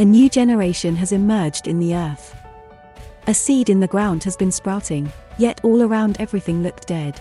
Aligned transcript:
A 0.00 0.04
new 0.04 0.28
generation 0.28 0.94
has 0.94 1.10
emerged 1.10 1.66
in 1.66 1.80
the 1.80 1.96
earth. 1.96 2.36
A 3.26 3.34
seed 3.34 3.68
in 3.68 3.80
the 3.80 3.88
ground 3.88 4.22
has 4.22 4.36
been 4.36 4.52
sprouting, 4.52 5.10
yet 5.38 5.60
all 5.64 5.82
around 5.82 6.20
everything 6.20 6.62
looked 6.62 6.86
dead. 6.86 7.20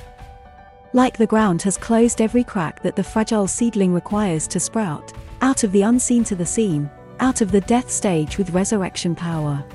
Like 0.93 1.17
the 1.17 1.25
ground 1.25 1.63
has 1.63 1.75
closed 1.75 2.21
every 2.21 2.43
crack 2.43 2.83
that 2.83 2.95
the 2.95 3.03
fragile 3.03 3.47
seedling 3.47 3.95
requires 3.95 4.45
to 4.49 4.59
sprout, 4.59 5.11
out 5.41 5.63
of 5.63 5.71
the 5.71 5.81
unseen 5.81 6.23
to 6.25 6.35
the 6.35 6.45
seen, 6.45 6.87
out 7.19 7.41
of 7.41 7.51
the 7.51 7.61
death 7.61 7.89
stage 7.89 8.37
with 8.37 8.51
resurrection 8.51 9.15
power. 9.15 9.65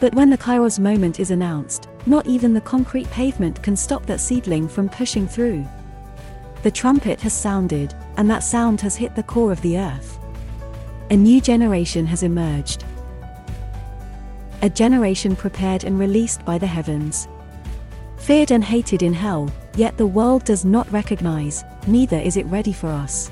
But 0.00 0.14
when 0.14 0.30
the 0.30 0.38
Kairos 0.38 0.78
moment 0.78 1.20
is 1.20 1.30
announced, 1.30 1.90
not 2.06 2.26
even 2.26 2.54
the 2.54 2.62
concrete 2.62 3.10
pavement 3.10 3.62
can 3.62 3.76
stop 3.76 4.06
that 4.06 4.20
seedling 4.20 4.66
from 4.66 4.88
pushing 4.88 5.28
through. 5.28 5.66
The 6.62 6.70
trumpet 6.70 7.20
has 7.20 7.34
sounded, 7.34 7.94
and 8.16 8.30
that 8.30 8.42
sound 8.42 8.80
has 8.80 8.96
hit 8.96 9.14
the 9.14 9.22
core 9.22 9.52
of 9.52 9.60
the 9.60 9.76
earth. 9.76 10.17
A 11.10 11.16
new 11.16 11.40
generation 11.40 12.04
has 12.04 12.22
emerged. 12.22 12.84
A 14.60 14.68
generation 14.68 15.34
prepared 15.34 15.84
and 15.84 15.98
released 15.98 16.44
by 16.44 16.58
the 16.58 16.66
heavens. 16.66 17.28
Feared 18.18 18.50
and 18.50 18.62
hated 18.62 19.02
in 19.02 19.14
hell, 19.14 19.50
yet 19.74 19.96
the 19.96 20.06
world 20.06 20.44
does 20.44 20.66
not 20.66 20.92
recognize, 20.92 21.64
neither 21.86 22.18
is 22.18 22.36
it 22.36 22.44
ready 22.46 22.74
for 22.74 22.88
us. 22.88 23.30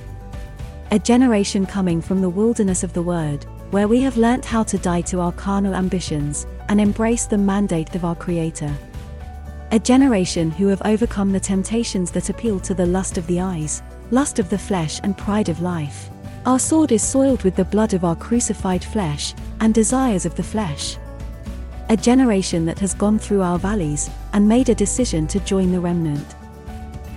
A 0.90 0.98
generation 0.98 1.66
coming 1.66 2.00
from 2.00 2.22
the 2.22 2.30
wilderness 2.30 2.82
of 2.82 2.94
the 2.94 3.02
Word, 3.02 3.44
where 3.72 3.88
we 3.88 4.00
have 4.00 4.16
learnt 4.16 4.46
how 4.46 4.62
to 4.62 4.78
die 4.78 5.02
to 5.02 5.20
our 5.20 5.32
carnal 5.32 5.74
ambitions, 5.74 6.46
and 6.70 6.80
embrace 6.80 7.26
the 7.26 7.36
mandate 7.36 7.94
of 7.94 8.06
our 8.06 8.14
Creator. 8.14 8.74
A 9.72 9.78
generation 9.78 10.50
who 10.50 10.68
have 10.68 10.80
overcome 10.86 11.30
the 11.30 11.40
temptations 11.40 12.10
that 12.12 12.30
appeal 12.30 12.58
to 12.60 12.72
the 12.72 12.86
lust 12.86 13.18
of 13.18 13.26
the 13.26 13.40
eyes, 13.40 13.82
lust 14.10 14.38
of 14.38 14.48
the 14.48 14.56
flesh, 14.56 14.98
and 15.02 15.18
pride 15.18 15.50
of 15.50 15.60
life. 15.60 16.08
Our 16.46 16.60
sword 16.60 16.92
is 16.92 17.02
soiled 17.02 17.42
with 17.42 17.56
the 17.56 17.64
blood 17.64 17.92
of 17.92 18.04
our 18.04 18.14
crucified 18.14 18.84
flesh, 18.84 19.34
and 19.58 19.74
desires 19.74 20.24
of 20.24 20.36
the 20.36 20.44
flesh. 20.44 20.96
A 21.88 21.96
generation 21.96 22.64
that 22.66 22.78
has 22.78 22.94
gone 22.94 23.18
through 23.18 23.42
our 23.42 23.58
valleys, 23.58 24.08
and 24.32 24.48
made 24.48 24.68
a 24.68 24.74
decision 24.74 25.26
to 25.26 25.40
join 25.40 25.72
the 25.72 25.80
remnant. 25.80 26.36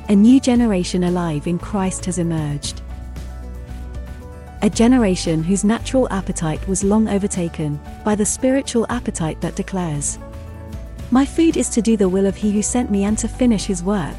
A 0.07 0.15
new 0.15 0.39
generation 0.39 1.03
alive 1.03 1.45
in 1.45 1.59
Christ 1.59 2.05
has 2.05 2.17
emerged. 2.17 2.81
A 4.63 4.69
generation 4.69 5.43
whose 5.43 5.63
natural 5.63 6.11
appetite 6.11 6.67
was 6.67 6.83
long 6.83 7.07
overtaken 7.07 7.79
by 8.03 8.15
the 8.15 8.25
spiritual 8.25 8.87
appetite 8.89 9.39
that 9.41 9.55
declares, 9.55 10.17
My 11.11 11.23
food 11.23 11.55
is 11.55 11.69
to 11.69 11.83
do 11.83 11.95
the 11.95 12.09
will 12.09 12.25
of 12.25 12.35
he 12.35 12.51
who 12.51 12.63
sent 12.63 12.89
me 12.89 13.03
and 13.03 13.15
to 13.19 13.27
finish 13.27 13.65
his 13.65 13.83
work. 13.83 14.17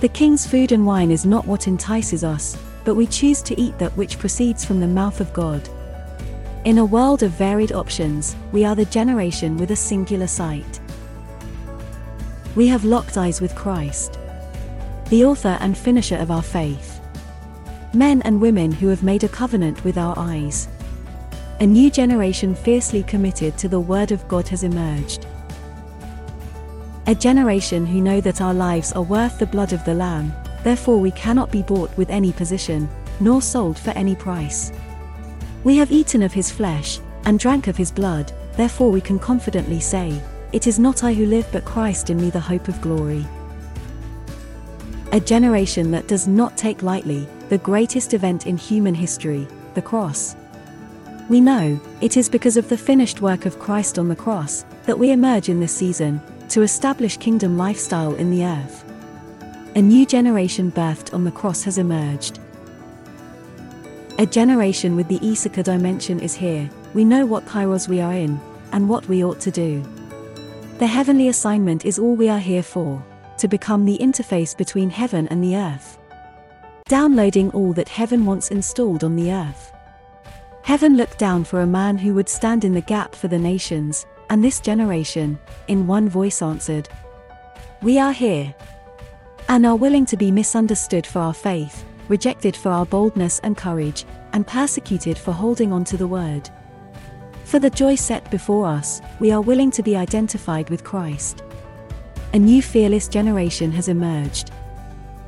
The 0.00 0.08
king's 0.08 0.46
food 0.46 0.70
and 0.70 0.86
wine 0.86 1.10
is 1.10 1.26
not 1.26 1.44
what 1.44 1.66
entices 1.66 2.22
us, 2.22 2.56
but 2.86 2.94
we 2.94 3.06
choose 3.06 3.42
to 3.42 3.60
eat 3.60 3.76
that 3.78 3.94
which 3.96 4.18
proceeds 4.18 4.64
from 4.64 4.78
the 4.78 4.86
mouth 4.86 5.20
of 5.20 5.32
God. 5.32 5.68
In 6.64 6.78
a 6.78 6.84
world 6.84 7.24
of 7.24 7.32
varied 7.32 7.72
options, 7.72 8.36
we 8.52 8.64
are 8.64 8.76
the 8.76 8.84
generation 8.84 9.56
with 9.56 9.72
a 9.72 9.76
singular 9.76 10.28
sight. 10.28 10.80
We 12.54 12.68
have 12.68 12.84
locked 12.84 13.18
eyes 13.18 13.40
with 13.40 13.56
Christ, 13.56 14.18
the 15.10 15.24
author 15.24 15.58
and 15.60 15.76
finisher 15.76 16.16
of 16.16 16.30
our 16.30 16.42
faith 16.42 17.00
men 17.92 18.20
and 18.22 18.40
women 18.40 18.70
who 18.70 18.88
have 18.88 19.02
made 19.02 19.24
a 19.24 19.28
covenant 19.28 19.82
with 19.82 19.96
our 19.96 20.14
eyes. 20.18 20.68
A 21.60 21.66
new 21.66 21.90
generation 21.90 22.54
fiercely 22.54 23.02
committed 23.02 23.56
to 23.56 23.68
the 23.68 23.80
Word 23.80 24.12
of 24.12 24.28
God 24.28 24.46
has 24.48 24.64
emerged. 24.64 25.26
A 27.06 27.14
generation 27.14 27.86
who 27.86 28.02
know 28.02 28.20
that 28.20 28.42
our 28.42 28.52
lives 28.52 28.92
are 28.92 29.02
worth 29.02 29.38
the 29.38 29.46
blood 29.46 29.72
of 29.72 29.82
the 29.86 29.94
Lamb, 29.94 30.34
therefore 30.66 30.98
we 30.98 31.12
cannot 31.12 31.52
be 31.52 31.62
bought 31.62 31.96
with 31.96 32.10
any 32.10 32.32
position, 32.32 32.88
nor 33.20 33.40
sold 33.40 33.78
for 33.78 33.90
any 33.90 34.16
price. 34.16 34.72
We 35.62 35.76
have 35.76 35.92
eaten 35.92 36.24
of 36.24 36.32
his 36.32 36.50
flesh, 36.50 36.98
and 37.24 37.38
drank 37.38 37.68
of 37.68 37.76
his 37.76 37.92
blood, 37.92 38.32
therefore 38.56 38.90
we 38.90 39.00
can 39.00 39.20
confidently 39.20 39.78
say, 39.78 40.20
It 40.52 40.66
is 40.66 40.80
not 40.80 41.04
I 41.04 41.12
who 41.12 41.26
live 41.26 41.46
but 41.52 41.64
Christ 41.64 42.10
in 42.10 42.20
me 42.20 42.30
the 42.30 42.40
hope 42.40 42.66
of 42.66 42.80
glory. 42.80 43.24
A 45.12 45.20
generation 45.20 45.92
that 45.92 46.08
does 46.08 46.26
not 46.26 46.56
take 46.56 46.82
lightly 46.82 47.28
the 47.48 47.58
greatest 47.58 48.12
event 48.12 48.48
in 48.48 48.56
human 48.56 48.94
history, 48.94 49.46
the 49.74 49.82
cross. 49.82 50.34
We 51.28 51.40
know, 51.40 51.80
it 52.00 52.16
is 52.16 52.28
because 52.28 52.56
of 52.56 52.68
the 52.68 52.76
finished 52.76 53.20
work 53.20 53.46
of 53.46 53.60
Christ 53.60 54.00
on 54.00 54.08
the 54.08 54.16
cross, 54.16 54.64
that 54.82 54.98
we 54.98 55.12
emerge 55.12 55.48
in 55.48 55.60
this 55.60 55.76
season, 55.76 56.20
to 56.48 56.62
establish 56.62 57.18
kingdom 57.18 57.56
lifestyle 57.56 58.16
in 58.16 58.32
the 58.32 58.44
earth. 58.44 58.85
A 59.76 59.82
new 59.82 60.06
generation 60.06 60.72
birthed 60.72 61.12
on 61.12 61.24
the 61.24 61.30
cross 61.30 61.62
has 61.64 61.76
emerged. 61.76 62.38
A 64.18 64.24
generation 64.24 64.96
with 64.96 65.06
the 65.06 65.20
Issachar 65.22 65.64
dimension 65.64 66.18
is 66.18 66.34
here, 66.34 66.70
we 66.94 67.04
know 67.04 67.26
what 67.26 67.44
kairos 67.44 67.86
we 67.86 68.00
are 68.00 68.14
in, 68.14 68.40
and 68.72 68.88
what 68.88 69.06
we 69.06 69.22
ought 69.22 69.38
to 69.40 69.50
do. 69.50 69.84
The 70.78 70.86
heavenly 70.86 71.28
assignment 71.28 71.84
is 71.84 71.98
all 71.98 72.16
we 72.16 72.30
are 72.30 72.38
here 72.38 72.62
for, 72.62 73.04
to 73.36 73.48
become 73.48 73.84
the 73.84 73.98
interface 73.98 74.56
between 74.56 74.88
heaven 74.88 75.28
and 75.28 75.44
the 75.44 75.56
earth. 75.56 75.98
Downloading 76.86 77.50
all 77.50 77.74
that 77.74 77.90
heaven 77.90 78.24
wants 78.24 78.50
installed 78.50 79.04
on 79.04 79.14
the 79.14 79.30
earth. 79.30 79.74
Heaven 80.62 80.96
looked 80.96 81.18
down 81.18 81.44
for 81.44 81.60
a 81.60 81.66
man 81.66 81.98
who 81.98 82.14
would 82.14 82.30
stand 82.30 82.64
in 82.64 82.72
the 82.72 82.80
gap 82.80 83.14
for 83.14 83.28
the 83.28 83.38
nations, 83.38 84.06
and 84.30 84.42
this 84.42 84.58
generation, 84.58 85.38
in 85.68 85.86
one 85.86 86.08
voice 86.08 86.40
answered, 86.40 86.88
We 87.82 87.98
are 87.98 88.12
here. 88.12 88.54
And 89.48 89.64
are 89.64 89.76
willing 89.76 90.06
to 90.06 90.16
be 90.16 90.30
misunderstood 90.30 91.06
for 91.06 91.20
our 91.20 91.34
faith, 91.34 91.84
rejected 92.08 92.56
for 92.56 92.70
our 92.70 92.86
boldness 92.86 93.38
and 93.40 93.56
courage, 93.56 94.04
and 94.32 94.46
persecuted 94.46 95.16
for 95.16 95.32
holding 95.32 95.72
on 95.72 95.84
to 95.84 95.96
the 95.96 96.06
word. 96.06 96.50
For 97.44 97.58
the 97.58 97.70
joy 97.70 97.94
set 97.94 98.30
before 98.30 98.66
us, 98.66 99.00
we 99.20 99.30
are 99.30 99.40
willing 99.40 99.70
to 99.72 99.82
be 99.82 99.96
identified 99.96 100.68
with 100.68 100.84
Christ. 100.84 101.42
A 102.34 102.38
new 102.38 102.60
fearless 102.60 103.08
generation 103.08 103.70
has 103.72 103.88
emerged. 103.88 104.50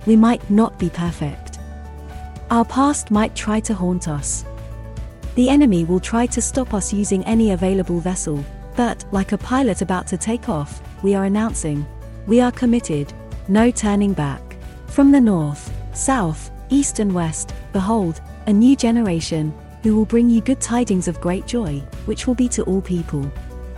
We 0.06 0.16
might 0.16 0.48
not 0.50 0.78
be 0.78 0.90
perfect 0.90 1.48
our 2.50 2.64
past 2.64 3.10
might 3.10 3.34
try 3.34 3.60
to 3.60 3.74
haunt 3.74 4.08
us. 4.08 4.44
The 5.34 5.50
enemy 5.50 5.84
will 5.84 6.00
try 6.00 6.24
to 6.26 6.40
stop 6.40 6.72
us 6.72 6.92
using 6.92 7.22
any 7.24 7.52
available 7.52 8.00
vessel, 8.00 8.42
but, 8.74 9.04
like 9.12 9.32
a 9.32 9.38
pilot 9.38 9.82
about 9.82 10.06
to 10.08 10.16
take 10.16 10.48
off, 10.48 10.80
we 11.02 11.14
are 11.14 11.24
announcing, 11.24 11.86
we 12.26 12.40
are 12.40 12.52
committed, 12.52 13.12
no 13.48 13.70
turning 13.70 14.12
back. 14.12 14.56
From 14.86 15.10
the 15.10 15.20
north, 15.20 15.72
south, 15.94 16.50
east, 16.68 16.98
and 16.98 17.12
west, 17.12 17.54
behold, 17.72 18.20
a 18.46 18.52
new 18.52 18.76
generation, 18.76 19.54
who 19.82 19.96
will 19.96 20.04
bring 20.04 20.28
you 20.28 20.40
good 20.40 20.60
tidings 20.60 21.08
of 21.08 21.20
great 21.20 21.46
joy, 21.46 21.82
which 22.06 22.26
will 22.26 22.34
be 22.34 22.48
to 22.48 22.62
all 22.64 22.80
people. 22.80 23.30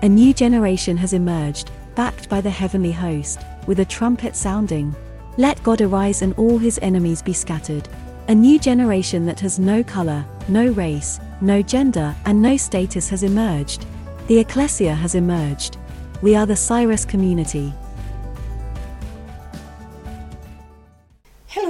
A 0.03 0.09
new 0.09 0.33
generation 0.33 0.97
has 0.97 1.13
emerged, 1.13 1.71
backed 1.95 2.29
by 2.29 2.41
the 2.41 2.51
heavenly 2.51 2.93
host, 2.93 3.41
with 3.67 3.81
a 3.81 3.85
trumpet 3.85 4.35
sounding. 4.35 4.95
Let 5.37 5.63
God 5.63 5.81
arise 5.81 6.23
and 6.23 6.35
all 6.39 6.59
his 6.59 6.79
enemies 6.83 7.23
be 7.23 7.33
scattered. 7.33 7.89
A 8.29 8.35
new 8.35 8.59
generation 8.59 9.27
that 9.27 9.41
has 9.41 9.59
no 9.59 9.83
color, 9.83 10.25
no 10.49 10.69
race, 10.69 11.21
no 11.41 11.63
gender, 11.63 12.15
and 12.25 12.41
no 12.41 12.57
status 12.57 13.09
has 13.09 13.23
emerged. 13.23 13.87
The 14.27 14.39
ecclesia 14.39 14.95
has 14.95 15.15
emerged. 15.15 15.77
We 16.23 16.35
are 16.37 16.47
the 16.47 16.57
Cyrus 16.57 17.05
community. 17.05 17.73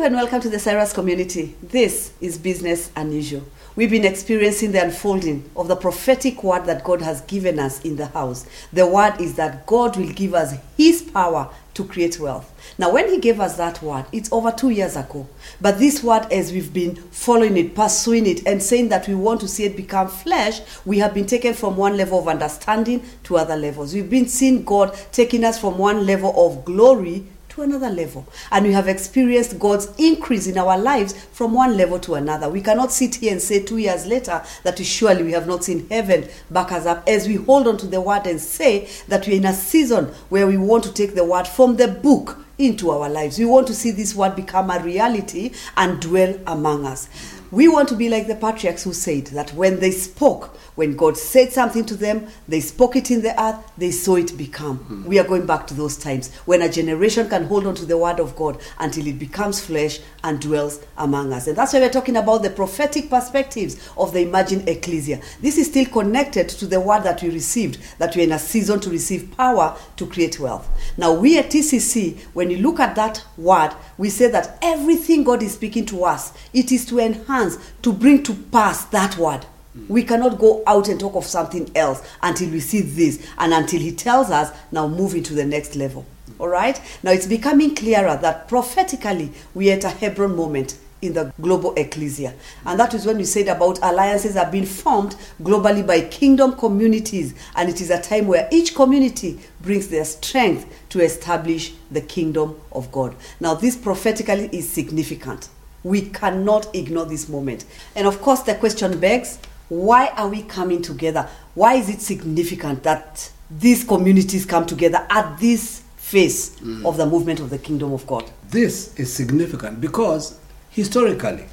And 0.02 0.14
welcome 0.14 0.40
to 0.40 0.48
the 0.48 0.58
Cyrus 0.58 0.94
community. 0.94 1.54
This 1.62 2.14
is 2.22 2.38
Business 2.38 2.90
Unusual. 2.96 3.42
We've 3.76 3.90
been 3.90 4.06
experiencing 4.06 4.72
the 4.72 4.82
unfolding 4.82 5.50
of 5.54 5.68
the 5.68 5.76
prophetic 5.76 6.42
word 6.42 6.64
that 6.64 6.84
God 6.84 7.02
has 7.02 7.20
given 7.20 7.58
us 7.58 7.82
in 7.82 7.96
the 7.96 8.06
house. 8.06 8.46
The 8.72 8.86
word 8.86 9.20
is 9.20 9.34
that 9.34 9.66
God 9.66 9.98
will 9.98 10.08
give 10.08 10.32
us 10.32 10.54
His 10.78 11.02
power 11.02 11.50
to 11.74 11.84
create 11.84 12.18
wealth. 12.18 12.50
Now, 12.78 12.90
when 12.90 13.10
He 13.10 13.20
gave 13.20 13.40
us 13.40 13.58
that 13.58 13.82
word, 13.82 14.06
it's 14.10 14.32
over 14.32 14.50
two 14.50 14.70
years 14.70 14.96
ago. 14.96 15.28
But 15.60 15.78
this 15.78 16.02
word, 16.02 16.32
as 16.32 16.50
we've 16.50 16.72
been 16.72 16.96
following 16.96 17.58
it, 17.58 17.74
pursuing 17.74 18.26
it, 18.26 18.46
and 18.46 18.62
saying 18.62 18.88
that 18.88 19.06
we 19.06 19.14
want 19.14 19.42
to 19.42 19.48
see 19.48 19.64
it 19.64 19.76
become 19.76 20.08
flesh, 20.08 20.62
we 20.86 20.98
have 21.00 21.12
been 21.12 21.26
taken 21.26 21.52
from 21.52 21.76
one 21.76 21.98
level 21.98 22.18
of 22.18 22.26
understanding 22.26 23.02
to 23.24 23.36
other 23.36 23.54
levels. 23.54 23.92
We've 23.92 24.08
been 24.08 24.28
seeing 24.28 24.64
God 24.64 24.98
taking 25.12 25.44
us 25.44 25.60
from 25.60 25.76
one 25.76 26.06
level 26.06 26.32
of 26.46 26.64
glory 26.64 27.26
another 27.62 27.90
level. 27.90 28.26
And 28.50 28.66
we 28.66 28.72
have 28.72 28.88
experienced 28.88 29.58
God's 29.58 29.88
increase 29.98 30.46
in 30.46 30.58
our 30.58 30.78
lives 30.78 31.12
from 31.32 31.52
one 31.52 31.76
level 31.76 31.98
to 32.00 32.14
another. 32.14 32.48
We 32.48 32.60
cannot 32.60 32.92
sit 32.92 33.16
here 33.16 33.32
and 33.32 33.40
say 33.40 33.62
two 33.62 33.78
years 33.78 34.06
later 34.06 34.42
that 34.62 34.78
surely 34.84 35.22
we 35.22 35.32
have 35.32 35.46
not 35.46 35.64
seen 35.64 35.88
heaven 35.88 36.28
back 36.50 36.72
us 36.72 36.86
up 36.86 37.02
as 37.06 37.28
we 37.28 37.36
hold 37.36 37.68
on 37.68 37.76
to 37.78 37.86
the 37.86 38.00
word 38.00 38.26
and 38.26 38.40
say 38.40 38.88
that 39.08 39.26
we're 39.26 39.36
in 39.36 39.46
a 39.46 39.52
season 39.52 40.06
where 40.28 40.46
we 40.46 40.56
want 40.56 40.84
to 40.84 40.92
take 40.92 41.14
the 41.14 41.24
word 41.24 41.46
from 41.46 41.76
the 41.76 41.88
book 41.88 42.38
into 42.58 42.90
our 42.90 43.08
lives. 43.08 43.38
We 43.38 43.46
want 43.46 43.66
to 43.68 43.74
see 43.74 43.90
this 43.90 44.14
word 44.14 44.36
become 44.36 44.70
a 44.70 44.80
reality 44.82 45.52
and 45.76 46.00
dwell 46.00 46.38
among 46.46 46.84
us. 46.84 47.08
We 47.52 47.66
want 47.66 47.88
to 47.88 47.96
be 47.96 48.08
like 48.08 48.28
the 48.28 48.36
patriarchs 48.36 48.84
who 48.84 48.92
said 48.92 49.26
that 49.28 49.52
when 49.54 49.80
they 49.80 49.90
spoke, 49.90 50.56
when 50.76 50.94
God 50.94 51.16
said 51.16 51.52
something 51.52 51.84
to 51.86 51.96
them, 51.96 52.28
they 52.46 52.60
spoke 52.60 52.94
it 52.94 53.10
in 53.10 53.22
the 53.22 53.40
earth, 53.42 53.56
they 53.76 53.90
saw 53.90 54.14
it 54.14 54.38
become. 54.38 54.76
Hmm. 54.78 55.04
We 55.04 55.18
are 55.18 55.26
going 55.26 55.46
back 55.46 55.66
to 55.66 55.74
those 55.74 55.96
times 55.96 56.32
when 56.44 56.62
a 56.62 56.70
generation 56.70 57.28
can 57.28 57.46
hold 57.46 57.66
on 57.66 57.74
to 57.74 57.84
the 57.84 57.98
word 57.98 58.20
of 58.20 58.36
God 58.36 58.60
until 58.78 59.04
it 59.08 59.18
becomes 59.18 59.60
flesh 59.60 59.98
and 60.22 60.40
dwells 60.40 60.80
among 60.96 61.32
us. 61.32 61.48
And 61.48 61.56
that's 61.56 61.72
why 61.72 61.80
we're 61.80 61.90
talking 61.90 62.16
about 62.16 62.42
the 62.42 62.50
prophetic 62.50 63.10
perspectives 63.10 63.90
of 63.96 64.12
the 64.12 64.20
imagined 64.20 64.68
ecclesia. 64.68 65.20
This 65.40 65.58
is 65.58 65.66
still 65.66 65.86
connected 65.86 66.48
to 66.50 66.66
the 66.66 66.80
word 66.80 67.02
that 67.02 67.20
we 67.20 67.30
received, 67.30 67.78
that 67.98 68.14
we're 68.14 68.26
in 68.26 68.32
a 68.32 68.38
season 68.38 68.78
to 68.80 68.90
receive 68.90 69.36
power 69.36 69.76
to 69.96 70.06
create 70.06 70.38
wealth. 70.38 70.68
Now, 70.96 71.14
we 71.14 71.36
at 71.36 71.50
TCC, 71.50 72.20
when 72.32 72.50
you 72.50 72.58
look 72.58 72.78
at 72.78 72.94
that 72.94 73.24
word, 73.36 73.72
we 73.98 74.08
say 74.08 74.30
that 74.30 74.56
everything 74.62 75.24
God 75.24 75.42
is 75.42 75.54
speaking 75.54 75.84
to 75.86 76.04
us, 76.04 76.32
it 76.52 76.70
is 76.70 76.86
to 76.86 77.00
enhance, 77.00 77.39
to 77.82 77.92
bring 77.92 78.22
to 78.24 78.34
pass 78.34 78.84
that 78.86 79.16
word. 79.16 79.46
Mm. 79.76 79.88
We 79.88 80.02
cannot 80.02 80.38
go 80.38 80.62
out 80.66 80.88
and 80.88 80.98
talk 80.98 81.14
of 81.14 81.24
something 81.24 81.70
else 81.74 82.02
until 82.22 82.50
we 82.50 82.60
see 82.60 82.80
this 82.80 83.26
and 83.38 83.52
until 83.52 83.80
He 83.80 83.92
tells 83.92 84.30
us, 84.30 84.56
now 84.72 84.88
move 84.88 85.14
into 85.14 85.34
the 85.34 85.44
next 85.44 85.76
level. 85.76 86.04
Mm. 86.28 86.40
All 86.40 86.48
right? 86.48 86.80
Now 87.02 87.12
it's 87.12 87.26
becoming 87.26 87.74
clearer 87.74 88.16
that 88.16 88.48
prophetically 88.48 89.32
we 89.54 89.70
are 89.70 89.76
at 89.76 89.84
a 89.84 89.90
Hebron 89.90 90.34
moment 90.36 90.76
in 91.02 91.14
the 91.14 91.32
global 91.40 91.74
ecclesia. 91.76 92.34
And 92.66 92.78
that 92.78 92.94
is 92.94 93.06
when 93.06 93.16
we 93.16 93.24
said 93.24 93.48
about 93.48 93.78
alliances 93.82 94.36
are 94.36 94.50
being 94.50 94.66
formed 94.66 95.16
globally 95.42 95.86
by 95.86 96.02
kingdom 96.02 96.56
communities. 96.56 97.34
And 97.56 97.68
it 97.68 97.80
is 97.80 97.90
a 97.90 98.00
time 98.00 98.26
where 98.26 98.48
each 98.52 98.74
community 98.74 99.40
brings 99.60 99.88
their 99.88 100.04
strength 100.04 100.66
to 100.90 101.00
establish 101.00 101.72
the 101.90 102.00
kingdom 102.00 102.60
of 102.72 102.90
God. 102.92 103.14
Now, 103.40 103.54
this 103.54 103.76
prophetically 103.76 104.48
is 104.52 104.68
significant. 104.68 105.48
We 105.82 106.02
cannot 106.02 106.74
ignore 106.74 107.06
this 107.06 107.28
moment. 107.28 107.64
And 107.96 108.06
of 108.06 108.20
course, 108.20 108.40
the 108.42 108.54
question 108.54 108.98
begs 108.98 109.38
why 109.70 110.08
are 110.16 110.28
we 110.28 110.42
coming 110.42 110.82
together? 110.82 111.28
Why 111.54 111.74
is 111.74 111.88
it 111.88 112.00
significant 112.00 112.82
that 112.82 113.30
these 113.50 113.84
communities 113.84 114.44
come 114.44 114.66
together 114.66 115.06
at 115.08 115.38
this 115.38 115.82
phase 115.96 116.60
of 116.84 116.96
the 116.96 117.06
movement 117.06 117.38
of 117.38 117.50
the 117.50 117.58
kingdom 117.58 117.92
of 117.92 118.04
God? 118.06 118.28
This 118.48 118.98
is 118.98 119.12
significant 119.12 119.80
because 119.80 120.38
historically, 120.70 121.46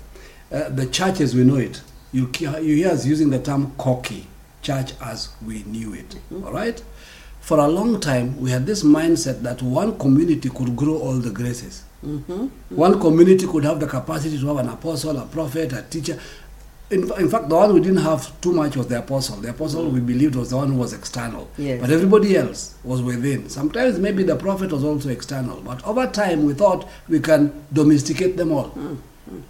uh, 0.51 0.69
the 0.69 0.87
church 0.87 1.21
as 1.21 1.35
we 1.35 1.43
know 1.43 1.57
it, 1.57 1.81
you, 2.11 2.31
you 2.39 2.75
hear 2.77 2.89
us 2.89 3.05
using 3.05 3.29
the 3.29 3.39
term 3.39 3.73
cocky, 3.77 4.25
church 4.63 4.93
as 4.99 5.29
we 5.45 5.61
knew 5.63 5.93
it. 5.93 6.15
All 6.43 6.51
right? 6.51 6.81
For 7.41 7.59
a 7.59 7.67
long 7.67 7.99
time, 7.99 8.39
we 8.41 8.49
had 8.49 8.65
this 8.65 8.83
mindset 8.83 9.41
that 9.43 9.61
one 9.61 9.97
community 9.99 10.49
could 10.49 10.75
grow 10.75 10.97
all 10.97 11.13
the 11.19 11.29
graces. 11.29 11.83
Mm-hmm. 12.05 12.75
One 12.75 12.99
community 12.99 13.47
could 13.47 13.63
have 13.63 13.79
the 13.79 13.87
capacity 13.87 14.39
to 14.39 14.47
have 14.47 14.57
an 14.57 14.69
apostle, 14.69 15.17
a 15.17 15.25
prophet, 15.25 15.73
a 15.73 15.81
teacher. 15.81 16.19
In, 16.89 17.11
in 17.19 17.27
fact, 17.29 17.49
the 17.49 17.55
one 17.55 17.73
we 17.73 17.81
didn't 17.81 17.97
have 17.97 18.39
too 18.39 18.53
much 18.53 18.77
was 18.77 18.87
the 18.87 18.99
apostle. 18.99 19.37
The 19.37 19.49
apostle 19.49 19.89
we 19.89 19.99
believed 19.99 20.35
was 20.35 20.51
the 20.51 20.57
one 20.57 20.69
who 20.71 20.77
was 20.77 20.93
external. 20.93 21.49
Yes. 21.57 21.81
But 21.81 21.89
everybody 21.89 22.37
else 22.37 22.75
was 22.83 23.01
within. 23.01 23.49
Sometimes 23.49 23.99
maybe 23.99 24.23
the 24.23 24.37
prophet 24.37 24.71
was 24.71 24.83
also 24.83 25.09
external. 25.09 25.59
But 25.61 25.85
over 25.85 26.07
time, 26.07 26.45
we 26.45 26.53
thought 26.53 26.87
we 27.09 27.19
can 27.19 27.65
domesticate 27.73 28.37
them 28.37 28.51
all. 28.53 28.69
Mm-hmm. 28.69 28.95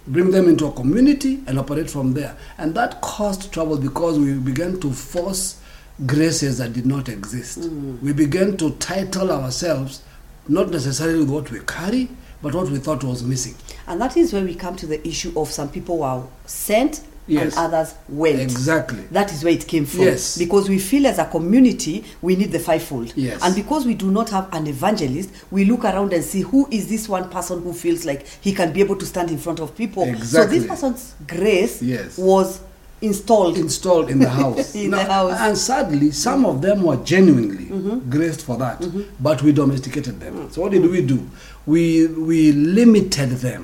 Bring 0.08 0.30
them 0.32 0.48
into 0.48 0.66
a 0.66 0.72
community 0.72 1.40
and 1.46 1.58
operate 1.58 1.88
from 1.88 2.14
there. 2.14 2.36
And 2.56 2.74
that 2.74 3.00
caused 3.00 3.52
trouble 3.52 3.76
because 3.78 4.18
we 4.18 4.34
began 4.34 4.80
to 4.80 4.92
force 4.92 5.60
graces 6.06 6.58
that 6.58 6.72
did 6.72 6.86
not 6.86 7.08
exist. 7.08 7.60
Mm-hmm. 7.60 8.04
We 8.04 8.12
began 8.12 8.56
to 8.56 8.70
title 8.72 9.30
ourselves 9.30 10.02
not 10.48 10.70
necessarily 10.70 11.20
with 11.20 11.30
what 11.30 11.50
we 11.50 11.60
carry, 11.60 12.08
but 12.42 12.54
what 12.54 12.68
we 12.70 12.78
thought 12.78 13.02
was 13.04 13.22
missing. 13.22 13.54
And 13.86 14.00
that 14.00 14.16
is 14.16 14.32
where 14.32 14.44
we 14.44 14.54
come 14.54 14.76
to 14.76 14.86
the 14.86 15.06
issue 15.06 15.32
of 15.36 15.48
some 15.50 15.68
people 15.70 15.98
were 15.98 16.22
sent 16.46 17.02
Yes. 17.30 17.58
and 17.58 17.74
others 17.74 17.94
went. 18.08 18.40
Exactly. 18.40 19.02
That 19.10 19.30
is 19.30 19.44
where 19.44 19.52
it 19.52 19.66
came 19.68 19.84
from. 19.84 20.00
Yes. 20.00 20.38
Because 20.38 20.66
we 20.70 20.78
feel 20.78 21.06
as 21.06 21.18
a 21.18 21.26
community 21.26 22.02
we 22.22 22.36
need 22.36 22.52
the 22.52 22.58
fivefold. 22.58 23.12
Yes. 23.16 23.40
And 23.42 23.54
because 23.54 23.84
we 23.84 23.92
do 23.94 24.10
not 24.10 24.30
have 24.30 24.48
an 24.54 24.66
evangelist, 24.66 25.28
we 25.50 25.66
look 25.66 25.84
around 25.84 26.14
and 26.14 26.24
see 26.24 26.40
who 26.40 26.66
is 26.70 26.88
this 26.88 27.06
one 27.06 27.28
person 27.28 27.62
who 27.62 27.74
feels 27.74 28.06
like 28.06 28.26
he 28.40 28.54
can 28.54 28.72
be 28.72 28.80
able 28.80 28.96
to 28.96 29.04
stand 29.04 29.30
in 29.30 29.36
front 29.36 29.60
of 29.60 29.76
people. 29.76 30.04
Exactly. 30.04 30.58
So 30.60 30.60
this 30.60 30.66
person's 30.66 31.14
grace 31.26 31.82
Yes. 31.82 32.16
was 32.16 32.60
installed. 33.02 33.58
installed 33.58 34.08
in 34.10 34.20
the 34.20 34.28
house. 34.40 34.74
In 34.74 34.90
the 34.90 35.04
house. 35.04 35.32
Mm-hmm. 35.34 35.44
And 35.44 35.58
sadly, 35.58 36.10
some 36.12 36.46
of 36.46 36.62
them 36.62 36.82
were 36.82 36.96
genuinely 36.96 37.66
graced 38.08 38.42
for 38.46 38.56
that, 38.56 38.82
but 39.20 39.42
we 39.42 39.52
domesticated 39.52 40.18
them. 40.18 40.34
Mm. 40.48 40.52
So 40.52 40.62
what 40.62 40.72
did 40.72 40.82
we 40.90 41.02
do? 41.02 41.28
We 41.68 42.06
we 42.28 42.52
limited 42.52 43.30
them 43.46 43.62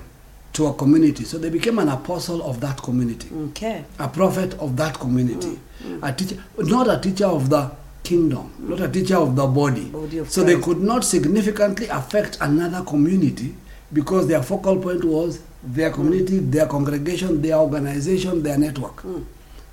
to 0.52 0.66
a 0.66 0.72
community, 0.74 1.24
so 1.24 1.38
they 1.38 1.50
became 1.50 1.78
an 1.78 1.88
apostle 1.88 2.40
of 2.50 2.60
that 2.60 2.80
community, 2.82 3.28
okay. 3.48 3.84
a 3.98 4.08
prophet 4.08 4.54
of 4.60 4.76
that 4.76 4.94
community, 5.00 5.58
Mm, 5.84 6.00
mm. 6.00 6.08
a 6.08 6.12
teacher, 6.12 6.36
not 6.58 6.86
a 6.88 6.98
teacher 7.00 7.26
of 7.26 7.48
the 7.50 7.70
kingdom, 8.02 8.44
mm. 8.60 8.68
not 8.70 8.80
a 8.80 8.88
teacher 8.88 9.16
of 9.16 9.34
the 9.34 9.46
body. 9.46 9.86
Body 9.86 10.18
of 10.18 10.30
so 10.30 10.44
they 10.44 10.58
could 10.60 10.80
not 10.80 11.02
significantly 11.04 11.88
affect 11.88 12.38
another 12.40 12.82
community 12.84 13.54
because 13.92 14.28
their 14.28 14.42
focal 14.42 14.76
point 14.78 15.02
was 15.04 15.40
their 15.76 15.90
community, 15.90 16.38
their 16.38 16.66
congregation, 16.66 17.40
their 17.42 17.56
organization, 17.56 18.42
their 18.42 18.58
network. 18.58 19.02
Mm. 19.02 19.24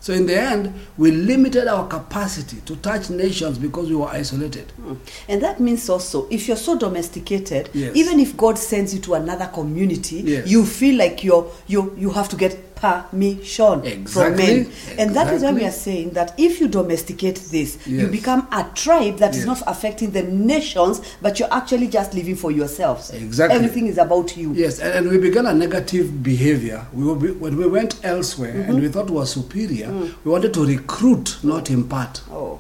So 0.02 0.14
in 0.14 0.26
the 0.26 0.36
end, 0.36 0.74
we 0.98 1.12
limited 1.12 1.68
our 1.68 1.88
capacity 1.88 2.58
to 2.66 2.76
touch 2.78 3.10
nations 3.12 3.58
because 3.60 3.88
we 3.88 3.96
were 3.96 4.08
isolated. 4.08 4.74
Mm. 4.82 4.98
And 5.30 5.42
that 5.44 5.60
means 5.60 5.88
also, 5.90 6.28
if 6.32 6.48
you're 6.48 6.58
so 6.58 6.76
domesticated, 6.78 7.70
Yes. 7.74 7.96
even 7.96 8.20
if 8.20 8.36
God 8.36 8.58
sends 8.58 8.94
you 8.96 9.00
to 9.02 9.14
another 9.14 9.46
community, 9.54 10.18
Yes. 10.26 10.48
you 10.48 10.66
feel 10.66 10.98
like 10.98 11.24
you're 11.24 11.46
you 11.68 11.94
you 11.98 12.10
have 12.10 12.28
to 12.30 12.36
get 12.36 12.71
permission 12.82 13.82
from 13.82 13.86
Exactly. 13.86 14.44
men. 14.46 14.72
And 14.98 15.16
that 15.16 15.34
is 15.34 15.44
why 15.44 15.54
we 15.54 15.64
are 15.66 15.72
saying 15.72 16.12
that 16.12 16.34
if 16.38 16.60
you 16.60 16.68
domesticate 16.68 17.36
this, 17.52 17.78
you 17.88 18.08
become 18.08 18.48
a 18.52 18.64
tribe 18.76 19.18
that 19.18 19.32
is 19.32 19.46
Yes. 19.46 19.46
not 19.46 19.62
affecting 19.68 20.12
the 20.12 20.24
nations, 20.24 21.02
but 21.22 21.40
you're 21.40 21.54
actually 21.54 21.88
just 21.88 22.14
living 22.14 22.36
for 22.36 22.52
yourselves. 22.52 23.12
Exactly. 23.12 23.56
Everything 23.58 23.88
is 23.88 23.98
about 23.98 24.36
you. 24.38 24.54
Yes, 24.54 24.80
and, 24.80 24.94
and 24.94 25.10
we 25.10 25.18
began 25.18 25.46
a 25.46 25.54
negative 25.54 26.24
behavior. 26.24 26.86
We 26.94 27.04
were, 27.06 27.16
when 27.16 27.56
we 27.58 27.68
went 27.68 27.96
elsewhere 28.04 28.54
Mm-hmm. 28.54 28.70
and 28.72 28.82
we 28.82 28.88
thought 28.90 29.10
we 29.10 29.18
were 29.18 29.26
superior, 29.26 29.88
Mm. 29.88 30.14
we 30.26 30.32
wanted 30.32 30.54
to 30.56 30.66
recruit, 30.66 31.38
not 31.44 31.70
impart. 31.70 32.22
Oh. 32.32 32.60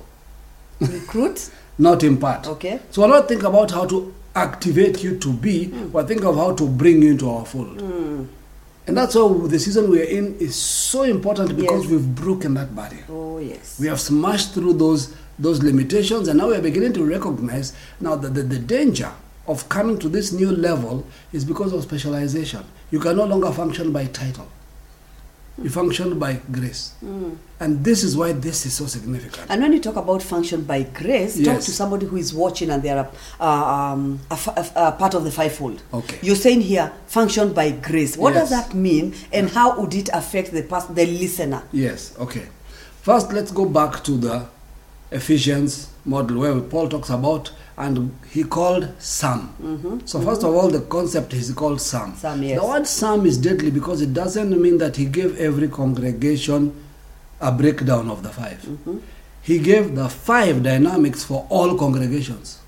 Recruit? 0.79 1.49
Not 1.77 2.03
impart. 2.03 2.45
Okay. 2.47 2.79
So 2.91 3.01
we're 3.01 3.07
not 3.07 3.27
think 3.27 3.41
about 3.43 3.71
how 3.71 3.85
to 3.85 4.13
activate 4.35 5.03
you 5.03 5.17
to 5.17 5.33
be, 5.33 5.67
Mm. 5.67 5.91
but 5.91 6.07
think 6.07 6.23
of 6.23 6.35
how 6.35 6.53
to 6.53 6.67
bring 6.67 7.01
you 7.01 7.11
into 7.11 7.27
our 7.29 7.43
fold. 7.45 7.81
And 8.87 8.97
that's 8.97 9.15
why 9.15 9.47
the 9.47 9.59
season 9.59 9.89
we 9.89 10.01
are 10.01 10.05
in 10.05 10.35
is 10.39 10.55
so 10.55 11.03
important 11.03 11.55
because 11.55 11.83
Yes. 11.83 11.91
we've 11.91 12.15
broken 12.15 12.55
that 12.55 12.75
barrier. 12.75 13.05
Oh 13.09 13.37
yes. 13.37 13.79
We 13.79 13.87
have 13.87 13.99
smashed 13.99 14.53
through 14.53 14.73
those 14.73 15.13
those 15.39 15.63
limitations, 15.63 16.27
and 16.27 16.37
now 16.37 16.49
we 16.49 16.55
are 16.55 16.61
beginning 16.61 16.93
to 16.93 17.03
recognize 17.05 17.73
now 17.99 18.15
that 18.15 18.33
the, 18.33 18.43
the 18.43 18.59
danger 18.59 19.11
of 19.47 19.67
coming 19.69 19.97
to 19.99 20.07
this 20.09 20.31
new 20.31 20.51
level 20.51 21.05
is 21.33 21.43
because 21.45 21.73
of 21.73 21.81
specialization. 21.83 22.63
You 22.91 22.99
can 22.99 23.17
no 23.17 23.25
longer 23.25 23.51
function 23.51 23.91
by 23.91 24.05
title. 24.05 24.47
You 25.57 25.69
function 25.69 26.17
by 26.17 26.39
grace. 26.51 26.93
And 27.59 27.83
this 27.83 28.03
is 28.03 28.17
why 28.17 28.31
this 28.31 28.65
is 28.65 28.73
so 28.73 28.85
significant. 28.87 29.45
And 29.49 29.61
when 29.61 29.73
you 29.73 29.79
talk 29.79 29.95
about 29.95 30.23
function 30.23 30.63
by 30.63 30.83
grace, 30.83 31.35
talk 31.43 31.59
to 31.61 31.71
somebody 31.71 32.05
who 32.07 32.17
is 32.17 32.33
watching 32.33 32.71
and 32.71 32.81
they 32.81 32.89
are 32.89 33.07
uh, 33.39 33.43
um, 33.45 34.19
a, 34.31 34.35
a 34.57 34.87
a 34.87 34.91
part 34.93 35.13
of 35.13 35.23
the 35.23 35.31
fivefold. 35.31 35.83
Okay. 35.93 36.17
You're 36.23 36.35
saying 36.35 36.61
here, 36.61 36.91
function 37.05 37.53
by 37.53 37.71
grace. 37.71 38.17
What 38.17 38.33
does 38.33 38.49
that 38.49 38.73
mean, 38.73 39.13
and 39.31 39.49
how 39.49 39.79
would 39.79 39.93
it 39.93 40.09
affect 40.13 40.51
the 40.51 40.63
pers- 40.63 40.85
the 40.87 41.05
listener? 41.05 41.63
Yes, 41.71 42.15
okay. 42.17 42.47
First, 43.03 43.31
let's 43.33 43.51
go 43.51 43.65
back 43.65 44.03
to 44.05 44.11
the 44.17 44.47
Ephesians 45.11 45.89
model 46.05 46.39
where 46.39 46.59
Paul 46.61 46.87
talks 46.89 47.09
about, 47.09 47.51
and 47.81 48.15
he 48.29 48.43
called 48.43 48.87
Psalm. 48.99 49.53
Mm-hmm. 49.61 50.05
So, 50.05 50.21
first 50.21 50.43
of 50.43 50.53
all, 50.53 50.69
the 50.69 50.81
concept 50.81 51.33
is 51.33 51.51
called 51.51 51.81
Sam. 51.81 52.15
Psalm, 52.15 52.43
yes. 52.43 52.59
The 52.61 52.67
word 52.67 52.85
Sam 52.87 53.25
is 53.25 53.37
deadly 53.39 53.71
because 53.71 54.01
it 54.01 54.13
doesn't 54.13 54.61
mean 54.61 54.77
that 54.77 54.97
he 54.97 55.05
gave 55.05 55.35
every 55.39 55.67
congregation 55.67 56.75
a 57.39 57.51
breakdown 57.51 58.09
of 58.09 58.21
the 58.21 58.29
5 58.29 58.61
mm-hmm. 58.61 58.97
He 59.41 59.57
gave 59.57 59.95
the 59.95 60.07
five 60.07 60.61
dynamics 60.61 61.23
for 61.23 61.47
all 61.49 61.75
congregations. 61.75 62.59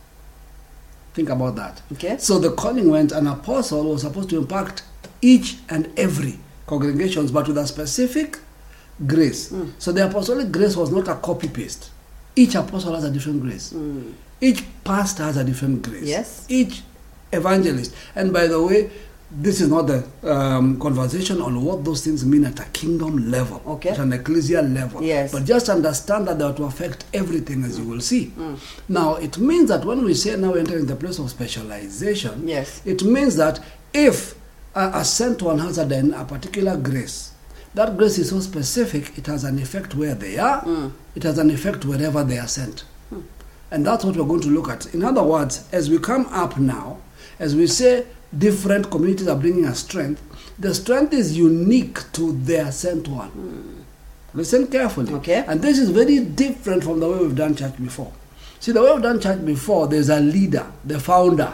Think 1.13 1.29
about 1.29 1.55
that. 1.57 1.83
Okay. 1.91 2.17
So 2.17 2.39
the 2.39 2.51
calling 2.51 2.89
went, 2.89 3.11
an 3.11 3.27
apostle 3.27 3.83
was 3.91 4.01
supposed 4.01 4.31
to 4.31 4.37
impact 4.39 4.81
each 5.21 5.57
and 5.69 5.87
every 5.95 6.39
congregations, 6.65 7.31
but 7.31 7.47
with 7.47 7.59
a 7.59 7.67
specific 7.67 8.39
grace. 9.05 9.49
Hmm. 9.49 9.69
So 9.77 9.91
the 9.91 10.07
apostolic 10.07 10.51
grace 10.51 10.75
was 10.75 10.89
not 10.91 11.07
a 11.07 11.13
copy 11.15 11.49
paste. 11.49 11.91
Each 12.35 12.55
apostle 12.55 12.95
has 12.95 13.03
a 13.03 13.11
different 13.11 13.41
grace. 13.43 13.71
Mm. 13.73 14.13
Each 14.43 14.63
pastor 14.83 15.23
has 15.23 15.37
a 15.37 15.43
different 15.43 15.81
grace. 15.83 16.03
Yes. 16.03 16.45
Each 16.49 16.81
evangelist. 17.31 17.95
And 18.15 18.33
by 18.33 18.47
the 18.47 18.61
way, 18.61 18.89
this 19.31 19.61
is 19.61 19.69
not 19.69 19.87
the 19.87 20.05
um, 20.31 20.77
conversation 20.79 21.41
on 21.41 21.63
what 21.63 21.83
those 21.85 22.03
things 22.03 22.25
mean 22.25 22.43
at 22.45 22.59
a 22.59 22.65
kingdom 22.65 23.31
level, 23.31 23.61
Okay. 23.65 23.89
at 23.89 23.99
an 23.99 24.11
ecclesial 24.11 24.71
level. 24.75 25.01
Yes. 25.01 25.31
But 25.31 25.45
just 25.45 25.69
understand 25.69 26.27
that 26.27 26.37
they 26.39 26.43
are 26.45 26.53
to 26.53 26.63
affect 26.65 27.05
everything, 27.13 27.63
as 27.63 27.79
you 27.79 27.85
will 27.85 28.01
see. 28.01 28.31
Now, 28.89 29.15
it 29.15 29.37
means 29.37 29.69
that 29.69 29.85
when 29.85 30.03
we 30.03 30.13
say 30.13 30.35
now 30.35 30.53
enter 30.53 30.77
in 30.77 30.85
the 30.87 30.95
place 30.95 31.17
of 31.19 31.29
specialization, 31.29 32.47
Yes. 32.47 32.81
it 32.85 33.03
means 33.03 33.35
that 33.37 33.59
if 33.93 34.35
a, 34.75 34.91
a 34.95 35.05
sent 35.05 35.41
one 35.41 35.59
has 35.59 35.77
a, 35.77 35.85
a 36.15 36.25
particular 36.25 36.75
grace, 36.77 37.31
that 37.75 37.97
grace 37.97 38.19
is 38.19 38.29
so 38.29 38.39
specific, 38.41 39.17
it 39.17 39.25
has 39.27 39.45
an 39.45 39.57
effect 39.57 39.95
where 39.95 40.13
they 40.15 40.37
are, 40.37 40.61
Mm. 40.63 40.91
it 41.15 41.23
has 41.23 41.37
an 41.39 41.49
effect 41.49 41.85
wherever 41.85 42.23
they 42.23 42.37
are 42.37 42.47
sent. 42.47 42.83
And 43.73 43.83
that's 43.83 44.05
what 44.05 44.15
we're 44.15 44.23
going 44.25 44.41
to 44.41 44.49
look 44.49 44.69
at. 44.69 44.93
In 44.93 45.03
other 45.03 45.23
words, 45.23 45.67
as 45.71 45.89
we 45.89 45.97
come 45.97 46.27
up 46.27 46.57
now, 46.59 46.99
as 47.39 47.55
we 47.55 47.65
say 47.65 48.05
different 48.37 48.91
communities 48.91 49.27
are 49.27 49.35
bringing 49.35 49.65
a 49.65 49.73
strength, 49.73 50.21
the 50.59 50.75
strength 50.75 51.11
is 51.11 51.35
unique 51.35 51.99
to 52.13 52.33
their 52.33 52.71
sent 52.71 53.07
one. 53.07 53.83
Listen 54.35 54.67
carefully. 54.67 55.09
Hmm. 55.09 55.15
Okay. 55.15 55.43
And 55.47 55.59
this 55.59 55.79
is 55.79 55.89
very 55.89 56.19
different 56.19 56.83
from 56.83 56.99
the 56.99 57.09
way 57.09 57.17
we've 57.17 57.35
done 57.35 57.55
church 57.55 57.75
before. 57.81 58.13
See, 58.59 58.71
the 58.71 58.81
way 58.83 58.93
we've 58.93 59.01
done 59.01 59.19
church 59.19 59.43
before, 59.43 59.87
there's 59.87 60.09
a 60.09 60.19
leader, 60.19 60.67
the 60.85 60.99
founder, 60.99 61.53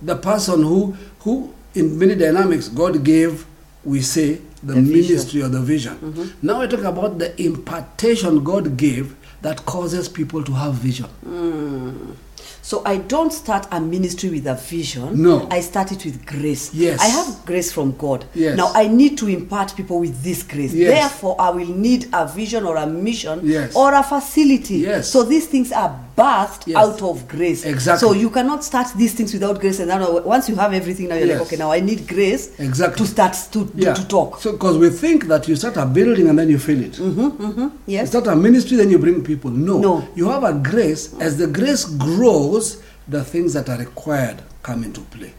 the 0.00 0.16
person 0.16 0.62
who, 0.62 0.96
who 1.20 1.52
in 1.74 1.98
many 1.98 2.14
dynamics, 2.14 2.68
God 2.68 3.04
gave, 3.04 3.44
we 3.84 4.00
say, 4.00 4.40
the, 4.62 4.72
The 4.72 4.80
vision. 4.80 4.84
Mm-hmm. 4.84 4.92
ministry 4.94 5.42
or 5.42 5.48
the 5.48 5.60
vision. 5.60 6.32
Now 6.40 6.60
we're 6.60 6.68
talking 6.68 6.86
about 6.86 7.18
the 7.18 7.38
impartation 7.42 8.42
God 8.42 8.78
gave 8.78 9.14
that 9.44 9.64
causes 9.66 10.08
people 10.08 10.42
to 10.42 10.52
have 10.52 10.72
vision. 10.74 11.06
Mm. 11.24 12.16
So 12.62 12.82
I 12.86 12.96
don't 12.96 13.30
start 13.30 13.66
a 13.70 13.78
ministry 13.78 14.30
with 14.30 14.46
a 14.46 14.54
vision. 14.54 15.22
No. 15.22 15.46
I 15.50 15.60
start 15.60 15.92
it 15.92 16.02
with 16.06 16.24
grace. 16.24 16.72
Yes. 16.72 16.98
I 16.98 17.08
have 17.08 17.44
grace 17.44 17.70
from 17.70 17.92
God. 17.98 18.24
Yes. 18.34 18.56
Now 18.56 18.72
I 18.74 18.88
need 18.88 19.18
to 19.18 19.28
impart 19.28 19.76
people 19.76 20.00
with 20.00 20.22
this 20.22 20.42
grace. 20.42 20.72
Yes. 20.72 20.98
Therefore, 20.98 21.36
I 21.38 21.50
will 21.50 21.68
need 21.68 22.08
a 22.14 22.26
vision 22.26 22.64
or 22.64 22.76
a 22.76 22.86
mission 22.86 23.40
Yes. 23.42 23.76
or 23.76 23.92
a 23.92 24.02
facility. 24.02 24.76
Yes. 24.78 25.10
So 25.10 25.24
these 25.24 25.46
things 25.46 25.72
are 25.72 25.94
birthed 26.16 26.66
Yes. 26.66 26.76
out 26.76 27.02
of 27.02 27.26
grace. 27.28 27.64
Exactly. 27.64 28.06
So 28.08 28.14
you 28.14 28.30
cannot 28.30 28.62
start 28.64 28.88
these 28.96 29.14
things 29.14 29.32
without 29.32 29.60
grace. 29.60 29.80
And 29.80 29.90
then 29.90 30.00
once 30.24 30.48
you 30.48 30.54
have 30.56 30.72
everything, 30.72 31.08
now 31.08 31.16
you're 31.16 31.26
Yes. 31.26 31.38
like, 31.40 31.46
okay, 31.48 31.56
now 31.56 31.72
I 31.72 31.80
need 31.80 32.06
grace 32.06 32.50
Exactly. 32.58 33.04
to 33.04 33.10
start 33.10 33.34
to, 33.52 33.66
to, 33.66 33.94
to 33.94 34.08
talk. 34.08 34.40
So, 34.40 34.52
because 34.52 34.78
we 34.78 34.90
think 34.90 35.26
that 35.26 35.48
you 35.48 35.56
start 35.56 35.76
a 35.76 35.86
building 35.86 36.28
and 36.28 36.38
then 36.38 36.48
you 36.48 36.58
fill 36.58 36.80
it. 36.80 36.98
You 36.98 37.72
yes. 37.86 38.08
start 38.10 38.26
a 38.28 38.36
ministry, 38.36 38.76
then 38.76 38.90
you 38.90 38.98
bring 38.98 39.22
people. 39.24 39.50
No. 39.50 39.78
No. 39.78 40.08
You 40.14 40.28
have 40.28 40.44
a 40.44 40.52
grace. 40.54 41.14
As 41.20 41.36
the 41.36 41.46
grace 41.46 41.84
grows, 41.84 42.82
the 43.08 43.24
things 43.24 43.52
that 43.54 43.68
are 43.68 43.78
required 43.78 44.42
come 44.62 44.84
into 44.84 45.00
play. 45.02 45.32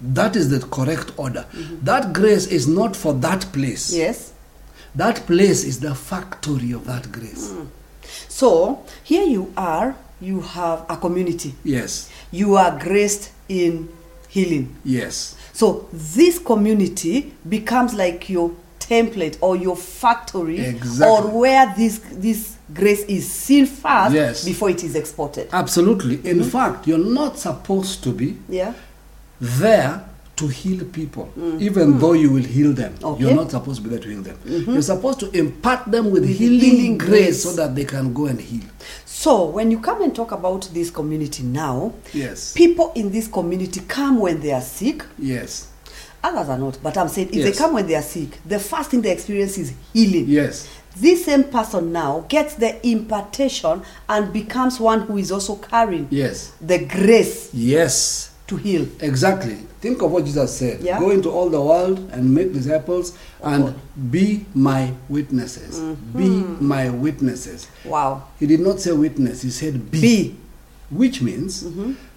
That 0.00 0.36
is 0.36 0.48
the 0.48 0.60
correct 0.60 1.12
order. 1.16 1.44
Mm-hmm. 1.52 1.84
That 1.84 2.12
grace 2.12 2.46
is 2.46 2.68
not 2.68 2.94
for 2.94 3.12
that 3.14 3.46
place. 3.52 3.92
Yes. 3.92 4.32
That 4.94 5.26
place 5.26 5.64
is 5.64 5.80
the 5.80 5.94
factory 5.94 6.72
of 6.72 6.86
that 6.86 7.10
grace. 7.12 7.50
Mm. 7.50 7.66
So 8.28 8.84
here 9.04 9.24
you 9.24 9.52
are. 9.56 9.96
You 10.20 10.40
have 10.40 10.84
a 10.88 10.96
community. 10.96 11.54
Yes. 11.62 12.10
You 12.32 12.56
are 12.56 12.76
graced 12.78 13.30
in 13.48 13.88
healing. 14.28 14.74
Yes. 14.84 15.36
So 15.52 15.88
this 15.92 16.38
community 16.38 17.34
becomes 17.48 17.94
like 17.94 18.28
your 18.28 18.50
template 18.80 19.36
or 19.40 19.56
your 19.56 19.76
factory 19.76 20.60
Exactly. 20.60 21.06
or 21.06 21.40
where 21.40 21.74
this 21.76 21.98
this 22.12 22.56
grace 22.72 23.02
is 23.02 23.30
seen 23.30 23.66
first 23.66 24.14
Yes. 24.14 24.44
before 24.44 24.70
it 24.70 24.82
is 24.82 24.94
exported. 24.94 25.48
Absolutely. 25.52 26.16
In 26.28 26.38
mm-hmm. 26.40 26.48
fact, 26.48 26.86
you're 26.86 26.98
not 26.98 27.38
supposed 27.38 28.02
to 28.04 28.12
be 28.12 28.36
Yeah. 28.48 28.74
there 29.40 30.07
to 30.38 30.48
heal 30.48 30.84
people, 30.86 31.28
even 31.58 31.98
though 31.98 32.12
you 32.14 32.30
will 32.32 32.42
heal 32.42 32.72
them. 32.72 32.92
Mm-hmm. 32.94 33.04
Okay. 33.04 33.14
Mm-hmm. 33.14 33.22
You're 33.28 33.34
not 33.44 33.50
supposed 33.50 33.82
to 33.82 33.88
be 33.88 33.90
there 33.90 33.98
to 34.00 34.08
heal 34.08 34.22
them. 34.22 34.38
You're 34.44 34.82
supposed 34.82 35.20
to 35.20 35.30
impart 35.36 35.84
them 35.90 36.10
with, 36.10 36.22
With 36.22 36.36
healing, 36.38 36.60
healing 36.60 36.98
grace, 36.98 37.10
grace. 37.10 37.42
so 37.42 37.52
that 37.52 37.74
they 37.74 37.84
can 37.84 38.12
go 38.14 38.26
and 38.26 38.40
heal. 38.40 38.62
So 39.04 39.46
when 39.46 39.70
you 39.70 39.80
come 39.80 40.02
and 40.02 40.14
talk 40.14 40.32
about 40.32 40.68
this 40.72 40.90
community 40.90 41.42
now, 41.42 41.92
Yes. 42.12 42.52
people 42.54 42.92
in 42.94 43.10
this 43.10 43.26
community 43.28 43.80
come 43.88 44.18
when 44.20 44.40
they 44.40 44.52
are 44.52 44.60
sick. 44.62 45.04
Yes. 45.18 45.68
Others 46.22 46.48
are 46.48 46.58
not, 46.58 46.78
but 46.82 46.96
I'm 46.98 47.08
saying 47.08 47.28
if 47.28 47.34
Yes. 47.36 47.44
they 47.44 47.52
come 47.64 47.74
when 47.74 47.86
they 47.86 47.94
are 47.94 48.02
sick, 48.02 48.38
the 48.46 48.58
first 48.58 48.90
thing 48.90 49.02
they 49.02 49.12
experience 49.12 49.56
is 49.58 49.72
healing. 49.92 50.24
Yes. 50.28 50.66
This 50.96 51.24
same 51.26 51.44
person 51.44 51.92
now 51.92 52.24
gets 52.28 52.54
the 52.54 52.84
impartation 52.86 53.82
and 54.08 54.32
becomes 54.32 54.80
one 54.80 55.02
who 55.02 55.16
is 55.18 55.30
also 55.30 55.54
carrying 55.56 56.08
Yes. 56.10 56.52
the 56.60 56.78
grace 56.78 57.50
Yes. 57.52 58.30
To 58.48 58.56
heal. 58.56 58.86
Exactly. 59.00 59.54
Think 59.80 60.02
of 60.02 60.10
what 60.10 60.24
Jesus 60.24 60.56
said. 60.56 60.80
Yeah. 60.80 60.98
Go 60.98 61.10
into 61.10 61.30
all 61.30 61.48
the 61.48 61.60
world 61.60 61.98
and 62.12 62.34
make 62.34 62.52
disciples 62.52 63.16
and 63.42 63.74
be 64.10 64.44
my 64.54 64.92
witnesses. 65.08 65.78
Be 65.78 66.24
Mm-hmm. 66.24 66.66
my 66.66 66.90
witnesses. 66.90 67.68
Wow. 67.84 68.24
He 68.40 68.46
did 68.46 68.60
not 68.60 68.80
say 68.80 68.92
witness, 68.92 69.42
he 69.42 69.50
said 69.50 69.90
be. 69.90 70.00
Be. 70.00 70.36
Which 70.90 71.20
means 71.22 71.64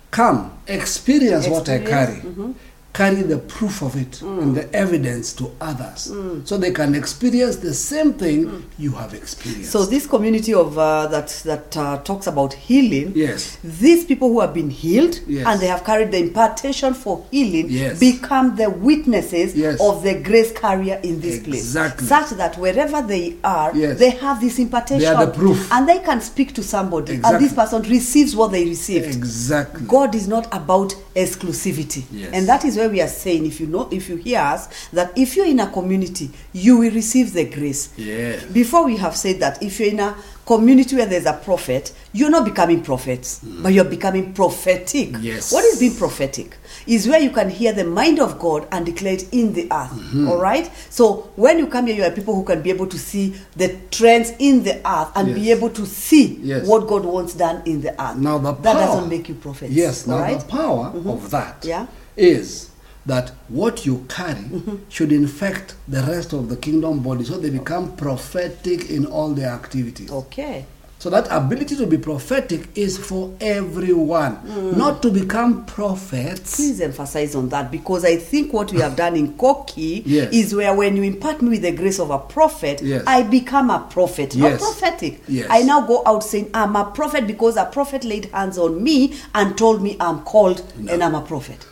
come, 0.10 0.58
experience, 0.68 1.48
what 1.48 1.68
I 1.70 1.80
carry. 1.80 2.16
Experience, 2.16 2.58
Carry 2.94 3.22
the 3.22 3.38
proof 3.38 3.82
of 3.82 3.96
it 3.96 4.22
and 4.22 4.54
the 4.54 4.72
evidence 4.76 5.32
to 5.34 5.50
others 5.62 6.12
so 6.44 6.58
they 6.58 6.72
can 6.72 6.94
experience 6.94 7.56
the 7.58 7.74
same 7.74 8.12
thing 8.14 8.66
you 8.78 8.92
have 8.92 9.14
experienced. 9.14 9.72
So 9.72 9.86
this 9.86 10.06
community 10.06 10.54
of 10.54 10.78
uh, 10.78 11.08
that 11.08 11.30
that 11.46 11.78
uh, 11.78 11.98
talks 12.04 12.28
about 12.28 12.52
healing. 12.54 13.14
Yes. 13.16 13.58
These 13.64 14.04
people 14.06 14.28
who 14.28 14.42
have 14.42 14.54
been 14.54 14.70
healed 14.70 15.20
Yes. 15.26 15.46
and 15.48 15.62
they 15.62 15.68
have 15.68 15.86
carried 15.86 16.12
the 16.12 16.18
impartation 16.20 16.94
for 16.94 17.26
healing 17.32 17.68
Yes. 17.70 17.98
become 17.98 18.58
the 18.58 18.70
witnesses 18.70 19.56
Yes. 19.56 19.80
of 19.80 20.04
the 20.04 20.16
grace 20.16 20.52
carrier 20.52 21.00
in 21.02 21.22
this 21.22 21.36
Exactly. 21.38 22.08
place. 22.08 22.10
Such 22.10 22.38
that 22.38 22.58
wherever 22.58 23.02
they 23.02 23.38
are, 23.44 23.72
they 23.74 24.10
have 24.10 24.42
this 24.42 24.60
impartation. 24.60 25.00
They 25.00 25.06
are 25.08 25.26
the 25.28 25.32
proof. 25.32 25.72
And 25.72 25.88
they 25.88 26.00
can 26.00 26.20
speak 26.20 26.54
to 26.56 26.64
somebody 26.64 27.14
Exactly. 27.14 27.36
and 27.38 27.46
this 27.46 27.54
person 27.54 27.82
receives 27.84 28.36
what 28.36 28.52
they 28.52 28.66
received. 28.66 29.06
Exactly. 29.06 29.86
God 29.88 30.14
is 30.14 30.28
not 30.28 30.48
about 30.52 30.94
exclusivity. 31.16 32.04
And 32.34 32.48
that 32.50 32.66
is 32.66 32.81
where 32.82 32.90
we 32.90 33.00
are 33.02 33.08
saying 33.08 33.46
if 33.46 33.60
you 33.60 33.68
know 33.68 33.88
if 33.92 34.10
you 34.10 34.16
hear 34.18 34.40
us 34.40 34.90
that 34.90 35.16
if 35.18 35.36
you're 35.36 35.46
in 35.46 35.60
a 35.60 35.72
community, 35.72 36.32
you 36.52 36.78
will 36.78 36.92
receive 36.92 37.32
the 37.34 37.46
grace. 37.46 37.94
Yeah. 37.98 38.44
Before 38.52 38.86
we 38.86 38.98
have 38.98 39.16
said 39.16 39.40
that 39.40 39.62
if 39.62 39.80
you're 39.80 39.90
in 39.92 40.00
a 40.00 40.16
community 40.46 40.96
where 40.96 41.06
there's 41.06 41.28
a 41.28 41.34
prophet, 41.34 41.94
you're 42.14 42.30
not 42.32 42.44
becoming 42.44 42.82
prophets, 42.84 43.40
but 43.44 43.72
you're 43.72 43.86
becoming 43.86 44.34
prophetic. 44.34 45.10
Mm. 45.10 45.24
Yes. 45.24 45.54
What 45.54 45.64
is 45.64 45.80
being 45.80 45.96
prophetic? 45.96 46.58
Is 46.88 47.08
where 47.08 47.20
you 47.22 47.30
can 47.30 47.50
hear 47.50 47.72
the 47.72 47.84
mind 47.84 48.20
of 48.20 48.40
God 48.40 48.68
and 48.72 48.86
declare 48.86 49.14
it 49.14 49.32
in 49.32 49.54
the 49.54 49.64
earth. 49.72 49.92
Mm-hmm. 49.92 50.28
all 50.28 50.42
right? 50.42 50.70
So 50.90 51.30
when 51.36 51.60
you 51.60 51.68
come 51.68 51.86
here, 51.86 51.96
you 51.96 52.04
are 52.04 52.12
people 52.12 52.34
who 52.34 52.44
can 52.44 52.62
be 52.64 52.72
able 52.72 52.88
to 52.88 52.98
see 52.98 53.36
the 53.56 53.78
trends 53.92 54.34
in 54.40 54.64
the 54.64 54.78
earth 54.86 55.12
and 55.16 55.36
be 55.36 55.52
able 55.52 55.70
to 55.70 55.86
see 55.86 56.40
Yes. 56.42 56.68
what 56.68 56.88
God 56.88 57.06
wants 57.06 57.36
done 57.36 57.62
in 57.66 57.82
the 57.82 57.92
earth. 58.02 58.18
Now 58.18 58.40
the 58.40 58.54
power, 58.54 58.62
that 58.64 58.74
doesn't 58.74 59.10
make 59.10 59.30
you 59.30 59.36
prophets. 59.36 59.72
Yes. 59.72 60.08
Now 60.08 60.18
right? 60.20 60.40
the 60.40 60.48
power 60.48 60.88
of 60.88 61.30
that 61.30 61.64
Yeah. 61.64 61.86
is 62.18 62.71
that 63.06 63.30
what 63.48 63.86
you 63.86 64.06
carry 64.10 64.36
Mm-hmm. 64.42 64.76
should 64.90 65.12
infect 65.12 65.76
the 65.88 66.02
rest 66.04 66.34
of 66.34 66.50
the 66.50 66.56
kingdom 66.58 67.00
body, 67.02 67.24
so 67.24 67.38
they 67.38 67.50
become 67.50 67.96
prophetic 67.96 68.90
in 68.90 69.06
all 69.06 69.30
their 69.30 69.50
activities. 69.50 70.12
Okay. 70.12 70.66
So 71.00 71.10
that 71.10 71.26
ability 71.32 71.76
to 71.78 71.88
be 71.88 71.98
prophetic 71.98 72.68
is 72.78 72.96
for 72.96 73.34
everyone, 73.42 74.36
Mm. 74.46 74.78
not 74.78 75.02
to 75.02 75.10
become 75.10 75.66
prophets. 75.66 76.58
Please 76.58 76.80
emphasize 76.80 77.34
on 77.34 77.50
that 77.50 77.72
because 77.72 78.06
I 78.06 78.18
think 78.18 78.54
what 78.54 78.72
we 78.72 78.82
have 78.82 78.96
done 78.96 79.16
in 79.16 79.34
Koki 79.36 80.04
Yes. 80.06 80.32
is 80.32 80.54
where 80.54 80.76
when 80.76 80.96
you 80.96 81.02
impart 81.02 81.42
me 81.42 81.50
with 81.50 81.64
the 81.64 81.72
grace 81.72 81.98
of 82.00 82.12
a 82.12 82.20
prophet, 82.20 82.84
Yes. 82.84 83.04
I 83.08 83.24
become 83.24 83.72
a 83.72 83.80
prophet, 83.90 84.36
not 84.36 84.60
prophetic. 84.60 85.24
Yes. 85.28 85.48
I 85.50 85.64
now 85.64 85.82
go 85.88 86.04
out 86.06 86.24
saying 86.24 86.52
I'm 86.54 86.76
a 86.76 86.86
prophet 86.86 87.26
because 87.26 87.58
a 87.58 87.66
prophet 87.66 88.04
laid 88.04 88.26
hands 88.26 88.60
on 88.60 88.84
me 88.84 89.14
and 89.34 89.58
told 89.58 89.82
me 89.82 89.98
I'm 90.00 90.20
called 90.20 90.62
and 90.88 91.04
I'm 91.04 91.16
a 91.16 91.22
prophet. 91.22 91.66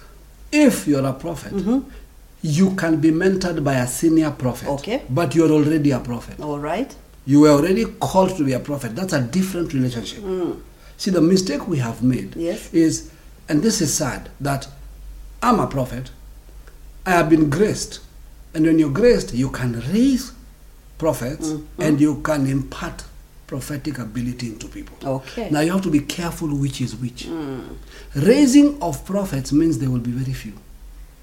If 0.51 0.88
you're 0.88 1.06
a 1.06 1.13
prophet, 1.13 1.53
you 2.41 2.72
can 2.75 3.00
be 3.01 3.12
mentored 3.12 3.63
by 3.63 3.75
a 3.75 3.88
senior 3.88 4.32
prophet, 4.32 4.65
Mm-hmm. 4.68 4.75
Okay. 4.79 5.01
but 5.10 5.36
you're 5.36 5.51
already 5.51 5.91
a 5.91 6.00
prophet. 6.00 6.39
All 6.39 6.60
right? 6.60 6.96
You 7.25 7.41
were 7.41 7.50
already 7.50 7.86
called 8.00 8.36
to 8.38 8.44
be 8.46 8.53
a 8.53 8.60
prophet. 8.60 8.96
That's 8.96 9.13
a 9.13 9.22
different 9.22 9.74
relationship. 9.74 10.24
See, 10.98 11.12
the 11.12 11.22
mistake 11.22 11.68
we 11.68 11.77
have 11.79 12.01
made 12.01 12.32
Mm. 12.32 12.41
Yes. 12.41 12.74
is, 12.74 13.12
and 13.48 13.62
this 13.62 13.82
is 13.82 13.94
sad, 13.94 14.29
that 14.41 14.68
I'm 15.44 15.60
a 15.60 15.68
prophet, 15.68 16.12
I 17.06 17.12
have 17.12 17.29
been 17.29 17.50
graced. 17.50 18.00
And 18.53 18.65
when 18.65 18.79
you're 18.79 18.89
graced, 18.89 19.34
you 19.34 19.50
can 19.50 19.79
raise 19.94 20.32
prophets 20.98 21.50
Mm-hmm. 21.50 21.82
and 21.82 22.01
you 22.01 22.15
can 22.22 22.48
impart 22.48 23.03
prophetic 23.50 23.98
ability 23.98 24.46
into 24.50 24.68
people. 24.68 24.96
Okay. 25.03 25.50
Now 25.50 25.62
you 25.62 25.72
have 25.72 25.82
to 25.82 25.89
be 25.89 26.01
careful 26.01 26.50
which 26.50 26.82
is 26.82 26.96
which. 26.96 27.27
Raising 28.15 28.79
of 28.79 29.03
prophets 29.06 29.51
means 29.51 29.79
there 29.79 29.89
will 29.89 29.98
be 29.98 30.12
very 30.12 30.34
few. 30.34 30.53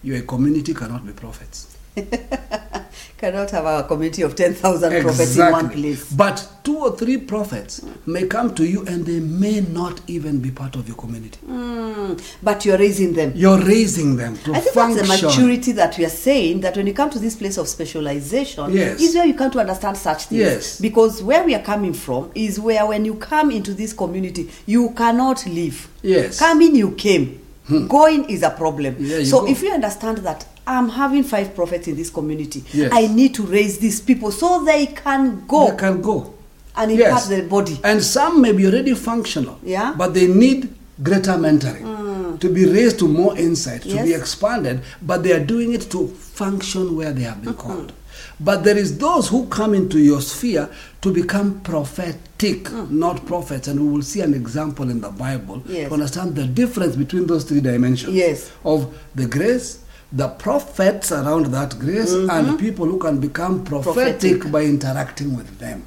Your 0.02 0.22
community 0.22 0.74
cannot 0.74 1.06
be 1.06 1.12
prophets. 1.12 1.75
Cannot 3.18 3.50
have 3.52 3.64
a 3.64 3.82
community 3.88 4.20
of 4.22 4.36
10,000 4.36 5.00
prophets 5.02 5.36
in 5.38 5.50
one 5.50 5.70
place. 5.70 6.12
But 6.12 6.46
two 6.62 6.76
or 6.80 6.96
three 6.96 7.16
prophets 7.16 7.80
may 8.04 8.26
come 8.26 8.54
to 8.56 8.66
you 8.66 8.84
and 8.86 9.06
they 9.06 9.20
may 9.20 9.60
not 9.62 10.02
even 10.06 10.38
be 10.40 10.50
part 10.50 10.76
of 10.76 10.86
your 10.86 10.98
community. 10.98 11.38
Mm, 11.46 12.20
but 12.42 12.66
you're 12.66 12.76
raising 12.76 13.14
them. 13.14 13.32
You're 13.34 13.58
raising 13.58 14.16
them 14.16 14.34
I 14.34 14.60
think 14.60 14.74
function. 14.74 15.06
that's 15.06 15.20
the 15.22 15.28
maturity 15.28 15.72
that 15.72 15.96
we 15.96 16.04
are 16.04 16.10
saying 16.10 16.60
that 16.60 16.76
when 16.76 16.86
you 16.86 16.92
come 16.92 17.08
to 17.08 17.18
this 17.18 17.34
place 17.36 17.56
of 17.56 17.68
specialization, 17.68 18.70
Yes. 18.72 19.00
is 19.00 19.14
where 19.14 19.24
you 19.24 19.32
come 19.34 19.50
to 19.52 19.60
understand 19.60 19.96
such 19.96 20.24
things. 20.24 20.38
Yes. 20.40 20.80
Because 20.80 21.22
where 21.22 21.42
we 21.42 21.54
are 21.54 21.62
coming 21.62 21.94
from 21.94 22.30
is 22.34 22.60
where 22.60 22.84
when 22.86 23.06
you 23.06 23.14
come 23.14 23.50
into 23.50 23.72
this 23.72 23.94
community, 23.94 24.50
you 24.66 24.90
cannot 24.90 25.46
leave. 25.46 25.88
Yes. 26.02 26.38
Coming, 26.38 26.74
you 26.76 26.90
came. 26.92 27.40
Going 27.88 28.28
is 28.30 28.42
a 28.42 28.50
problem. 28.50 28.94
Yeah, 28.98 29.24
so 29.24 29.40
go. 29.40 29.48
if 29.48 29.60
you 29.62 29.72
understand 29.72 30.18
that 30.18 30.46
I'm 30.66 30.88
having 30.88 31.22
five 31.22 31.54
prophets 31.54 31.86
in 31.88 31.96
this 31.96 32.10
community. 32.10 32.64
Yes. 32.72 32.90
I 32.92 33.06
need 33.06 33.34
to 33.36 33.42
raise 33.44 33.78
these 33.78 34.00
people 34.00 34.32
so 34.32 34.64
they 34.64 34.86
can 34.86 35.46
go 35.46 35.70
They 35.70 35.76
can 35.76 36.02
go. 36.02 36.34
and 36.76 36.90
impart 36.90 37.24
their 37.28 37.44
body. 37.44 37.78
And 37.84 38.02
some 38.02 38.40
may 38.42 38.52
be 38.52 38.66
already 38.66 38.94
functional. 38.94 39.58
Yeah. 39.62 39.94
But 39.96 40.14
they 40.14 40.26
need 40.26 40.74
greater 41.02 41.32
mentoring 41.32 41.82
mm. 41.82 42.40
to 42.40 42.48
be 42.48 42.64
raised 42.66 42.98
to 42.98 43.06
more 43.08 43.36
insight, 43.38 43.82
to 43.82 44.02
be 44.02 44.12
expanded, 44.14 44.80
but 45.02 45.22
they 45.22 45.32
are 45.32 45.44
doing 45.44 45.72
it 45.72 45.82
to 45.90 46.08
function 46.08 46.96
where 46.96 47.12
they 47.12 47.22
have 47.22 47.42
been 47.42 47.54
mm-hmm. 47.54 47.68
called. 47.68 47.92
But 48.40 48.64
there 48.64 48.76
is 48.76 48.98
those 48.98 49.28
who 49.28 49.46
come 49.48 49.72
into 49.74 49.98
your 49.98 50.20
sphere 50.20 50.68
to 51.02 51.12
become 51.12 51.60
prophetic, 51.60 52.64
mm. 52.64 52.90
not 52.90 53.24
prophets, 53.26 53.68
and 53.68 53.80
we 53.80 53.88
will 53.88 54.02
see 54.02 54.20
an 54.20 54.34
example 54.34 54.90
in 54.90 55.00
the 55.00 55.10
Bible 55.10 55.62
Yes. 55.66 55.88
to 55.88 55.94
understand 55.94 56.34
the 56.34 56.46
difference 56.46 56.96
between 56.96 57.26
those 57.26 57.44
three 57.44 57.60
dimensions 57.60 58.14
Yes. 58.14 58.50
of 58.64 58.98
the 59.14 59.26
grace, 59.26 59.78
the 60.12 60.28
prophets 60.28 61.10
around 61.12 61.46
that 61.46 61.78
grace, 61.78 62.12
and 62.12 62.58
people 62.58 62.86
who 62.86 62.98
can 62.98 63.18
become 63.18 63.64
prophetic, 63.64 63.96
Mm-hmm. 63.96 64.38
Prophetic. 64.40 64.52
by 64.52 64.62
interacting 64.62 65.36
with 65.36 65.58
them. 65.58 65.82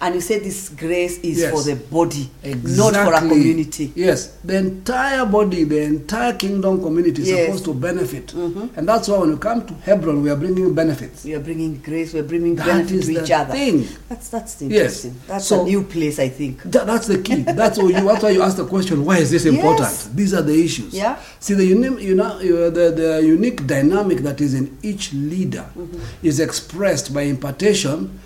And 0.00 0.14
you 0.14 0.20
say 0.20 0.38
this 0.38 0.68
grace 0.70 1.18
is 1.18 1.38
Yes. 1.38 1.52
for 1.52 1.62
the 1.62 1.76
body, 1.76 2.28
not 2.64 2.94
for 2.94 3.12
a 3.14 3.18
community. 3.20 3.92
Yes, 3.94 4.32
the 4.44 4.56
entire 4.56 5.24
body, 5.26 5.64
the 5.64 5.82
entire 5.82 6.32
kingdom 6.34 6.82
community 6.82 7.22
is 7.22 7.28
Yes. 7.28 7.36
Mm-hmm. 7.38 7.46
supposed 7.46 7.64
to 7.64 7.74
benefit. 7.74 8.32
And 8.76 8.88
that's 8.88 9.08
why 9.08 9.18
when 9.18 9.30
you 9.30 9.36
come 9.36 9.66
to 9.66 9.74
Hebron, 9.74 10.22
we 10.22 10.30
are 10.30 10.36
bringing 10.36 10.74
benefits. 10.74 11.24
We 11.24 11.34
are 11.34 11.40
bringing 11.40 11.80
grace, 11.80 12.12
we 12.12 12.20
are 12.20 12.24
bringing 12.24 12.54
That 12.56 12.66
benefit 12.66 12.92
is 12.96 13.06
to 13.06 13.14
the 13.14 13.24
each 13.24 13.30
other. 13.30 13.52
thing. 13.52 13.86
That's 14.08 14.28
that's 14.28 14.56
Yes. 14.62 14.70
interesting. 15.04 15.14
That's 15.26 15.46
So- 15.46 15.62
a 15.62 15.64
new 15.64 15.82
place, 15.82 16.18
I 16.18 16.28
think. 16.28 16.62
Tha- 16.64 16.84
that's 16.86 17.06
the 17.06 17.18
key. 17.18 17.42
That's 17.42 17.78
why 17.78 17.88
you. 17.88 18.04
That's 18.06 18.22
why 18.22 18.30
you 18.30 18.42
ask 18.42 18.56
the 18.56 18.64
question: 18.66 19.04
Why 19.04 19.18
is 19.18 19.30
this 19.30 19.44
important? 19.44 19.88
Yes. 19.88 20.08
These 20.14 20.34
are 20.34 20.42
the 20.42 20.54
issues. 20.64 20.92
Yeah. 20.94 21.16
See, 21.40 21.54
the 21.54 21.64
unique, 21.66 22.00
you 22.00 22.14
know, 22.14 22.38
the, 22.38 22.90
the 22.90 23.22
unique 23.24 23.66
dynamic 23.66 24.18
that 24.18 24.40
is 24.40 24.54
in 24.54 24.76
each 24.82 25.12
leader 25.12 25.64
Mm-hmm. 25.76 25.98
is 26.22 26.40
expressed 26.40 27.12
by 27.14 27.22
impartation 27.22 28.18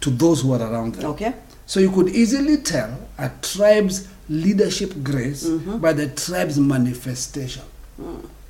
to 0.00 0.10
those 0.10 0.42
who 0.42 0.52
are 0.52 0.62
around 0.62 0.94
them. 0.94 1.10
Okay. 1.12 1.32
So 1.66 1.80
you 1.80 1.90
could 1.90 2.08
easily 2.08 2.56
tell 2.58 2.90
a 3.18 3.30
tribe's 3.42 4.08
leadership 4.28 5.02
grace 5.02 5.44
Mm-hmm. 5.46 5.78
by 5.78 5.92
the 5.92 6.08
tribe's 6.08 6.58
manifestation, 6.58 7.62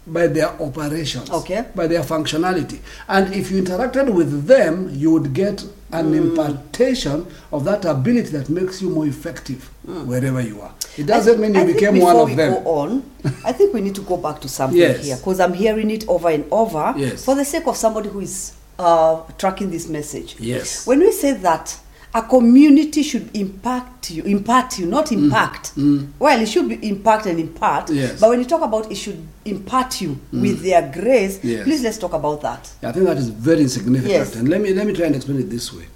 by 0.06 0.26
their 0.26 0.48
operations, 0.62 1.28
Mm. 1.28 1.34
Okay. 1.40 1.64
by 1.74 1.86
their 1.86 2.02
functionality. 2.02 2.78
And 3.08 3.32
if 3.34 3.50
you 3.50 3.62
interacted 3.62 4.12
with 4.12 4.46
them, 4.46 4.90
you 4.92 5.10
would 5.12 5.32
get 5.34 5.64
an 5.92 6.12
Mm. 6.12 6.16
impartation 6.30 7.26
of 7.52 7.64
that 7.64 7.84
ability 7.84 8.30
that 8.30 8.48
makes 8.50 8.80
you 8.82 8.90
more 8.90 9.06
effective 9.06 9.70
wherever 10.06 10.40
you 10.40 10.60
are. 10.60 10.72
It 10.96 11.06
doesn't 11.06 11.36
Mm. 11.36 11.38
I 11.38 11.40
mean 11.48 11.54
you 11.54 11.60
I 11.60 11.64
became 11.72 11.98
one 11.98 12.12
before 12.14 12.22
of 12.22 12.28
we 12.30 12.34
them. 12.36 12.52
Go 12.64 12.70
on, 12.70 13.02
I 13.44 13.52
think 13.52 13.72
we 13.74 13.80
need 13.80 13.94
to 13.96 14.02
go 14.02 14.16
back 14.16 14.40
to 14.42 14.48
something 14.48 14.78
Yes. 14.88 15.04
here 15.04 15.16
because 15.16 15.40
I'm 15.40 15.54
hearing 15.54 15.90
it 15.90 16.04
over 16.08 16.28
and 16.28 16.44
over 16.50 16.94
Yes. 16.96 17.24
for 17.24 17.34
the 17.34 17.44
sake 17.44 17.66
of 17.66 17.76
somebody 17.76 18.08
who 18.10 18.20
is 18.20 18.52
uh, 18.78 19.22
tracking 19.38 19.70
this 19.70 19.88
message. 19.88 20.36
Yes. 20.38 20.86
When 20.86 21.00
we 21.00 21.12
say 21.12 21.32
that 21.32 21.78
a 22.14 22.22
community 22.22 23.02
should 23.02 23.34
impact 23.36 24.10
you, 24.10 24.22
impart 24.22 24.78
you, 24.78 24.86
not 24.86 25.12
impact. 25.12 25.72
Well, 25.76 26.40
it 26.40 26.46
should 26.46 26.68
be 26.68 26.88
impact 26.88 27.26
and 27.26 27.38
impart. 27.38 27.88
Mm. 27.88 27.96
Yes. 27.96 28.20
But 28.20 28.30
when 28.30 28.38
you 28.38 28.46
talk 28.46 28.62
about 28.62 28.90
it 28.90 28.94
should 28.94 29.26
impart 29.44 30.00
you 30.00 30.18
with 30.32 30.62
their 30.62 30.90
grace, 30.90 31.42
Yes. 31.44 31.64
please 31.64 31.82
let's 31.82 31.98
talk 31.98 32.12
about 32.14 32.40
that. 32.42 32.70
I 32.82 32.92
think 32.92 33.06
that 33.06 33.18
is 33.18 33.28
very 33.28 33.60
insignificant. 33.62 34.10
Yes. 34.12 34.36
And 34.36 34.48
let 34.48 34.60
me 34.60 34.72
let 34.72 34.86
me 34.86 34.92
try 34.94 35.06
and 35.06 35.16
explain 35.16 35.38
it 35.40 35.50
this 35.50 35.72
way. 35.72 35.86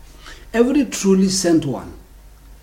Every 0.52 0.84
truly 0.84 1.28
sent 1.28 1.64
one 1.64 1.94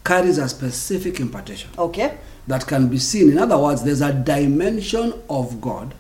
carries 0.03 0.37
a 0.37 0.47
specific 0.47 1.19
impartation. 1.19 1.71
Okay? 1.77 2.17
that 2.49 2.65
can 2.65 2.87
be 2.87 2.97
seen. 2.97 3.29
In 3.29 3.37
other 3.37 3.57
words, 3.59 3.83
there's 3.83 4.01
a 4.01 4.11
dimension 4.11 5.13
of 5.29 5.61
God 5.61 5.93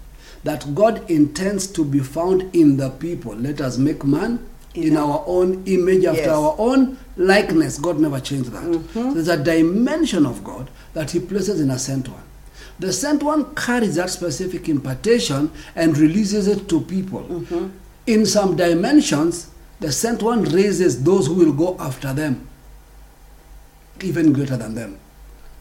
that 0.43 0.73
God 0.75 1.09
intends 1.09 1.67
to 1.67 1.83
be 1.85 1.99
found 1.99 2.53
in 2.55 2.77
the 2.77 2.89
people. 2.89 3.35
Let 3.35 3.61
us 3.61 3.77
make 3.77 4.03
man 4.03 4.39
in, 4.75 4.83
In 4.83 4.97
our 4.97 5.23
own 5.25 5.63
image, 5.65 6.05
after 6.05 6.21
Yes. 6.21 6.29
Mm-hmm. 6.29 6.45
our 6.45 6.55
own 6.59 6.97
likeness. 7.17 7.79
God 7.79 7.99
never 7.99 8.19
changed 8.19 8.51
that. 8.51 9.13
There's 9.13 9.27
a 9.27 9.37
dimension 9.43 10.25
of 10.25 10.43
God 10.43 10.69
that 10.93 11.11
He 11.11 11.19
places 11.19 11.59
in 11.59 11.69
a 11.71 11.79
sent 11.79 12.07
one. 12.07 12.21
The 12.79 12.93
sent 12.93 13.23
one 13.23 13.53
carries 13.55 13.95
that 13.95 14.09
specific 14.09 14.69
impartation 14.69 15.51
and 15.75 15.97
releases 15.97 16.47
it 16.47 16.69
to 16.69 16.81
people. 16.81 17.21
Mm-hmm. 17.23 17.67
In 18.07 18.25
some 18.25 18.55
dimensions, 18.55 19.49
the 19.79 19.91
sent 19.91 20.21
one 20.23 20.43
raises 20.43 21.03
those 21.03 21.27
who 21.27 21.33
will 21.33 21.53
go 21.53 21.75
after 21.79 22.13
them 22.13 22.47
even 24.01 24.31
greater 24.33 24.55
than 24.57 24.75
them. 24.75 24.97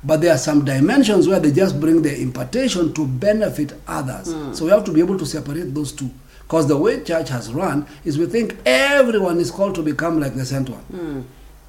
But 0.05 0.21
there 0.21 0.33
are 0.33 0.39
some 0.39 0.65
dimensions 0.65 1.27
where 1.27 1.41
they 1.41 1.51
just 1.51 1.81
bring 1.81 2.03
their 2.03 2.15
impartation 2.17 2.93
to 2.95 3.07
benefit 3.07 3.73
others. 3.87 4.35
So 4.57 4.65
we 4.67 4.71
have 4.71 4.85
to 4.85 4.93
be 4.93 5.01
able 5.01 5.19
to 5.19 5.27
separate 5.27 5.75
those 5.75 5.93
two. 5.93 6.11
Because 6.43 6.67
the 6.67 6.77
way 6.77 7.03
church 7.05 7.29
has 7.29 7.53
run 7.53 7.87
is 8.05 8.17
we 8.19 8.27
think 8.27 8.57
everyone 8.65 9.39
is 9.39 9.51
called 9.51 9.75
to 9.75 9.83
become 9.83 10.19
like 10.21 10.35
the 10.35 10.47
sent 10.47 10.71
one. 10.71 11.27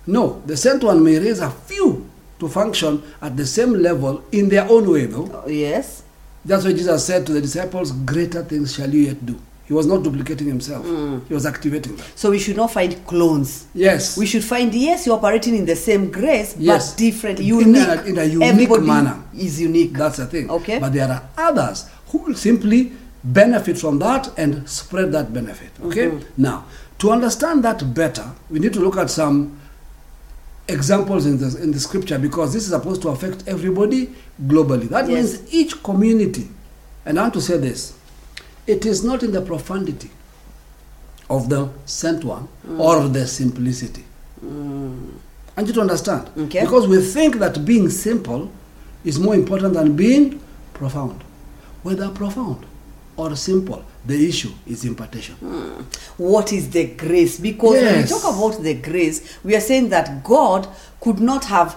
No, 0.07 0.41
the 0.45 0.55
sent 0.55 0.83
one 0.83 1.03
may 1.03 1.19
raise 1.19 1.39
a 1.39 1.49
few 1.51 2.09
to 2.39 2.47
function 2.47 3.03
at 3.21 3.35
the 3.35 3.45
same 3.45 3.73
level 3.73 4.23
in 4.31 4.47
their 4.49 4.67
own 4.69 4.89
way, 4.89 5.05
though. 5.05 5.25
Uh, 5.25 5.47
yes? 5.47 6.03
That's 6.45 6.63
why 6.63 6.71
Jesus 6.71 7.05
said 7.05 7.25
to 7.27 7.33
the 7.33 7.41
disciples, 7.41 7.91
Greater 7.91 8.43
things 8.43 8.73
shall 8.73 8.89
you 8.89 9.01
yet 9.01 9.25
do. 9.25 9.39
He 9.69 9.73
was 9.75 9.85
not 9.85 10.01
duplicating 10.03 10.47
himself, 10.47 10.83
he 11.27 11.33
was 11.33 11.45
activating 11.45 11.95
them. 11.95 12.05
So 12.15 12.31
we 12.31 12.39
should 12.39 12.57
not 12.57 12.71
find 12.73 13.05
clones. 13.05 13.67
Yes. 13.75 14.17
We 14.17 14.25
should 14.25 14.43
find 14.43 14.73
yes, 14.73 15.05
you're 15.05 15.15
operating 15.15 15.55
in 15.55 15.65
the 15.67 15.75
same 15.75 16.09
grace, 16.09 16.55
Yes. 16.57 16.89
but 16.91 16.97
different, 16.97 17.39
In 17.39 17.45
unique. 17.45 17.87
a- 17.87 18.05
in 18.05 18.17
a 18.17 18.23
unique 18.23 18.49
Everybody 18.49 18.87
manner. 18.87 19.15
Is 19.37 19.61
unique. 19.61 19.93
That's 19.93 20.17
the 20.17 20.25
thing. 20.25 20.49
Okay. 20.49 20.79
But 20.79 20.93
there 20.93 21.07
are 21.07 21.21
others 21.37 21.85
who 22.07 22.17
will 22.17 22.33
simply 22.33 22.93
benefit 23.23 23.77
from 23.77 23.99
that 23.99 24.31
and 24.37 24.67
spread 24.67 25.11
that 25.11 25.31
benefit. 25.33 25.69
Okay. 25.85 26.07
Mm-hmm. 26.07 26.41
Now, 26.41 26.65
to 26.97 27.11
understand 27.11 27.63
that 27.63 27.93
better, 27.93 28.25
we 28.49 28.57
need 28.57 28.73
to 28.73 28.79
look 28.79 28.97
at 28.97 29.11
some 29.11 29.55
examples 30.67 31.25
in 31.27 31.37
the 31.37 31.61
in 31.61 31.71
the 31.71 31.79
scripture 31.79 32.17
because 32.17 32.53
this 32.53 32.63
is 32.63 32.69
supposed 32.69 33.01
to 33.03 33.09
affect 33.09 33.43
everybody 33.47 34.09
globally. 34.47 34.89
That 34.89 35.07
Yes. 35.07 35.15
means 35.41 35.53
each 35.53 35.83
community. 35.83 36.47
And 37.05 37.19
I 37.19 37.21
want 37.23 37.33
to 37.35 37.41
say 37.41 37.57
this: 37.57 37.93
it 38.69 38.85
is 38.85 39.03
not 39.03 39.23
in 39.23 39.31
the 39.31 39.41
profundity 39.41 40.11
of 41.29 41.49
the 41.49 41.69
sent 41.85 42.23
one 42.23 42.47
Mm. 42.67 42.79
or 42.79 43.07
the 43.09 43.25
simplicity. 43.27 44.03
I 44.43 44.45
want 45.61 45.67
you 45.67 45.73
to 45.73 45.81
understand. 45.81 46.29
Okay. 46.37 46.61
Because 46.61 46.87
we 46.87 47.01
think 47.01 47.35
that 47.39 47.65
being 47.65 47.89
simple 47.89 48.49
is 49.03 49.19
more 49.19 49.35
important 49.35 49.73
than 49.73 49.95
being 49.95 50.39
profound. 50.73 51.23
Whether 51.83 52.09
profound 52.09 52.65
or 53.17 53.35
simple, 53.35 53.83
the 54.05 54.27
issue 54.29 54.51
is 54.67 54.85
impartation. 54.85 55.35
what 56.17 56.53
is 56.53 56.69
the 56.69 56.85
grace? 56.95 57.39
Because 57.39 57.73
when 57.81 58.01
we 58.01 58.07
talk 58.07 58.23
about 58.23 58.61
the 58.63 58.75
grace, 58.75 59.37
we 59.43 59.55
are 59.55 59.61
saying 59.61 59.89
that 59.89 60.23
God 60.23 60.67
could 61.01 61.19
not 61.19 61.45
have, 61.45 61.75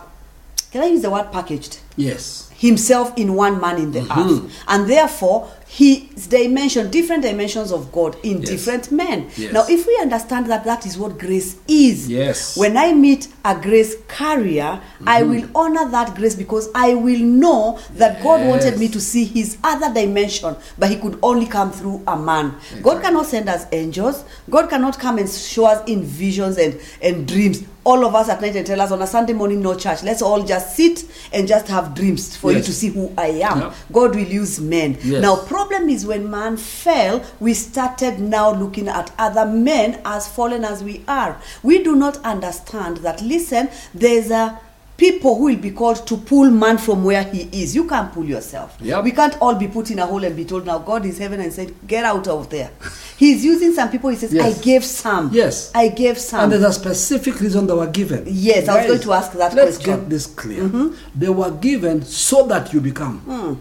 can 0.70 0.82
I 0.82 0.86
use 0.86 1.02
the 1.02 1.10
word 1.10 1.32
packaged? 1.32 1.78
Yes. 1.96 2.48
Himself 2.54 3.12
in 3.16 3.34
one 3.34 3.60
man 3.60 3.78
in 3.78 3.90
the 3.92 4.00
Mhm. 4.00 4.16
earth. 4.46 4.52
And 4.68 4.88
therefore, 4.88 5.48
his 5.74 6.26
dimension, 6.26 6.90
different 6.90 7.22
dimensions 7.22 7.72
of 7.72 7.90
God 7.92 8.14
in 8.22 8.42
Yes. 8.42 8.50
different 8.50 8.92
men. 8.92 9.30
Yes. 9.38 9.54
Now, 9.54 9.64
if 9.70 9.86
we 9.86 9.98
understand 10.02 10.46
that 10.48 10.64
that 10.64 10.84
is 10.84 10.98
what 10.98 11.16
grace 11.18 11.56
is, 11.66 12.10
Yes. 12.10 12.58
when 12.58 12.76
I 12.76 12.92
meet 12.92 13.28
a 13.42 13.54
grace 13.58 13.94
carrier, 14.06 14.82
I 15.06 15.22
mm-hmm. 15.22 15.30
will 15.30 15.48
honor 15.54 15.90
that 15.90 16.14
grace 16.14 16.34
because 16.34 16.68
I 16.74 16.92
will 16.92 17.18
know 17.20 17.78
that 17.96 18.22
God 18.22 18.46
wanted 18.46 18.78
me 18.78 18.88
to 18.88 19.00
see 19.00 19.24
his 19.24 19.56
other 19.64 19.90
dimension, 19.92 20.56
but 20.78 20.90
he 20.90 20.96
could 20.96 21.18
only 21.22 21.46
come 21.46 21.72
through 21.72 22.02
a 22.06 22.18
man. 22.18 22.54
God 22.82 23.02
cannot 23.02 23.24
send 23.24 23.48
us 23.48 23.64
angels. 23.72 24.24
God 24.50 24.68
cannot 24.68 24.98
come 24.98 25.16
and 25.16 25.28
show 25.28 25.64
us 25.64 25.82
in 25.88 26.02
visions 26.02 26.58
and, 26.58 26.78
and 27.00 27.26
dreams. 27.26 27.64
All 27.84 28.04
of 28.04 28.14
us 28.14 28.28
at 28.28 28.40
night 28.40 28.54
and 28.54 28.64
tell 28.64 28.80
us 28.80 28.92
on 28.92 29.02
a 29.02 29.06
Sunday 29.08 29.32
morning, 29.32 29.60
no 29.60 29.74
church. 29.74 30.04
Let's 30.04 30.22
all 30.22 30.44
just 30.44 30.76
sit 30.76 31.04
and 31.32 31.48
just 31.48 31.66
have 31.66 31.96
dreams 31.96 32.36
for 32.36 32.52
you 32.52 32.60
to 32.62 32.72
see 32.72 32.88
who 32.90 33.12
I 33.18 33.26
am. 33.42 33.58
Yeah. 33.60 33.74
God 33.90 34.14
will 34.14 34.22
use 34.22 34.60
men. 34.60 34.98
Yes. 35.02 35.20
Now, 35.20 35.34
problem 35.66 35.88
is 35.88 36.04
when 36.04 36.30
man 36.30 36.56
fell, 36.56 37.24
we 37.38 37.54
started 37.54 38.18
now 38.18 38.52
looking 38.52 38.88
at 38.88 39.12
other 39.18 39.46
men 39.46 40.00
as 40.04 40.26
fallen 40.28 40.64
as 40.64 40.82
we 40.82 41.04
are. 41.06 41.40
We 41.62 41.82
do 41.82 41.94
not 41.94 42.16
understand 42.24 42.98
that, 42.98 43.22
listen, 43.22 43.68
there's 43.94 44.30
a 44.30 44.58
people 44.96 45.36
who 45.36 45.44
will 45.44 45.56
be 45.56 45.70
called 45.70 46.06
to 46.06 46.16
pull 46.16 46.50
man 46.50 46.78
from 46.78 47.04
where 47.04 47.24
he 47.24 47.42
is. 47.62 47.74
You 47.74 47.88
can't 47.88 48.12
pull 48.12 48.24
yourself. 48.24 48.76
Yep. 48.80 49.04
We 49.04 49.12
can't 49.12 49.40
all 49.40 49.54
be 49.54 49.68
put 49.68 49.90
in 49.90 49.98
a 49.98 50.06
hole 50.06 50.22
and 50.24 50.34
be 50.36 50.44
told, 50.44 50.66
now 50.66 50.78
God 50.78 51.06
is 51.06 51.18
heaven 51.18 51.40
and 51.40 51.52
said, 51.52 51.74
get 51.86 52.04
out 52.04 52.26
of 52.28 52.50
there. 52.50 52.70
He's 53.16 53.44
using 53.44 53.72
some 53.72 53.88
people, 53.88 54.10
he 54.10 54.16
says, 54.16 54.32
Yes. 54.32 54.58
I 54.58 54.62
gave 54.62 54.84
some. 54.84 55.30
Yes. 55.32 55.70
I 55.74 55.88
gave 55.88 56.18
some. 56.18 56.40
And 56.40 56.52
there's 56.52 56.64
a 56.64 56.72
specific 56.72 57.40
reason 57.40 57.68
they 57.68 57.72
were 57.72 57.86
given. 57.86 58.24
Yes, 58.26 58.68
I 58.68 58.78
was 58.78 58.86
going 58.86 59.00
to 59.00 59.12
ask 59.12 59.32
that 59.32 59.54
let's 59.54 59.76
question. 59.76 59.92
Mm-hmm. 59.92 60.00
get 60.02 60.10
this 60.10 60.26
clear. 60.26 60.90
They 61.14 61.28
were 61.28 61.52
given 61.52 62.02
so 62.02 62.46
that 62.48 62.72
you 62.72 62.80
become. 62.80 63.20
Hmm. 63.20 63.54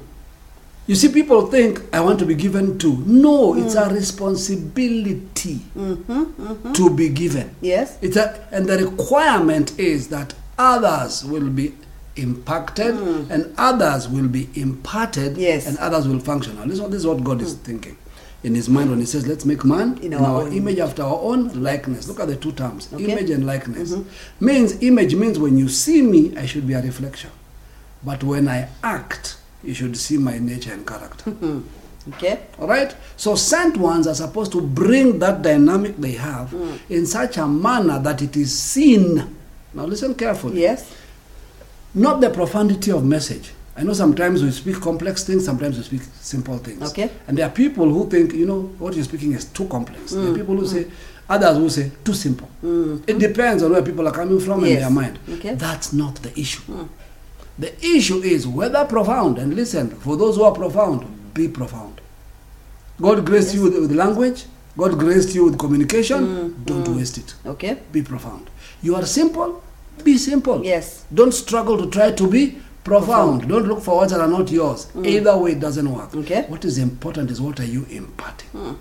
You 0.92 0.96
see, 0.98 1.08
people 1.08 1.48
think, 1.48 1.82
I 1.94 2.02
want 2.02 2.20
to 2.20 2.26
be 2.26 2.36
given 2.36 2.78
to. 2.80 2.98
No, 3.08 3.56
it's 3.56 3.76
Hmm. 3.76 3.90
a 3.90 3.94
responsibility 3.94 5.62
Mm-hmm, 5.78 6.74
to 6.74 6.90
be 6.90 7.08
given. 7.08 7.56
yes. 7.62 7.98
It's 8.02 8.18
a, 8.18 8.46
and 8.52 8.68
the 8.68 8.78
requirement 8.90 9.80
is 9.80 10.10
that 10.10 10.34
others 10.58 11.24
will 11.24 11.50
be 11.50 11.74
impacted 12.18 12.94
and 13.30 13.54
others 13.58 14.10
will 14.10 14.28
be 14.28 14.50
imparted. 14.56 15.38
Yes. 15.38 15.66
and 15.66 15.78
others 15.78 16.10
will 16.10 16.20
function. 16.20 16.58
Now, 16.58 16.66
listen, 16.66 16.92
this 16.92 17.00
is 17.00 17.08
what 17.08 17.24
God 17.24 17.42
is 17.42 17.54
thinking. 17.54 17.96
in 18.44 18.54
his 18.56 18.68
mind 18.68 18.90
when 18.90 19.00
he 19.00 19.06
says, 19.06 19.26
let's 19.28 19.46
make 19.46 19.64
man 19.64 19.98
In 20.02 20.12
in, 20.12 20.14
our 20.16 20.42
our, 20.42 20.48
image 20.50 20.80
after 20.80 21.04
our 21.04 21.20
own 21.22 21.42
likeness. 21.64 22.08
Look 22.10 22.20
at 22.20 22.28
the 22.28 22.36
two 22.36 22.52
terms 22.52 22.90
Okay. 22.92 23.04
Mm-hmm. 23.04 23.12
image 23.12 23.30
and 23.30 23.46
likeness. 23.46 23.96
Means 24.42 24.82
image 24.82 25.14
means 25.16 25.40
when 25.40 25.58
you 25.58 25.70
see 25.70 26.02
me, 26.02 26.36
I 26.36 26.46
should 26.48 26.66
be 26.68 26.74
a 26.74 26.82
reflection. 26.82 27.30
But 28.04 28.24
when 28.26 28.48
I 28.50 28.68
act, 28.84 29.38
you 29.64 29.74
should 29.74 29.96
see 29.98 30.18
my 30.18 30.40
nature 30.40 30.74
and 30.74 30.86
character. 30.86 31.34
Okay? 32.14 32.40
All 32.60 32.68
right? 32.68 32.96
So 33.16 33.36
sent 33.36 33.78
ones 33.78 34.08
are 34.08 34.16
supposed 34.16 34.52
to 34.54 34.62
bring 34.62 35.20
that 35.20 35.42
dynamic 35.42 35.98
they 35.98 36.14
have 36.14 36.50
Mm. 36.52 36.80
in 36.90 37.06
such 37.06 37.38
a 37.38 37.48
manner 37.48 38.00
that 38.00 38.22
it 38.22 38.36
is 38.36 38.58
seen. 38.58 39.24
Now 39.74 39.86
listen 39.86 40.16
carefully. 40.16 40.62
Yes? 40.62 40.92
Not 41.94 42.22
the 42.22 42.30
profundity 42.30 42.92
of 42.92 43.06
message. 43.06 43.52
I 43.78 43.84
know 43.84 43.94
sometimes 43.94 44.44
we 44.44 44.52
speak 44.52 44.82
complex 44.82 45.24
things, 45.24 45.46
sometimes 45.46 45.78
we 45.78 45.84
speak 45.84 46.02
simple 46.20 46.58
things. 46.58 46.82
Okay. 46.92 47.10
And 47.28 47.38
there 47.38 47.46
are 47.48 47.52
people 47.52 47.88
who 47.90 48.10
think, 48.10 48.34
you 48.34 48.46
know, 48.46 48.62
what 48.80 48.96
you're 48.96 49.06
speaking 49.06 49.32
is 49.34 49.46
too 49.46 49.66
complex. 49.68 50.12
There 50.12 50.24
are 50.24 50.28
hmm. 50.28 50.36
people 50.36 50.56
who 50.56 50.62
hmm. 50.68 50.68
say, 50.68 50.88
others 51.30 51.58
who 51.58 51.70
say, 51.70 51.92
too 52.04 52.14
simple. 52.14 52.48
Hmm. 52.60 52.98
It 53.08 53.18
depends 53.20 53.64
on 53.64 53.72
where 53.72 53.82
people 53.82 54.08
are 54.08 54.12
coming 54.14 54.40
from 54.40 54.64
in 54.66 54.72
Yes. 54.72 54.82
their 54.82 54.90
mind. 54.90 55.20
Okay. 55.30 55.56
That's 55.56 55.94
not 55.94 56.16
the 56.16 56.38
issue. 56.40 56.62
The 57.60 57.74
issue 57.86 58.20
is 58.22 58.48
whether 58.48 58.86
profound, 58.86 59.38
and 59.38 59.54
listen, 59.56 59.90
for 59.90 60.18
those 60.18 60.36
who 60.38 60.44
are 60.44 60.54
profound, 60.54 61.34
be 61.34 61.48
profound. 61.48 62.02
God 63.00 63.26
graced 63.26 63.54
you 63.56 63.64
with, 63.64 63.76
with 63.78 63.92
language, 63.92 64.46
God 64.78 64.98
graced 64.98 65.36
you 65.36 65.46
with 65.46 65.60
communication, 65.60 66.20
mm, 66.28 66.66
don't 66.66 66.86
mm. 66.86 66.96
waste 66.96 67.18
it. 67.18 67.36
Okay? 67.46 67.78
Be 67.92 68.02
profound. 68.02 68.50
You 68.82 68.96
are 68.96 69.06
simple, 69.06 69.64
be 70.04 70.18
simple. 70.18 70.64
Yes. 70.64 71.06
Don't 71.14 71.34
struggle 71.34 71.78
to 71.78 71.90
try 71.90 72.12
to 72.12 72.28
be 72.28 72.58
profound. 72.84 73.48
Don't 73.48 73.68
look 73.68 73.82
for 73.82 73.98
words 74.00 74.12
that 74.12 74.22
are 74.22 74.28
not 74.28 74.50
yours. 74.50 74.88
Mm. 74.88 75.06
Either 75.06 75.38
way, 75.38 75.52
it 75.52 75.60
doesn't 75.60 75.92
work. 75.92 76.16
Okay. 76.16 76.44
What 76.48 76.66
is 76.66 76.78
important 76.78 77.30
is 77.32 77.42
what 77.42 77.60
are 77.60 77.66
you 77.66 77.86
imparting. 77.90 78.50
Hmm. 78.50 78.74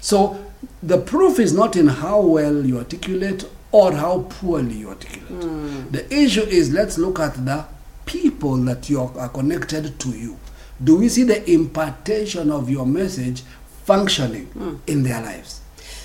So 0.00 0.44
the 0.82 0.98
proof 0.98 1.38
is 1.38 1.52
not 1.52 1.76
in 1.76 1.86
how 1.88 2.20
well 2.20 2.64
you 2.64 2.78
articulate 2.78 3.44
or 3.72 3.92
how 3.92 4.26
poorly 4.28 4.74
you 4.74 4.90
articulate. 4.90 5.42
Hmm. 5.42 5.90
The 5.90 6.14
issue 6.14 6.42
is 6.42 6.72
let's 6.72 6.98
look 6.98 7.18
at 7.18 7.34
the 7.44 7.64
people 8.06 8.56
that 8.56 8.88
you 8.90 9.00
are 9.00 9.28
connected 9.28 9.98
to 10.00 10.10
you. 10.10 10.38
Do 10.82 10.96
we 10.96 11.08
see 11.08 11.22
the 11.22 11.48
impartation 11.50 12.50
of 12.50 12.68
your 12.68 12.86
message 12.86 13.42
functioning 13.84 14.46
hmm. 14.46 14.76
in 14.86 15.02
their 15.02 15.22
lives? 15.22 15.60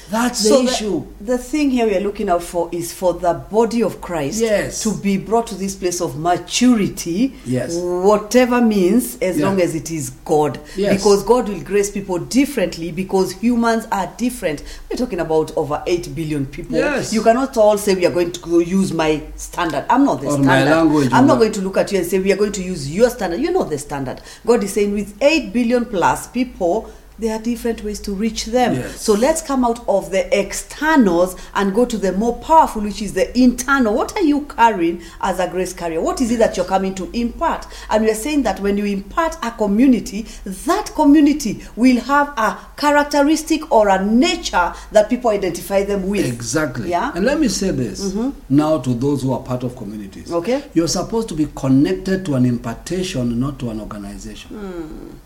That's 0.09 0.41
the 0.43 0.49
so 0.49 0.63
issue. 0.63 1.05
The, 1.19 1.25
the 1.33 1.37
thing 1.37 1.69
here 1.69 1.85
we 1.85 1.95
are 1.95 1.99
looking 1.99 2.29
out 2.29 2.41
for 2.43 2.67
is 2.71 2.91
for 2.93 3.13
the 3.13 3.33
body 3.33 3.83
of 3.83 4.01
Christ 4.01 4.41
Yes. 4.41 4.81
to 4.83 4.93
be 4.95 5.17
brought 5.17 5.47
to 5.47 5.55
this 5.55 5.75
place 5.75 6.01
of 6.01 6.17
maturity. 6.17 7.35
Yes. 7.45 7.75
Whatever 7.75 8.61
means, 8.61 9.17
as 9.21 9.37
Yeah. 9.37 9.45
long 9.45 9.61
as 9.61 9.75
it 9.75 9.91
is 9.91 10.09
God. 10.25 10.59
Yes. 10.75 10.95
Because 10.97 11.23
God 11.23 11.47
will 11.47 11.59
grace 11.61 11.91
people 11.91 12.17
differently 12.19 12.91
because 12.91 13.31
humans 13.33 13.85
are 13.91 14.11
different. 14.17 14.63
We're 14.89 14.97
talking 14.97 15.19
about 15.19 15.55
over 15.55 15.83
8 15.85 16.15
billion 16.15 16.45
people. 16.47 16.75
Yes. 16.77 17.13
You 17.13 17.21
cannot 17.21 17.55
all 17.57 17.77
say 17.77 17.93
we 17.95 18.05
are 18.05 18.11
going 18.11 18.31
to 18.31 18.59
use 18.61 18.91
my 18.91 19.21
standard. 19.35 19.85
I'm 19.89 20.05
not 20.05 20.21
the 20.21 20.27
Or 20.27 20.37
my 20.37 20.43
standard. 20.43 20.75
language 20.75 21.09
I'm 21.11 21.27
not 21.27 21.37
going 21.39 21.51
to 21.53 21.61
look 21.61 21.77
at 21.77 21.91
you 21.91 21.99
and 21.99 22.07
say 22.07 22.19
we 22.19 22.31
are 22.31 22.37
going 22.37 22.51
to 22.53 22.63
use 22.63 22.89
your 22.93 23.09
standard. 23.09 23.39
You're 23.39 23.53
not 23.53 23.69
the 23.69 23.77
standard. 23.77 24.21
God 24.45 24.63
is 24.63 24.73
saying 24.73 24.93
with 24.93 25.13
8 25.21 25.53
billion 25.53 25.85
plus 25.85 26.27
people, 26.27 26.89
there 27.19 27.35
are 27.35 27.41
different 27.41 27.83
ways 27.83 27.99
to 28.01 28.13
reach 28.13 28.45
them. 28.45 28.75
Yes. 28.75 29.01
So 29.01 29.13
let's 29.13 29.41
come 29.41 29.65
out 29.65 29.87
of 29.87 30.11
the 30.11 30.37
externals 30.37 31.35
and 31.53 31.73
go 31.73 31.85
to 31.85 31.97
the 31.97 32.13
more 32.13 32.37
powerful, 32.37 32.81
which 32.81 33.01
is 33.01 33.13
the 33.13 33.37
internal. 33.37 33.93
What 33.93 34.15
are 34.15 34.23
you 34.23 34.45
carrying 34.45 35.01
as 35.21 35.39
a 35.39 35.47
grace 35.47 35.73
carrier? 35.73 36.01
What 36.01 36.21
is 36.21 36.31
it 36.31 36.39
that 36.39 36.55
you're 36.55 36.65
coming 36.65 36.95
to 36.95 37.09
impart? 37.11 37.67
And 37.89 38.05
we 38.05 38.11
are 38.11 38.15
saying 38.15 38.43
that 38.43 38.59
when 38.61 38.77
you 38.77 38.85
impart 38.85 39.37
a 39.43 39.51
community, 39.51 40.27
that 40.45 40.91
community 40.95 41.63
will 41.75 41.99
have 42.01 42.29
a 42.37 42.57
characteristic 42.77 43.69
or 43.71 43.89
a 43.89 44.03
nature 44.03 44.73
that 44.91 45.09
people 45.09 45.29
identify 45.31 45.83
them 45.83 46.07
with. 46.07 46.25
Exactly. 46.25 46.89
Yeah. 46.89 47.09
Mm-hmm. 47.09 47.17
And 47.17 47.25
let 47.25 47.39
me 47.39 47.49
say 47.49 47.71
this 47.71 48.15
now 48.49 48.79
to 48.79 48.93
those 48.93 49.23
who 49.23 49.33
are 49.33 49.41
part 49.41 49.63
of 49.63 49.75
communities. 49.75 50.31
Okay. 50.31 50.63
You're 50.73 50.87
supposed 50.87 51.27
to 51.29 51.35
be 51.35 51.47
connected 51.55 52.25
to 52.25 52.35
an 52.35 52.45
impartation, 52.45 53.39
not 53.39 53.59
to 53.59 53.69
an 53.69 53.81
organization, 53.81 55.19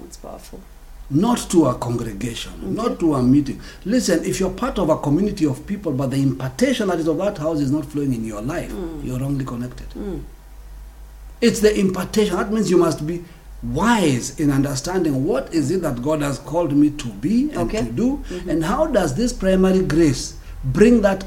That's 0.00 0.16
powerful. 0.18 0.60
Not 1.10 1.38
to 1.50 1.66
a 1.66 1.74
congregation, 1.74 2.52
not 2.74 3.00
to 3.00 3.14
a 3.14 3.22
meeting. 3.22 3.60
Listen, 3.84 4.24
if 4.24 4.38
you're 4.38 4.50
part 4.50 4.78
of 4.78 4.90
a 4.90 4.96
community 4.98 5.44
of 5.44 5.66
people, 5.66 5.92
but 5.92 6.10
the 6.12 6.16
impartation 6.22 6.86
that 6.88 6.98
is 7.00 7.08
of 7.08 7.18
that 7.18 7.36
house 7.38 7.58
is 7.60 7.70
not 7.72 7.84
flowing 7.84 8.14
in 8.14 8.24
your 8.24 8.40
life, 8.42 8.70
Mm. 8.72 9.04
you're 9.04 9.18
wrongly 9.18 9.44
connected. 9.44 9.88
Mm. 9.90 10.20
It's 11.40 11.60
the 11.60 11.76
impartation. 11.78 12.36
That 12.36 12.52
means 12.52 12.70
you 12.70 12.76
must 12.78 13.06
be 13.06 13.24
wise 13.62 14.38
in 14.38 14.50
understanding 14.50 15.24
what 15.24 15.52
is 15.52 15.70
it 15.70 15.82
that 15.82 16.00
God 16.00 16.22
has 16.22 16.38
called 16.38 16.72
me 16.72 16.90
to 16.90 17.08
be 17.08 17.50
and 17.50 17.58
Okay. 17.68 17.84
to 17.86 17.92
do, 17.92 18.22
mm-hmm. 18.28 18.48
and 18.50 18.64
how 18.64 18.86
does 18.86 19.14
this 19.14 19.32
primary 19.32 19.82
grace 19.82 20.34
bring 20.64 21.00
that 21.02 21.24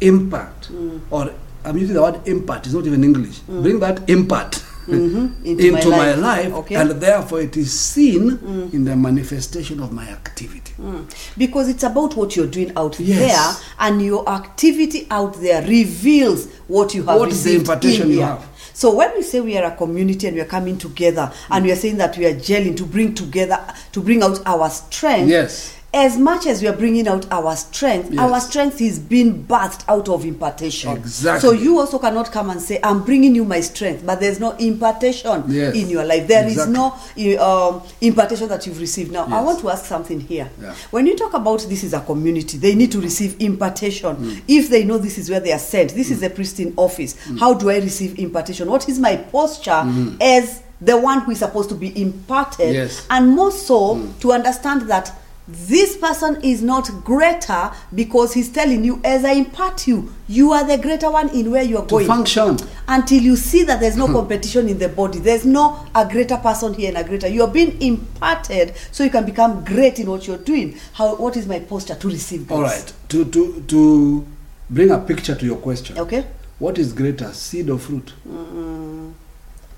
impact, 0.00 0.72
mm. 0.72 1.00
or 1.10 1.32
I'm 1.64 1.76
using 1.76 1.94
the 1.94 2.02
word 2.02 2.20
impact. 2.26 2.66
It's 2.66 2.74
not 2.74 2.86
even 2.86 3.04
English. 3.04 3.40
Mm. 3.40 3.62
Bring 3.62 3.78
that 3.80 4.08
impact 4.10 4.64
Mhm. 4.88 5.44
into, 5.44 5.90
my, 5.90 6.14
life, 6.14 6.52
Okay. 6.54 6.74
and 6.76 6.90
therefore 7.00 7.40
it 7.42 7.56
is 7.56 7.72
seen 7.72 8.38
in 8.72 8.84
the 8.84 8.96
manifestation 8.96 9.80
of 9.80 9.92
my 9.92 10.08
activity. 10.08 10.72
Mm. 10.80 11.04
Because 11.36 11.68
it's 11.68 11.82
about 11.82 12.16
what 12.16 12.36
you're 12.36 12.46
doing 12.46 12.72
out 12.76 12.98
Yes. 13.00 13.18
there, 13.18 13.64
and 13.80 14.00
your 14.02 14.28
activity 14.28 15.06
out 15.10 15.40
there 15.40 15.62
reveals 15.62 16.46
what 16.68 16.94
you 16.94 17.02
have 17.04 17.18
What 17.18 17.30
is 17.32 17.42
the 17.44 17.50
received 17.50 17.68
impartation 17.68 18.10
in 18.10 18.16
you 18.18 18.20
have? 18.22 18.44
So 18.74 18.94
when 18.94 19.10
we 19.16 19.22
say 19.24 19.40
we 19.40 19.56
are 19.58 19.64
a 19.72 19.76
community 19.76 20.28
and 20.28 20.36
we 20.36 20.40
are 20.40 20.44
coming 20.48 20.78
together, 20.78 21.32
and 21.50 21.64
we 21.64 21.72
are 21.72 21.76
saying 21.76 21.96
that 21.98 22.16
we 22.16 22.26
are 22.26 22.34
gelling 22.34 22.76
to 22.76 22.84
bring 22.84 23.12
together, 23.14 23.58
to 23.92 24.00
bring 24.00 24.22
out 24.22 24.40
our 24.46 24.70
strength. 24.70 25.28
Yes. 25.28 25.72
As 25.94 26.18
much 26.18 26.46
as 26.46 26.60
we 26.60 26.68
are 26.68 26.76
bringing 26.76 27.08
out 27.08 27.26
our 27.32 27.56
strength, 27.56 28.10
Yes. 28.12 28.20
our 28.20 28.38
strength 28.40 28.78
is 28.82 28.98
being 28.98 29.44
birthed 29.48 29.84
out 29.88 30.06
of 30.10 30.26
impartation. 30.26 30.94
Exactly. 30.98 31.40
So 31.40 31.52
you 31.54 31.78
also 31.78 31.98
cannot 31.98 32.30
come 32.30 32.50
and 32.50 32.60
say, 32.60 32.78
"I'm 32.84 33.02
bringing 33.04 33.34
you 33.34 33.44
my 33.46 33.60
strength," 33.60 34.04
but 34.04 34.20
there's 34.20 34.38
no 34.38 34.50
impartation 34.58 35.44
Yes. 35.48 35.74
in 35.74 35.88
your 35.88 36.04
life. 36.04 36.28
There 36.28 36.44
is 36.46 36.58
Exactly. 36.58 36.74
no 36.74 36.94
um, 37.42 37.82
impartation 38.02 38.48
that 38.48 38.66
you've 38.66 38.78
received. 38.80 39.12
Now, 39.12 39.24
I 39.30 39.40
want 39.40 39.60
to 39.60 39.70
ask 39.70 39.86
something 39.86 40.20
here. 40.20 40.50
Yeah. 40.60 40.74
When 40.90 41.06
you 41.06 41.16
talk 41.16 41.32
about 41.32 41.66
this 41.70 41.82
is 41.82 41.94
a 41.94 42.00
community, 42.00 42.58
they 42.58 42.74
need 42.74 42.92
to 42.92 43.00
receive 43.00 43.36
impartation. 43.38 44.14
Mm. 44.16 44.40
If 44.46 44.68
they 44.68 44.84
know 44.84 44.98
this 44.98 45.16
is 45.16 45.30
where 45.30 45.40
they 45.40 45.52
are 45.52 45.58
sent, 45.58 45.94
this 45.94 46.10
is 46.10 46.20
the 46.20 46.28
priest 46.28 46.60
in 46.60 46.74
office. 46.76 47.14
Mm. 47.30 47.38
How 47.40 47.54
do 47.54 47.70
I 47.70 47.78
receive 47.78 48.18
impartation? 48.18 48.68
What 48.70 48.88
is 48.90 48.98
my 48.98 49.16
posture 49.16 49.86
as 50.20 50.60
the 50.82 50.98
one 50.98 51.20
who 51.20 51.30
is 51.32 51.38
supposed 51.38 51.70
to 51.70 51.74
be 51.74 51.98
imparted? 52.00 52.74
Yes. 52.74 52.96
Mm. 53.00 53.04
And 53.16 53.28
more 53.30 53.50
so 53.52 53.98
to 54.20 54.32
understand 54.34 54.82
that 54.82 55.12
this 55.48 55.96
person 55.96 56.38
is 56.42 56.62
not 56.62 56.90
greater 57.04 57.72
because 57.94 58.34
he's 58.34 58.50
telling 58.50 58.84
you, 58.84 59.00
as 59.02 59.24
I 59.24 59.32
impart 59.32 59.86
you, 59.86 60.12
you 60.28 60.52
are 60.52 60.62
the 60.62 60.76
greater 60.76 61.10
one 61.10 61.30
in 61.30 61.50
where 61.50 61.62
you 61.62 61.78
are 61.78 61.86
going 61.86 62.04
To 62.04 62.06
going 62.08 62.24
function. 62.26 62.58
until 62.86 63.22
you 63.22 63.34
see 63.34 63.62
that 63.64 63.80
there's 63.80 63.96
no 63.96 64.06
hmm. 64.08 64.12
competition 64.12 64.68
in 64.68 64.78
the 64.78 64.90
body 64.90 65.18
there's 65.20 65.46
no 65.46 65.86
a 65.94 66.06
greater 66.06 66.36
person 66.36 66.74
here 66.74 66.88
and 66.90 66.98
a 66.98 67.04
greater 67.04 67.26
you're 67.28 67.48
being 67.48 67.80
imparted 67.80 68.74
so 68.92 69.04
you 69.04 69.08
can 69.10 69.24
become 69.24 69.64
great 69.64 69.98
in 69.98 70.10
what 70.10 70.26
you're 70.26 70.36
doing 70.36 70.78
how 70.92 71.14
what 71.16 71.34
is 71.36 71.46
my 71.46 71.58
posture 71.58 71.94
to 71.94 72.08
receive 72.08 72.46
this 72.46 72.54
All 72.54 72.62
right. 72.62 72.92
To, 73.08 73.24
to, 73.24 73.62
to 73.68 74.26
bring 74.68 74.90
a 74.90 74.98
picture 74.98 75.34
to 75.34 75.46
your 75.46 75.56
question. 75.56 75.96
okay 75.98 76.26
What 76.58 76.76
is 76.78 76.92
greater, 76.92 77.32
seed 77.32 77.70
or 77.70 77.78
fruit? 77.78 78.12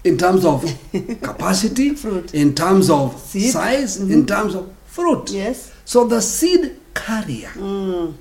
In 0.03 0.17
terms 0.17 0.45
of 0.47 0.65
capacity, 1.23 1.95
Fruit. 1.95 2.33
in 2.35 2.55
terms 2.55 2.89
of 2.89 3.19
Seed. 3.21 3.53
size, 3.53 3.99
in 3.99 4.09
mm-hmm. 4.09 4.25
terms 4.27 4.55
of 4.55 4.75
fruit. 4.91 5.31
yes 5.31 5.73
So 5.85 6.07
the 6.07 6.21
seed 6.21 6.77
carrier 6.95 7.51
mm. 7.55 8.15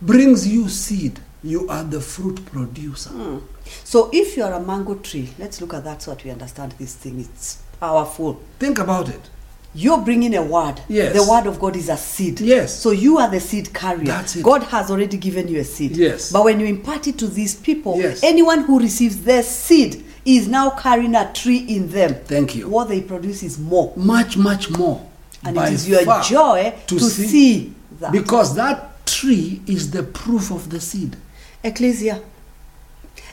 brings 0.00 0.46
you 0.48 0.68
seed. 0.68 1.18
You 1.44 1.68
are 1.68 1.82
the 1.84 2.00
fruit 2.00 2.44
producer. 2.46 3.10
Mm. 3.10 3.42
so 3.84 4.10
if 4.12 4.36
you're 4.36 4.52
a 4.52 4.60
mango 4.60 4.94
tree 4.96 5.28
let's 5.38 5.60
look 5.60 5.74
at 5.74 5.84
that 5.84 6.02
so 6.02 6.14
that 6.14 6.24
we 6.24 6.30
understand 6.30 6.72
this 6.78 6.94
thing 6.94 7.18
it's 7.20 7.62
powerful 7.80 8.40
Think 8.58 8.78
about 8.78 9.08
it. 9.08 9.30
you're 9.74 10.00
bringing 10.00 10.34
a 10.36 10.42
word 10.42 10.80
Yes. 10.88 11.14
the 11.14 11.28
word 11.30 11.46
of 11.46 11.58
god 11.58 11.74
is 11.76 11.88
a 11.88 11.96
seed 11.96 12.40
Yes. 12.40 12.74
so 12.78 12.90
you 12.92 13.18
are 13.18 13.28
the 13.30 13.40
seed 13.40 13.72
carrier 13.74 14.04
That's 14.04 14.36
it. 14.36 14.44
god 14.44 14.62
has 14.64 14.90
already 14.90 15.16
given 15.16 15.48
you 15.48 15.58
a 15.60 15.64
seed 15.64 15.96
Yes. 15.96 16.30
but 16.32 16.44
when 16.44 16.60
you 16.60 16.66
impart 16.66 17.06
it 17.08 17.18
to 17.18 17.26
these 17.28 17.54
people 17.56 17.98
Yes. 17.98 18.22
anyone 18.22 18.64
who 18.64 18.78
receives 18.78 19.22
their 19.24 19.42
seed 19.42 20.04
is 20.24 20.46
now 20.48 20.70
carrying 20.70 21.14
a 21.16 21.32
tree 21.32 21.58
in 21.58 21.88
them 21.88 22.14
Thank 22.26 22.54
you. 22.54 22.68
what 22.68 22.88
they 22.88 23.00
produce 23.00 23.42
is 23.42 23.58
more 23.58 23.92
Much, 23.96 24.36
much 24.36 24.70
more. 24.70 25.00
And 25.44 25.56
it 25.56 25.72
is 25.72 25.88
your 25.88 26.04
joy 26.22 26.74
to, 26.86 27.00
see, 27.00 27.72
that. 28.00 28.12
Because 28.12 28.54
that 28.56 29.04
tree 29.06 29.60
is 29.66 29.90
the 29.90 30.02
proof 30.02 30.50
of 30.50 30.70
the 30.70 30.80
seed. 30.80 31.16
Ecclesia. 31.64 32.20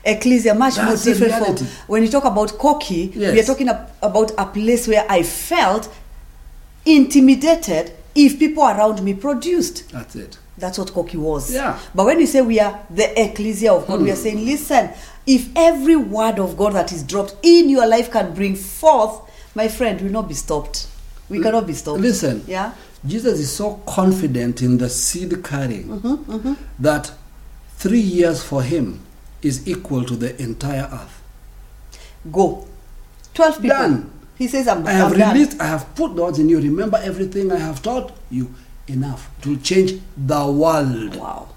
Ecclesia, 0.03 0.53
much 0.55 0.75
That's 0.75 1.05
more 1.05 1.13
different 1.13 1.59
from 1.59 1.67
when 1.87 2.03
you 2.03 2.09
talk 2.09 2.25
about 2.25 2.57
Koki, 2.57 3.11
Yes. 3.13 3.33
we 3.33 3.39
are 3.39 3.43
talking 3.43 3.69
about 3.69 4.31
a 4.37 4.45
place 4.45 4.87
where 4.87 5.05
I 5.09 5.23
felt 5.23 5.93
intimidated 6.85 7.91
if 8.15 8.39
people 8.39 8.63
around 8.63 9.01
me 9.03 9.13
produced. 9.13 9.89
That's 9.91 10.15
it. 10.15 10.37
That's 10.57 10.77
what 10.77 10.91
Koki 10.91 11.17
was. 11.17 11.53
Yeah. 11.53 11.73
Hmm. 11.73 11.97
But 11.97 12.05
when 12.05 12.19
you 12.19 12.27
say 12.27 12.41
we 12.41 12.59
are 12.59 12.79
the 12.89 13.21
ecclesia 13.21 13.73
of 13.73 13.87
God, 13.87 14.01
we 14.01 14.11
are 14.11 14.15
saying, 14.15 14.43
listen, 14.45 14.89
if 15.25 15.49
every 15.55 15.95
word 15.95 16.39
of 16.39 16.57
God 16.57 16.73
that 16.73 16.91
is 16.91 17.03
dropped 17.03 17.35
in 17.43 17.69
your 17.69 17.87
life 17.87 18.11
can 18.11 18.33
bring 18.33 18.55
forth, 18.55 19.21
my 19.55 19.67
friend, 19.67 20.01
will 20.01 20.11
not 20.11 20.27
be 20.27 20.33
stopped. 20.33 20.87
We 21.29 21.39
cannot 21.41 21.67
be 21.67 21.73
stopped. 21.73 21.99
Listen. 22.01 22.43
Yeah. 22.47 22.73
Jesus 23.05 23.39
is 23.39 23.51
so 23.51 23.75
confident 23.85 24.61
in 24.61 24.77
the 24.77 24.89
seed 24.89 25.41
carrying 25.43 25.87
Mm-hmm, 26.01 26.53
that 26.79 27.11
three 27.77 27.99
years 28.01 28.43
for 28.43 28.61
him 28.61 28.99
is 29.41 29.67
equal 29.67 30.03
to 30.03 30.15
the 30.15 30.41
entire 30.41 30.89
earth. 30.91 31.21
Go. 32.31 32.67
12 33.33 33.55
people. 33.61 33.69
Done. 33.77 34.11
He 34.37 34.47
says, 34.47 34.67
I'm, 34.67 34.85
I 34.85 34.91
have 34.91 35.11
I'm 35.13 35.19
done. 35.19 35.33
released, 35.33 35.61
I 35.61 35.67
have 35.67 35.95
put 35.95 36.15
the 36.15 36.23
words 36.23 36.39
in 36.39 36.49
you. 36.49 36.59
Remember 36.59 36.97
everything 37.01 37.51
I 37.51 37.57
have 37.57 37.81
taught 37.81 38.11
you. 38.29 38.53
Enough. 38.87 39.29
to 39.43 39.55
change 39.57 40.01
the 40.17 40.47
world. 40.51 41.15
Wow. 41.15 41.49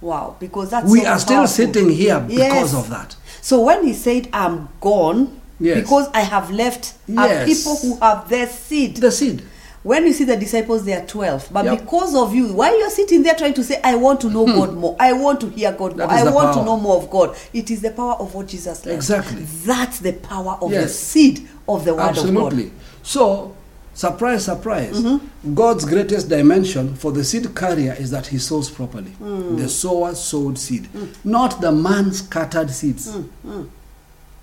Wow. 0.00 0.36
Because 0.40 0.70
that's 0.70 0.90
We 0.90 1.02
so 1.02 1.06
are 1.08 1.18
still 1.20 1.46
sitting 1.46 1.88
here 1.88 2.24
Yes. 2.28 2.52
because 2.52 2.74
of 2.74 2.90
that. 2.90 3.14
So 3.40 3.60
when 3.62 3.84
he 3.86 3.92
said, 3.94 4.28
I'm 4.32 4.68
gone, 4.80 5.37
Yes. 5.60 5.80
because 5.80 6.08
I 6.14 6.20
have 6.20 6.50
left 6.50 6.94
are 7.16 7.26
Yes. 7.28 7.46
people 7.48 7.76
who 7.76 8.00
have 8.00 8.28
their 8.28 8.46
seed. 8.48 8.96
The 8.98 9.10
seed. 9.10 9.42
when 9.84 10.04
you 10.06 10.12
see 10.12 10.24
the 10.24 10.36
disciples, 10.36 10.84
they 10.84 10.92
are 10.92 11.06
12. 11.06 11.48
But 11.50 11.64
Yep. 11.64 11.80
because 11.80 12.14
of 12.14 12.34
you, 12.34 12.52
why 12.52 12.76
you're 12.76 12.90
sitting 12.90 13.22
there 13.22 13.34
trying 13.34 13.54
to 13.54 13.64
say, 13.64 13.80
I 13.82 13.94
want 13.94 14.20
to 14.22 14.28
know 14.28 14.44
God 14.44 14.74
more, 14.76 14.96
I 15.00 15.12
want 15.14 15.40
to 15.42 15.48
hear 15.48 15.72
God 15.72 15.96
more, 15.96 16.06
Hmm. 16.06 16.12
I 16.12 16.30
want 16.30 16.54
to 16.58 16.64
know 16.64 16.76
more 16.76 16.96
of 16.96 17.08
God, 17.10 17.34
it 17.52 17.70
is 17.70 17.80
the 17.80 17.90
power 17.90 18.14
of 18.14 18.34
what 18.34 18.48
Jesus 18.48 18.84
left. 18.84 18.94
Exactly. 18.96 19.46
That's 19.64 20.00
the 20.00 20.12
power 20.12 20.58
of 20.60 20.70
the 20.70 20.88
seed 20.88 21.48
of 21.68 21.84
the 21.84 21.94
Word 21.94 22.00
of 22.10 22.16
God. 22.16 22.18
Absolutely. 22.18 22.72
So, 23.02 23.54
surprise, 23.94 24.44
surprise. 24.44 25.00
Mm-hmm. 25.00 25.54
God's 25.54 25.84
greatest 25.86 26.28
dimension 26.28 26.94
for 26.94 27.10
the 27.12 27.24
seed 27.24 27.54
carrier 27.54 27.96
is 27.98 28.10
that 28.10 28.26
he 28.26 28.38
sows 28.38 28.68
properly. 28.68 29.12
Mm. 29.22 29.56
The 29.58 29.68
sower 29.68 30.14
sowed 30.14 30.58
seed, 30.58 30.88
not 31.24 31.60
the 31.60 31.72
man 31.72 32.12
scattered 32.12 32.70
seeds. 32.70 33.08
Mm, 33.46 33.68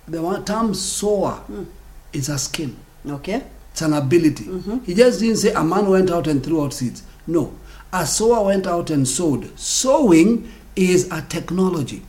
The 0.08 0.22
one 0.22 0.44
term 0.44 0.72
sower 0.74 1.42
is 2.12 2.28
a 2.28 2.38
skill, 2.38 2.70
Okay? 3.06 3.42
it's 3.72 3.82
an 3.82 3.92
ability. 3.92 4.44
Mm-hmm. 4.44 4.78
He 4.84 4.94
just 4.94 5.20
didn't 5.20 5.36
say 5.36 5.52
a 5.52 5.62
man 5.62 5.88
went 5.90 6.10
out 6.10 6.26
and 6.28 6.42
threw 6.42 6.64
out 6.64 6.72
seeds. 6.72 7.02
No. 7.26 7.52
A 7.92 8.06
sower 8.06 8.44
went 8.46 8.66
out 8.66 8.90
and 8.90 9.06
sowed. 9.06 9.58
Sowing 9.58 10.50
is 10.74 11.08
a 11.10 11.22
technology. 11.22 12.02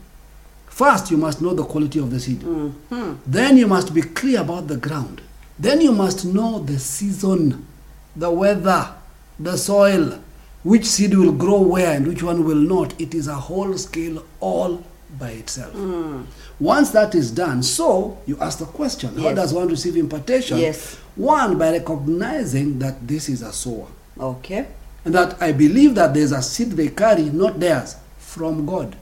First, 0.66 1.10
you 1.10 1.16
must 1.16 1.42
know 1.42 1.54
the 1.54 1.64
quality 1.64 1.98
of 1.98 2.10
the 2.10 2.20
seed. 2.20 2.40
Mm-hmm. 2.40 3.14
Then 3.26 3.56
you 3.56 3.66
must 3.66 3.92
be 3.92 4.00
clear 4.02 4.40
about 4.40 4.68
the 4.68 4.76
ground. 4.76 5.20
Then 5.58 5.80
you 5.80 5.92
must 5.92 6.24
know 6.24 6.60
the 6.60 6.78
season, 6.78 7.66
the 8.14 8.30
weather, 8.30 8.94
the 9.40 9.56
soil, 9.58 10.20
which 10.62 10.84
seed 10.86 11.14
will 11.14 11.32
grow 11.32 11.60
where 11.62 11.96
and 11.96 12.06
which 12.06 12.22
one 12.22 12.44
will 12.44 12.54
not. 12.56 12.98
It 13.00 13.12
is 13.14 13.26
a 13.28 13.34
whole 13.34 13.76
scale 13.76 14.24
all 14.40 14.84
by 15.18 15.30
itself. 15.30 15.74
Mm. 15.74 16.24
Once 16.60 16.90
that 16.90 17.14
is 17.14 17.30
done, 17.30 17.62
so 17.62 18.18
you 18.26 18.38
ask 18.40 18.58
the 18.58 18.66
question 18.66 19.16
how 19.18 19.34
does 19.34 19.52
one 19.52 19.68
receive 19.68 19.96
impartation? 19.96 20.58
Yes. 20.58 20.94
One, 21.16 21.58
by 21.58 21.72
recognizing 21.72 22.78
that 22.78 23.06
this 23.06 23.28
is 23.28 23.42
a 23.42 23.52
sower. 23.52 23.86
Okay? 24.18 24.66
And 25.04 25.14
that 25.14 25.40
I 25.42 25.52
believe 25.52 25.94
that 25.96 26.14
there's 26.14 26.32
a 26.32 26.42
seed 26.42 26.72
they 26.72 26.88
carry, 26.88 27.24
not 27.24 27.58
theirs, 27.58 27.96
from 28.18 28.66
God. 28.66 28.96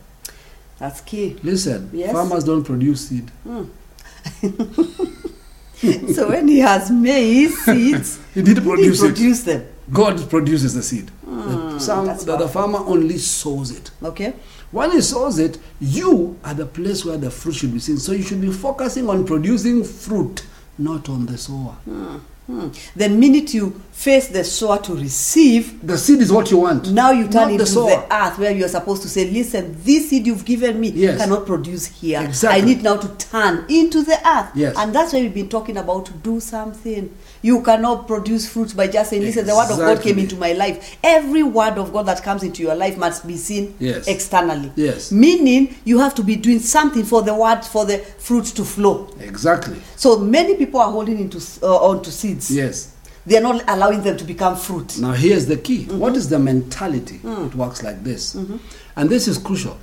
That's 0.79 1.01
key. 1.01 1.37
Listen, 1.43 1.91
Yes. 1.93 2.13
farmers 2.13 2.45
don't 2.45 2.65
produce 2.65 3.09
seed. 3.09 3.31
so 6.15 6.29
when 6.29 6.49
he 6.49 6.59
has 6.61 6.91
maize 6.91 7.59
seeds, 7.65 8.19
He 8.35 8.43
did 8.43 8.63
produce 8.63 9.03
it. 9.03 9.07
produce 9.07 9.43
them. 9.43 9.67
God 9.93 10.29
produces 10.29 10.75
the 10.75 10.83
seed. 10.83 11.11
The- 11.25 11.79
Some, 11.79 12.07
the, 12.07 12.37
the 12.39 12.49
farmer 12.49 12.79
only 12.79 13.19
sows 13.19 13.71
it. 13.71 13.91
Okay? 14.03 14.35
When 14.71 14.91
he 14.91 15.01
sows 15.01 15.39
it, 15.39 15.59
you 15.81 16.39
are 16.45 16.55
the 16.55 16.67
place 16.67 17.05
where 17.05 17.17
the 17.17 17.31
fruit 17.31 17.55
should 17.55 17.73
be 17.73 17.79
seen. 17.79 17.99
So 17.99 18.13
you 18.13 18.23
should 18.23 18.41
be 18.41 18.53
focusing 18.53 19.09
on 19.09 19.25
producing 19.25 19.85
fruit, 19.85 20.45
not 20.79 21.09
on 21.09 21.27
the 21.27 21.39
sower. 21.39 21.77
Hmm. 21.85 22.17
Hmm. 22.47 22.69
The 22.95 23.09
minute 23.09 23.55
you 23.55 23.81
face 23.91 24.29
the 24.29 24.45
sower 24.45 24.79
to 24.83 24.95
receive, 24.95 25.85
The 25.85 25.99
seed 25.99 26.21
is 26.21 26.31
what 26.31 26.51
you 26.53 26.59
want. 26.59 26.93
now 26.93 27.11
you 27.11 27.25
turn 27.25 27.33
not 27.33 27.51
into 27.53 27.65
the 27.65 27.71
sower. 27.71 27.91
the 27.91 28.15
earth 28.15 28.39
where 28.39 28.53
you're 28.53 28.69
supposed 28.69 29.03
to 29.03 29.09
say, 29.09 29.29
Listen, 29.31 29.77
this 29.83 30.11
seed 30.11 30.27
you've 30.29 30.45
given 30.45 30.79
me 30.79 30.91
Yes. 30.91 31.19
cannot 31.21 31.45
produce 31.45 31.87
here. 31.87 32.21
Exactly. 32.23 32.63
I 32.63 32.65
need 32.65 32.83
now 32.85 32.99
to 32.99 33.09
turn 33.17 33.65
into 33.69 34.03
the 34.03 34.17
earth. 34.29 34.51
Yes. 34.55 34.77
And 34.79 34.95
that's 34.95 35.13
why 35.13 35.23
we've 35.23 35.35
been 35.35 35.49
talking 35.49 35.77
about 35.77 36.07
to 36.07 36.13
do 36.13 36.39
something. 36.39 37.11
You 37.43 37.63
cannot 37.63 38.07
produce 38.07 38.49
fruits 38.49 38.73
by 38.75 38.87
just 38.89 39.11
saying, 39.11 39.23
Listen, 39.23 39.47
the 39.47 39.55
word 39.55 39.71
of 39.71 39.79
God 39.79 40.01
came 40.03 40.19
into 40.21 40.37
my 40.37 40.53
life. 40.53 40.99
Every 41.03 41.43
word 41.43 41.79
of 41.79 41.93
God 41.93 42.07
that 42.07 42.23
comes 42.23 42.43
into 42.45 42.63
your 42.63 42.75
life 42.77 42.97
must 42.97 43.27
be 43.27 43.37
seen 43.37 43.75
Yes. 43.81 44.07
externally. 44.07 44.71
Yes. 44.77 45.11
Meaning 45.11 45.75
you 45.85 45.99
have 45.99 46.15
to 46.17 46.23
be 46.23 46.37
doing 46.37 46.61
something 46.61 47.03
for 47.05 47.23
the 47.23 47.35
word, 47.35 47.65
for 47.65 47.85
the 47.85 47.99
fruits 47.99 48.53
to 48.53 48.65
flow. 48.65 49.09
Exactly. 49.21 49.77
So 49.97 50.19
many 50.19 50.55
people 50.55 50.79
are 50.81 50.91
holding 50.93 51.19
into 51.19 51.39
uh, 51.63 51.75
onto 51.77 52.11
seeds. 52.41 52.57
Yes. 52.57 52.93
They 53.27 53.37
are 53.37 53.43
not 53.43 53.65
allowing 53.69 54.03
them 54.03 54.17
to 54.19 54.25
become 54.25 54.57
fruit. 54.57 54.99
Now, 54.99 55.13
here's 55.13 55.47
the 55.47 55.57
key. 55.57 55.85
Mm-hmm. 55.87 55.99
What 55.99 56.17
is 56.17 56.29
the 56.29 56.39
mentality? 56.39 57.21
It 57.25 57.55
works 57.55 57.83
like 57.83 58.05
this. 58.05 58.35
And 58.35 59.11
this 59.11 59.27
is 59.27 59.39
crucial 59.39 59.79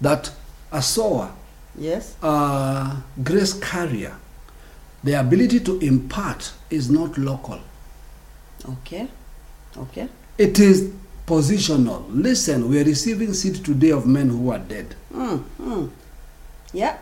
that 0.00 0.30
a 0.70 0.82
sower, 0.82 1.32
Yes. 1.78 2.16
a 2.22 2.96
grace 3.24 3.54
carrier, 3.54 4.14
the 5.04 5.14
ability 5.18 5.60
to 5.60 5.78
impart 5.80 6.52
is 6.70 6.90
not 6.90 7.16
local. 7.16 7.60
Okay. 8.68 9.08
Okay. 9.76 10.08
It 10.38 10.58
is 10.60 10.92
positional. 11.26 12.04
Listen, 12.10 12.68
we 12.68 12.80
are 12.80 12.84
receiving 12.84 13.32
seed 13.32 13.64
today 13.64 13.90
of 13.90 14.06
men 14.06 14.28
who 14.28 14.50
are 14.50 14.58
dead, 14.58 14.94
Mm, 15.14 15.42
mm. 15.60 15.90
Yeah. 16.74 16.98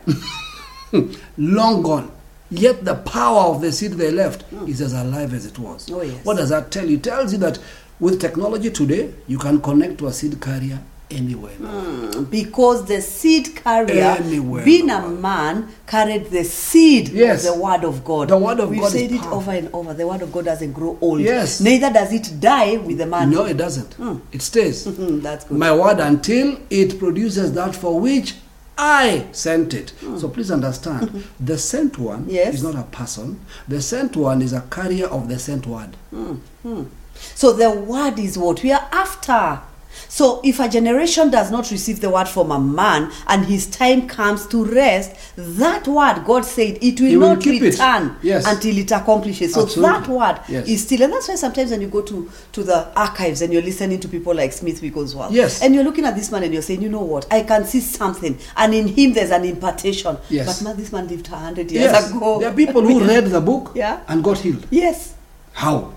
long 1.37 1.83
gone. 1.83 2.11
Yet 2.51 2.85
the 2.85 2.97
power 2.97 3.55
of 3.55 3.61
the 3.61 3.71
seed 3.73 3.93
they 3.93 4.11
left 4.11 4.45
is 4.67 4.81
as 4.81 4.93
alive 4.93 5.33
as 5.35 5.47
it 5.47 5.59
was. 5.59 5.89
Oh, 5.91 6.03
yes. 6.03 6.25
What 6.25 6.37
does 6.37 6.49
that 6.51 6.71
tell 6.71 6.87
you? 6.89 6.97
It 6.97 7.05
tells 7.05 7.33
you 7.33 7.39
that 7.39 7.59
with 8.01 8.21
technology 8.21 8.71
today, 8.71 9.13
you 9.29 9.39
can 9.39 9.61
connect 9.61 9.99
to 9.99 10.09
a 10.09 10.13
seed 10.13 10.41
carrier 10.41 10.81
anywhere. 11.13 11.53
Mm, 11.61 12.31
because 12.31 12.85
the 12.87 13.03
seed 13.03 13.57
carrier, 13.57 14.17
Anywhere 14.21 14.65
being 14.65 14.91
a 14.91 15.09
man, 15.09 15.69
carried 15.87 16.31
the 16.31 16.45
seed 16.45 17.09
Yes. 17.09 17.45
of 17.47 17.55
the 17.55 17.61
word 17.61 17.85
of 17.85 18.05
God. 18.05 18.29
The 18.29 18.39
word 18.39 18.61
of 18.61 18.71
We've 18.71 18.81
God 18.81 18.93
said 18.93 19.11
it 19.13 19.21
powerful. 19.21 19.39
over 19.39 19.51
and 19.51 19.69
over. 19.75 19.93
The 19.95 20.07
word 20.07 20.23
of 20.23 20.33
God 20.33 20.45
doesn't 20.45 20.73
grow 20.73 20.97
old. 21.01 21.21
Yes. 21.21 21.61
Neither 21.61 21.93
does 21.93 22.13
it 22.13 22.41
die 22.41 22.77
with 22.77 22.99
the 22.99 23.07
man. 23.07 23.31
No, 23.31 23.45
it 23.45 23.57
doesn't. 23.57 23.97
It 24.33 24.41
stays. 24.43 24.87
Mm, 24.87 25.21
that's 25.27 25.45
good. 25.45 25.59
My 25.59 25.75
word 25.75 25.99
until 26.01 26.57
it 26.71 26.99
produces 26.99 27.53
that 27.55 27.75
for 27.75 27.99
which 28.01 28.35
I 28.83 29.27
sent 29.33 29.75
it. 29.75 29.90
Hmm. 30.01 30.16
So 30.19 30.29
please 30.31 30.51
understand, 30.51 31.09
mm-hmm. 31.11 31.45
the 31.45 31.59
sent 31.59 31.99
one 31.99 32.27
Yes. 32.31 32.55
is 32.55 32.62
not 32.62 32.75
a 32.77 32.85
person. 32.85 33.38
The 33.69 33.83
sent 33.83 34.16
one 34.16 34.40
is 34.40 34.55
a 34.55 34.62
carrier 34.62 35.07
of 35.07 35.29
the 35.29 35.38
sent 35.38 35.66
word. 35.66 35.97
Hmm. 36.09 36.37
Hmm. 36.62 36.85
So 37.14 37.53
the 37.53 37.71
word 37.71 38.19
is 38.19 38.38
what 38.38 38.62
we 38.62 38.73
are 38.73 38.88
after. 38.90 39.61
So 40.09 40.40
if 40.44 40.61
a 40.61 40.68
generation 40.68 41.31
does 41.31 41.50
not 41.50 41.70
receive 41.70 42.00
the 42.00 42.11
word 42.11 42.29
from 42.29 42.50
a 42.50 42.59
man 42.59 43.11
and 43.29 43.44
his 43.44 43.66
time 43.66 44.09
comes 44.09 44.46
to 44.48 44.64
rest, 44.64 45.12
that 45.37 45.87
word 45.87 46.24
God 46.24 46.44
said 46.44 46.79
it 46.81 47.00
will, 47.00 47.09
He 47.09 47.16
will 47.16 47.35
not 47.35 47.42
keep 47.42 47.62
it. 47.62 47.72
return 47.72 48.16
Yes. 48.22 48.44
until 48.46 48.76
it 48.76 48.90
accomplishes. 48.92 49.55
So 49.55 49.62
Absolutely. 49.62 49.92
that 50.00 50.09
word 50.09 50.40
Yes. 50.48 50.68
is 50.68 50.83
still, 50.83 51.03
and 51.03 51.12
that's 51.12 51.29
why 51.29 51.35
sometimes 51.37 51.70
when 51.70 51.81
you 51.81 51.88
go 51.88 52.03
to 52.03 52.31
to 52.53 52.62
the 52.62 52.87
archives 52.98 53.42
and 53.42 53.53
you're 53.53 53.62
listening 53.62 54.00
to 54.00 54.09
people 54.09 54.35
like 54.35 54.53
Smith 54.53 54.83
Wigglesworth, 54.83 55.33
Yes. 55.33 55.62
and 55.62 55.74
you're 55.74 55.85
looking 55.85 56.05
at 56.05 56.16
this 56.16 56.31
man 56.31 56.42
and 56.42 56.53
you're 56.53 56.62
saying, 56.62 56.83
you 56.83 56.88
know 56.88 57.03
what, 57.03 57.26
I 57.31 57.42
can 57.42 57.64
see 57.64 57.81
something, 57.81 58.38
and 58.57 58.74
in 58.74 58.88
him 58.88 59.12
there's 59.12 59.31
an 59.31 59.44
impartation. 59.44 60.16
Yes. 60.29 60.46
But 60.46 60.64
man, 60.64 60.76
this 60.76 60.92
man 60.92 61.09
lived 61.09 61.29
a 61.29 61.37
hundred 61.37 61.70
years 61.70 61.85
Yes, 61.92 62.11
ago. 62.11 62.38
there 62.40 62.50
are 62.50 62.55
people 62.55 62.83
who 62.83 63.00
read 63.05 63.26
the 63.26 63.40
book 63.40 63.72
Yeah. 63.74 64.00
and 64.09 64.22
got 64.24 64.38
healed. 64.38 64.66
Yes. 64.70 65.14
How? 65.53 65.92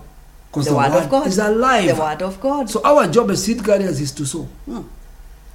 Because 0.53 0.67
The, 0.67 0.75
word, 0.75 0.91
of 0.91 1.09
God 1.09 1.25
is 1.25 1.39
alive. 1.39 1.95
The 1.95 1.99
word 1.99 2.21
of 2.21 2.39
God. 2.39 2.69
So 2.69 2.79
our 2.83 3.07
job 3.07 3.31
as 3.31 3.43
seed 3.43 3.65
carriers 3.65 3.99
is 3.99 4.11
to 4.11 4.23
sow. 4.23 4.43
Hmm. 4.65 4.81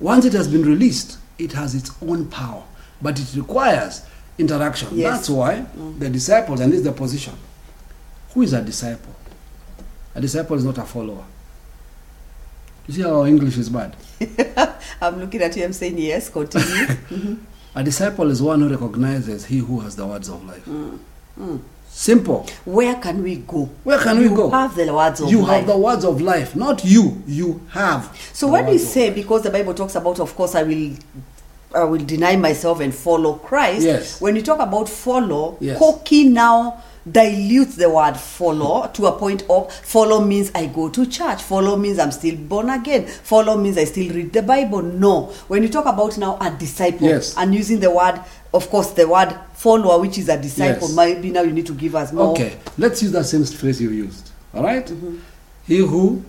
Once 0.01 0.25
it 0.25 0.33
has 0.33 0.49
been 0.49 0.63
released, 0.65 1.19
it 1.39 1.53
has 1.53 1.77
its 1.77 1.93
own 2.03 2.27
power, 2.27 2.65
but 3.01 3.17
it 3.21 3.33
requires 3.37 4.03
interaction. 4.39 4.89
Yes. 4.93 5.13
That's 5.19 5.31
why 5.31 5.61
hmm. 5.61 6.01
the 6.01 6.11
disciples, 6.11 6.59
and 6.59 6.73
this 6.73 6.81
is 6.81 6.85
the 6.85 6.91
position. 6.93 7.35
Who 8.35 8.43
is 8.43 8.53
a 8.53 8.61
disciple? 8.61 9.15
A 10.17 10.21
disciple 10.21 10.57
is 10.57 10.65
not 10.65 10.79
a 10.79 10.85
follower. 10.85 11.25
You 12.89 12.95
see 12.95 13.03
how 13.03 13.25
English 13.25 13.57
is 13.57 13.69
bad. 13.69 13.95
I'm 15.01 15.21
looking 15.21 15.43
at 15.43 15.57
you. 15.57 15.63
I'm 15.63 15.73
saying 15.73 15.99
yes. 15.99 16.29
Continue. 16.29 16.67
Mm-hmm. 17.09 17.35
A 17.75 17.85
disciple 17.85 18.29
is 18.31 18.43
one 18.43 18.61
who 18.61 18.69
recognizes 18.69 19.45
he 19.45 19.59
who 19.59 19.79
has 19.81 19.95
the 19.95 20.05
words 20.05 20.29
of 20.29 20.45
life. 20.45 20.65
Hmm. 20.65 21.59
Simple. 21.99 22.47
Where 22.65 22.95
can 22.95 23.25
we 23.25 23.39
go? 23.39 23.69
Where 23.83 23.99
can 23.99 24.21
you 24.23 24.31
we 24.31 24.37
go? 24.37 24.51
Have 24.51 24.77
the 24.77 24.95
words 24.95 25.21
of 25.21 25.29
you 25.33 25.41
life. 25.41 25.49
have 25.49 25.67
the 25.67 25.77
words 25.77 26.05
of 26.05 26.21
life, 26.21 26.55
not 26.55 26.85
you. 26.85 27.21
You 27.27 27.61
have. 27.71 28.17
so 28.33 28.47
when 28.47 28.67
we 28.67 28.79
say, 28.79 29.11
because 29.11 29.43
the 29.43 29.51
Bible 29.51 29.75
talks 29.75 29.97
about, 29.97 30.21
of 30.21 30.33
course, 30.37 30.55
I 30.55 30.63
will. 30.63 30.93
I 31.75 31.83
will 31.83 31.99
deny 32.05 32.37
myself 32.37 32.79
and 32.81 32.95
follow 32.95 33.35
Christ. 33.35 33.83
Yes. 33.83 34.21
When 34.21 34.37
you 34.37 34.43
talk 34.43 34.61
about 34.61 34.89
follow, 34.89 35.57
Yes. 35.61 35.77
Koki 35.77 36.29
now 36.29 36.81
dilutes 37.13 37.77
the 37.77 37.89
word 37.89 38.17
follow 38.17 38.89
to 38.95 39.07
a 39.07 39.13
point 39.19 39.45
of 39.49 39.73
follow 39.73 40.21
means 40.25 40.51
I 40.55 40.67
go 40.67 40.89
to 40.89 41.07
church. 41.07 41.43
Follow 41.43 41.77
means 41.77 41.99
I'm 41.99 42.13
still 42.13 42.37
born 42.37 42.69
again. 42.71 43.07
Follow 43.07 43.57
means 43.57 43.79
I 43.79 43.85
still 43.85 44.13
read 44.15 44.33
the 44.33 44.43
Bible. 44.43 44.83
No. 44.83 45.27
When 45.49 45.63
you 45.63 45.69
talk 45.69 45.87
about 45.87 46.19
now 46.19 46.37
a 46.41 46.51
disciple 46.51 47.07
Yes. 47.09 47.35
and 47.37 47.55
using 47.55 47.81
the 47.81 47.91
word, 47.91 48.21
of 48.53 48.69
course, 48.71 48.91
the 48.93 49.07
word 49.07 49.35
follower, 49.55 50.01
which 50.01 50.19
is 50.19 50.29
a 50.29 50.41
disciple, 50.41 50.89
Yes. 50.89 50.97
maybe 50.97 51.31
now 51.31 51.43
you 51.43 51.53
need 51.53 51.67
to 51.67 51.75
give 51.75 51.95
us 51.95 52.13
more. 52.13 52.33
Okay, 52.33 52.57
let's 52.77 53.03
use 53.03 53.13
that 53.13 53.25
same 53.25 53.45
phrase 53.45 53.81
you 53.81 53.91
used. 53.91 54.31
All 54.55 54.63
right? 54.63 54.91
He 55.67 55.79
who 55.79 56.23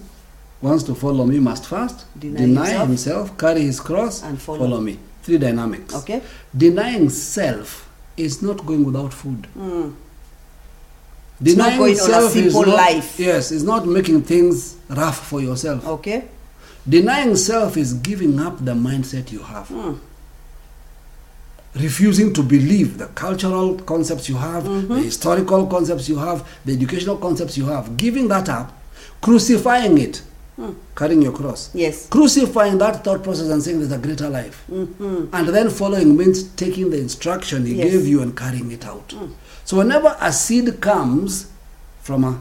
wants 0.62 0.84
to 0.84 0.96
follow 0.96 1.26
me 1.26 1.40
must 1.40 1.66
first 1.66 2.06
Deny 2.20 2.40
deny, 2.40 2.66
himself. 2.70 2.88
himself. 2.88 3.38
carry 3.38 3.62
his 3.62 3.80
cross, 3.80 4.24
And 4.24 4.40
follow. 4.42 4.82
me. 4.82 5.00
Three 5.24 5.38
dynamics. 5.38 5.94
Okay. 5.96 6.22
Denying 6.56 7.10
self 7.10 7.88
is 8.18 8.42
not 8.42 8.66
going 8.66 8.84
without 8.86 9.14
food. 9.14 9.48
Mm. 9.58 9.94
It's 11.42 11.56
not 11.56 11.78
going 11.78 11.98
on 12.00 12.14
a 12.24 12.30
simple 12.30 12.66
not- 12.66 12.76
life. 12.76 13.20
Yes, 13.20 13.52
it's 13.52 13.64
not 13.64 13.86
making 13.88 14.24
things 14.24 14.76
rough 14.90 15.26
for 15.28 15.42
yourself. 15.42 15.86
Okay. 15.88 16.26
Denying 16.88 17.36
self 17.36 17.78
is 17.78 17.94
giving 17.94 18.40
up 18.40 18.64
the 18.66 18.74
mindset 18.74 19.32
you 19.32 19.40
have. 19.40 19.68
Mm. 19.70 20.00
Refusing 21.76 22.34
to 22.34 22.42
believe 22.42 22.98
the 22.98 23.06
cultural 23.08 23.76
concepts 23.76 24.28
you 24.28 24.36
have, 24.38 24.64
Mm-hmm. 24.64 24.94
the 24.96 25.02
historical 25.02 25.68
concepts 25.68 26.10
you 26.10 26.18
have, 26.18 26.48
the 26.66 26.74
educational 26.74 27.18
concepts 27.18 27.58
you 27.58 27.66
have. 27.68 27.96
Giving 27.96 28.28
that 28.30 28.50
up, 28.50 28.74
crucifying 29.22 29.98
it, 30.00 30.22
Mm. 30.60 30.76
carrying 30.96 31.22
your 31.22 31.32
cross. 31.32 31.70
Yes. 31.74 32.08
Crucifying 32.08 32.80
that 32.80 33.04
thought 33.04 33.24
process 33.24 33.48
and 33.50 33.64
saying 33.64 33.80
there's 33.80 33.92
a 33.94 33.98
greater 33.98 34.28
life. 34.30 34.64
Mm-hmm. 34.70 35.26
And 35.32 35.48
then 35.50 35.70
following 35.70 36.18
means 36.18 36.44
taking 36.56 36.90
the 36.90 36.98
instruction 37.00 37.66
he 37.66 37.76
Yes. 37.76 37.88
Mm. 37.88 37.92
gave 37.92 38.08
you 38.08 38.22
and 38.24 38.36
carrying 38.36 38.70
it 38.72 38.86
out. 38.86 39.14
So 39.70 39.78
whenever 39.78 40.18
a 40.20 40.34
seed 40.34 40.82
comes 40.82 41.46
from 42.02 42.24
a 42.24 42.40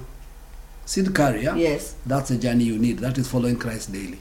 seed 0.86 1.14
carrier, 1.14 1.54
Yes. 1.54 1.94
that's 2.06 2.30
the 2.30 2.38
journey 2.38 2.64
you 2.64 2.78
need. 2.78 3.00
That 3.00 3.18
is 3.18 3.28
following 3.28 3.58
Christ 3.58 3.92
daily. 3.92 4.18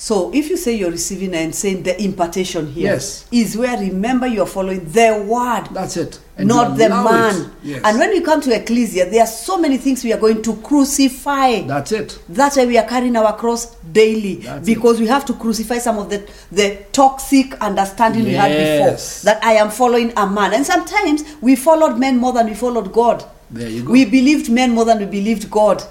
So 0.00 0.30
if 0.32 0.48
you 0.48 0.56
say 0.56 0.74
you're 0.76 0.92
receiving 0.92 1.34
and 1.34 1.52
saying 1.52 1.82
the 1.82 2.00
impartation 2.00 2.70
here 2.70 2.92
Yes. 2.92 3.26
is 3.32 3.56
where 3.56 3.76
remember 3.78 4.28
you're 4.28 4.46
following 4.46 4.84
the 4.92 5.24
word. 5.26 5.64
That's 5.72 5.96
it. 5.96 6.20
And 6.36 6.46
not 6.46 6.76
the 6.78 6.88
man. 6.88 7.50
Yes. 7.64 7.82
And 7.84 7.98
when 7.98 8.10
we 8.10 8.20
come 8.20 8.40
to 8.42 8.54
ecclesia, 8.54 9.10
there 9.10 9.22
are 9.22 9.26
so 9.26 9.58
many 9.58 9.76
things 9.76 10.04
we 10.04 10.12
are 10.12 10.20
going 10.20 10.40
to 10.42 10.54
crucify. 10.58 11.62
That's 11.62 11.90
it. 11.90 12.16
That's 12.28 12.56
why 12.56 12.66
we 12.66 12.78
are 12.78 12.86
carrying 12.86 13.16
our 13.16 13.36
cross 13.36 13.74
daily 13.92 14.36
That's 14.36 14.64
because 14.64 15.00
we 15.00 15.08
have 15.08 15.24
to 15.26 15.34
crucify 15.34 15.78
some 15.78 15.98
of 15.98 16.10
the 16.10 16.22
the 16.52 16.78
toxic 16.92 17.54
understanding 17.60 18.22
we 18.24 18.34
had 18.34 18.52
before 18.52 18.96
that 19.24 19.42
I 19.44 19.54
am 19.54 19.68
following 19.70 20.12
a 20.16 20.28
man. 20.30 20.54
And 20.54 20.64
sometimes 20.64 21.24
we 21.40 21.56
followed 21.56 21.98
men 21.98 22.18
more 22.18 22.32
than 22.32 22.46
we 22.46 22.54
followed 22.54 22.92
God. 22.92 23.24
There 23.50 23.68
you 23.68 23.82
go. 23.82 23.90
We 23.92 24.04
believed 24.04 24.48
men 24.48 24.70
more 24.70 24.84
than 24.84 24.98
we 25.00 25.06
believed 25.06 25.50
God. 25.50 25.82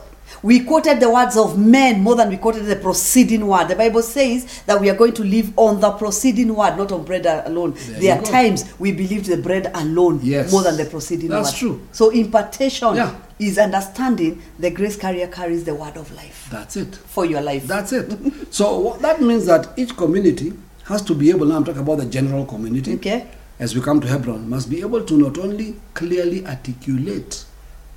We 0.44 0.62
quoted 0.62 1.00
the 1.00 1.10
words 1.10 1.36
of 1.38 1.58
men 1.58 2.02
more 2.02 2.16
than 2.16 2.30
we 2.30 2.38
quoted 2.38 2.64
the 2.66 2.76
proceeding 2.76 3.48
word. 3.48 3.68
The 3.70 3.76
Bible 3.76 4.02
says 4.02 4.62
that 4.66 4.80
we 4.80 4.90
are 4.90 4.96
going 4.96 5.14
to 5.14 5.24
live 5.24 5.52
on 5.58 5.80
the 5.80 5.92
proceeding 5.92 6.54
word, 6.56 6.78
not 6.78 6.92
on 6.92 7.04
bread 7.04 7.26
alone. 7.26 7.74
There 7.76 8.00
There, 8.00 8.18
are 8.20 8.22
go. 8.22 8.30
times 8.32 8.66
we 8.80 8.92
believed 8.92 9.26
the 9.26 9.38
bread 9.38 9.72
alone 9.74 10.20
Yes. 10.24 10.52
more 10.52 10.64
than 10.64 10.78
the 10.78 10.86
proceeding 10.86 11.30
That's 11.30 11.52
word. 11.54 11.58
true. 11.60 11.82
So 11.92 12.10
impartation 12.12 12.96
Yeah. 12.96 13.16
is 13.40 13.58
understanding 13.58 14.42
the 14.60 14.70
grace 14.70 14.96
carrier 14.96 15.28
carries 15.28 15.64
the 15.64 15.74
word 15.76 15.96
of 15.98 16.12
life 16.16 16.48
That's 16.52 16.76
it. 16.78 16.96
for 16.96 17.26
your 17.26 17.42
life. 17.42 17.66
That's 17.68 17.94
it. 17.94 18.12
so 18.54 18.98
that 19.02 19.22
means 19.22 19.46
that 19.46 19.70
each 19.78 19.96
community 19.96 20.54
has 20.86 21.02
to 21.04 21.14
be 21.16 21.30
able, 21.30 21.46
now 21.46 21.58
I'm 21.58 21.64
talking 21.66 21.82
about 21.82 21.98
the 22.00 22.06
general 22.06 22.46
community, 22.46 22.94
okay. 22.96 23.28
as 23.60 23.76
we 23.76 23.82
come 23.82 24.00
to 24.02 24.08
Hebron, 24.08 24.50
must 24.50 24.70
be 24.70 24.82
able 24.82 25.04
to 25.04 25.18
not 25.18 25.38
only 25.38 25.76
clearly 25.94 26.46
articulate 26.46 27.44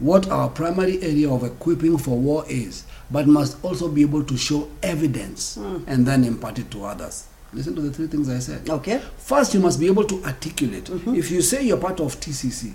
what 0.00 0.28
our 0.30 0.48
primary 0.48 1.00
area 1.02 1.30
of 1.30 1.44
equipping 1.44 1.98
for 1.98 2.18
war 2.18 2.44
is, 2.48 2.84
but 3.10 3.26
must 3.26 3.62
also 3.64 3.88
be 3.88 4.02
able 4.02 4.24
to 4.24 4.36
show 4.36 4.68
evidence 4.82 5.54
Hmm. 5.56 5.78
and 5.86 6.06
then 6.06 6.24
impart 6.24 6.58
it 6.58 6.70
to 6.72 6.84
others. 6.84 7.24
Listen 7.52 7.74
to 7.74 7.82
the 7.82 7.90
three 7.90 8.06
things 8.06 8.28
I 8.28 8.38
said. 8.38 8.68
Okay. 8.70 9.00
First, 9.18 9.54
you 9.54 9.60
must 9.60 9.78
be 9.80 9.86
able 9.88 10.04
to 10.04 10.22
articulate. 10.24 10.84
Mm-hmm. 10.84 11.14
If 11.16 11.30
you 11.30 11.42
say 11.42 11.64
you're 11.64 11.76
part 11.76 11.98
of 12.00 12.18
TCC, 12.20 12.72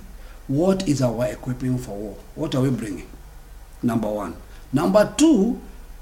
what 0.47 0.87
is 0.87 1.01
our 1.01 1.25
equipping 1.27 1.77
for 1.77 1.95
war? 1.97 2.17
What 2.35 2.53
are 2.55 2.61
we 2.61 2.69
bringing? 2.69 3.07
Number 3.81 4.09
one. 4.09 4.35
Number 4.73 5.13
two, 5.17 5.59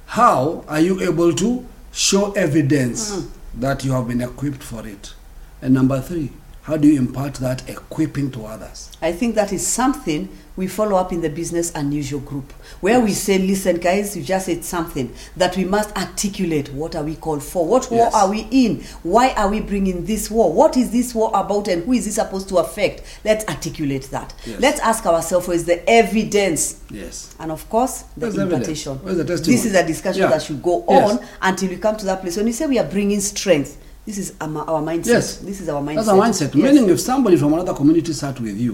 how 0.07 0.65
are 0.67 0.79
you 0.79 0.99
able 1.01 1.33
to 1.33 1.65
show 1.91 2.31
evidence 2.31 3.11
Mm. 3.11 3.27
that 3.61 3.85
you 3.85 3.91
have 3.91 4.07
been 4.07 4.21
equipped 4.21 4.63
for 4.63 4.85
it? 4.87 5.13
And 5.61 5.73
number 5.75 6.01
three, 6.01 6.31
how 6.63 6.75
do 6.77 6.87
you 6.87 6.97
impart 6.97 7.35
that 7.35 7.69
equipping 7.69 8.31
to 8.31 8.45
others? 8.45 8.89
I 9.01 9.11
think 9.11 9.35
that 9.35 9.53
is 9.53 9.65
something 9.67 10.29
we 10.55 10.67
follow 10.67 10.95
up 10.97 11.11
in 11.11 11.21
the 11.21 11.29
business 11.29 11.71
unusual 11.73 12.19
group 12.19 12.51
where 12.81 12.99
we 12.99 13.11
say, 13.11 13.37
listen, 13.39 13.77
guys, 13.77 14.15
you 14.15 14.21
just 14.23 14.45
said 14.45 14.63
something 14.63 15.13
that 15.35 15.57
we 15.57 15.65
must 15.65 15.95
articulate. 15.97 16.71
What 16.73 16.95
are 16.95 17.03
we 17.03 17.15
called 17.15 17.41
for? 17.43 17.65
What 17.65 17.89
war 17.89 18.05
Yes. 18.05 18.13
are 18.13 18.29
we 18.29 18.47
in? 18.51 18.81
Why 19.01 19.29
are 19.33 19.49
we 19.49 19.61
bringing 19.61 20.05
this 20.05 20.29
war? 20.29 20.53
What 20.53 20.77
is 20.77 20.91
this 20.91 21.15
war 21.15 21.31
about 21.33 21.67
and 21.67 21.83
who 21.83 21.93
is 21.93 22.05
this 22.05 22.15
supposed 22.15 22.49
to 22.49 22.57
affect? 22.57 23.01
Let's 23.25 23.45
articulate 23.47 24.03
that. 24.11 24.33
Yes. 24.45 24.59
Let's 24.59 24.79
ask 24.81 25.05
ourselves, 25.05 25.47
what 25.47 25.55
is 25.55 25.65
the 25.65 25.87
evidence? 25.89 26.81
Yes. 26.91 27.35
And 27.39 27.51
of 27.51 27.67
course, 27.69 28.03
the 28.15 28.27
Where's 28.27 28.37
impartation. 28.37 28.99
The 29.03 29.23
this 29.23 29.65
is 29.65 29.73
a 29.73 29.85
discussion 29.85 30.21
Yeah. 30.23 30.29
that 30.29 30.43
should 30.43 30.61
go 30.61 30.85
Yes. 30.87 31.11
on 31.11 31.25
until 31.41 31.69
we 31.69 31.77
come 31.77 31.97
to 31.97 32.05
that 32.05 32.21
place. 32.21 32.37
When 32.37 32.45
you 32.47 32.53
say 32.53 32.67
we 32.67 32.77
are 32.77 32.87
bringing 32.87 33.19
strength, 33.21 33.77
this 34.05 34.17
is 34.17 34.33
our, 34.41 34.57
our 34.69 34.81
mindset. 34.81 35.05
Yes. 35.05 35.37
This 35.37 35.61
is 35.61 35.69
our 35.69 35.81
mindset. 35.81 35.95
That's 35.95 36.07
a 36.09 36.11
mindset. 36.11 36.41
Yes. 36.41 36.49
Mm-hmm. 36.55 36.61
Meaning, 36.63 36.89
if 36.89 36.99
somebody 36.99 37.37
from 37.37 37.53
another 37.53 37.73
community 37.73 38.11
sat 38.13 38.39
with 38.39 38.57
you, 38.57 38.73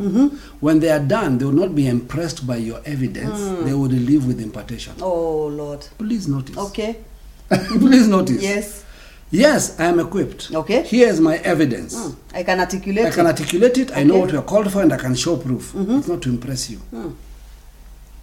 when 0.60 0.80
they 0.80 0.90
are 0.90 1.00
done, 1.00 1.38
they 1.38 1.46
will 1.46 1.52
not 1.52 1.76
be 1.76 1.88
impressed 1.88 2.48
by 2.48 2.56
your 2.58 2.82
evidence. 2.86 3.40
They 3.66 3.74
would 3.74 3.92
leave 3.92 4.26
with 4.26 4.42
impartation. 4.42 4.94
Mm. 4.96 5.02
Oh, 5.04 5.48
Lord. 5.48 5.86
Please 5.98 6.28
notice. 6.28 6.58
Okay. 6.58 6.98
Please 7.50 8.08
notice. 8.08 8.42
Yes. 8.42 8.86
Yes, 9.32 9.80
I 9.80 9.86
am 9.86 10.00
equipped. 10.00 10.50
Okay. 10.52 10.82
Here 10.84 11.08
is 11.08 11.20
my 11.22 11.38
evidence. 11.38 11.96
Mm. 11.96 12.16
I 12.34 12.44
can 12.44 12.60
articulate. 12.60 13.06
I 13.06 13.12
can 13.12 13.26
it. 13.28 13.30
articulate 13.30 13.78
it. 13.78 13.92
I 13.96 14.02
know 14.04 14.18
what 14.20 14.32
we 14.32 14.38
are 14.40 14.44
called 14.44 14.72
for, 14.72 14.82
and 14.82 14.92
I 14.92 14.98
can 14.98 15.14
show 15.14 15.38
proof. 15.38 15.74
It's 15.76 16.08
not 16.08 16.24
to 16.24 16.30
impress 16.30 16.72
you. 16.72 16.80
Mm. 16.92 17.14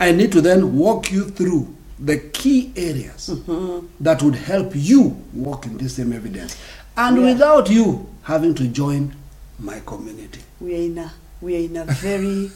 I 0.00 0.10
need 0.12 0.32
to 0.32 0.40
then 0.40 0.76
walk 0.76 1.12
you 1.12 1.24
through 1.30 1.74
the 1.98 2.18
key 2.18 2.72
areas 2.76 3.30
Mm-hmm. 3.30 3.86
that 4.00 4.22
would 4.22 4.34
help 4.34 4.72
you 4.74 5.16
walk 5.32 5.64
in 5.66 5.78
this 5.78 5.94
same 5.96 6.12
evidence, 6.12 6.56
and 6.96 7.22
without 7.22 7.70
you 7.70 8.06
having 8.22 8.54
to 8.54 8.66
join 8.68 9.14
my 9.58 9.80
community. 9.86 10.40
we 10.60 10.74
are 10.74 10.82
in 10.82 10.98
a 10.98 11.12
we 11.40 11.54
are 11.56 11.64
in 11.64 11.76
a 11.76 11.84
very 11.84 12.50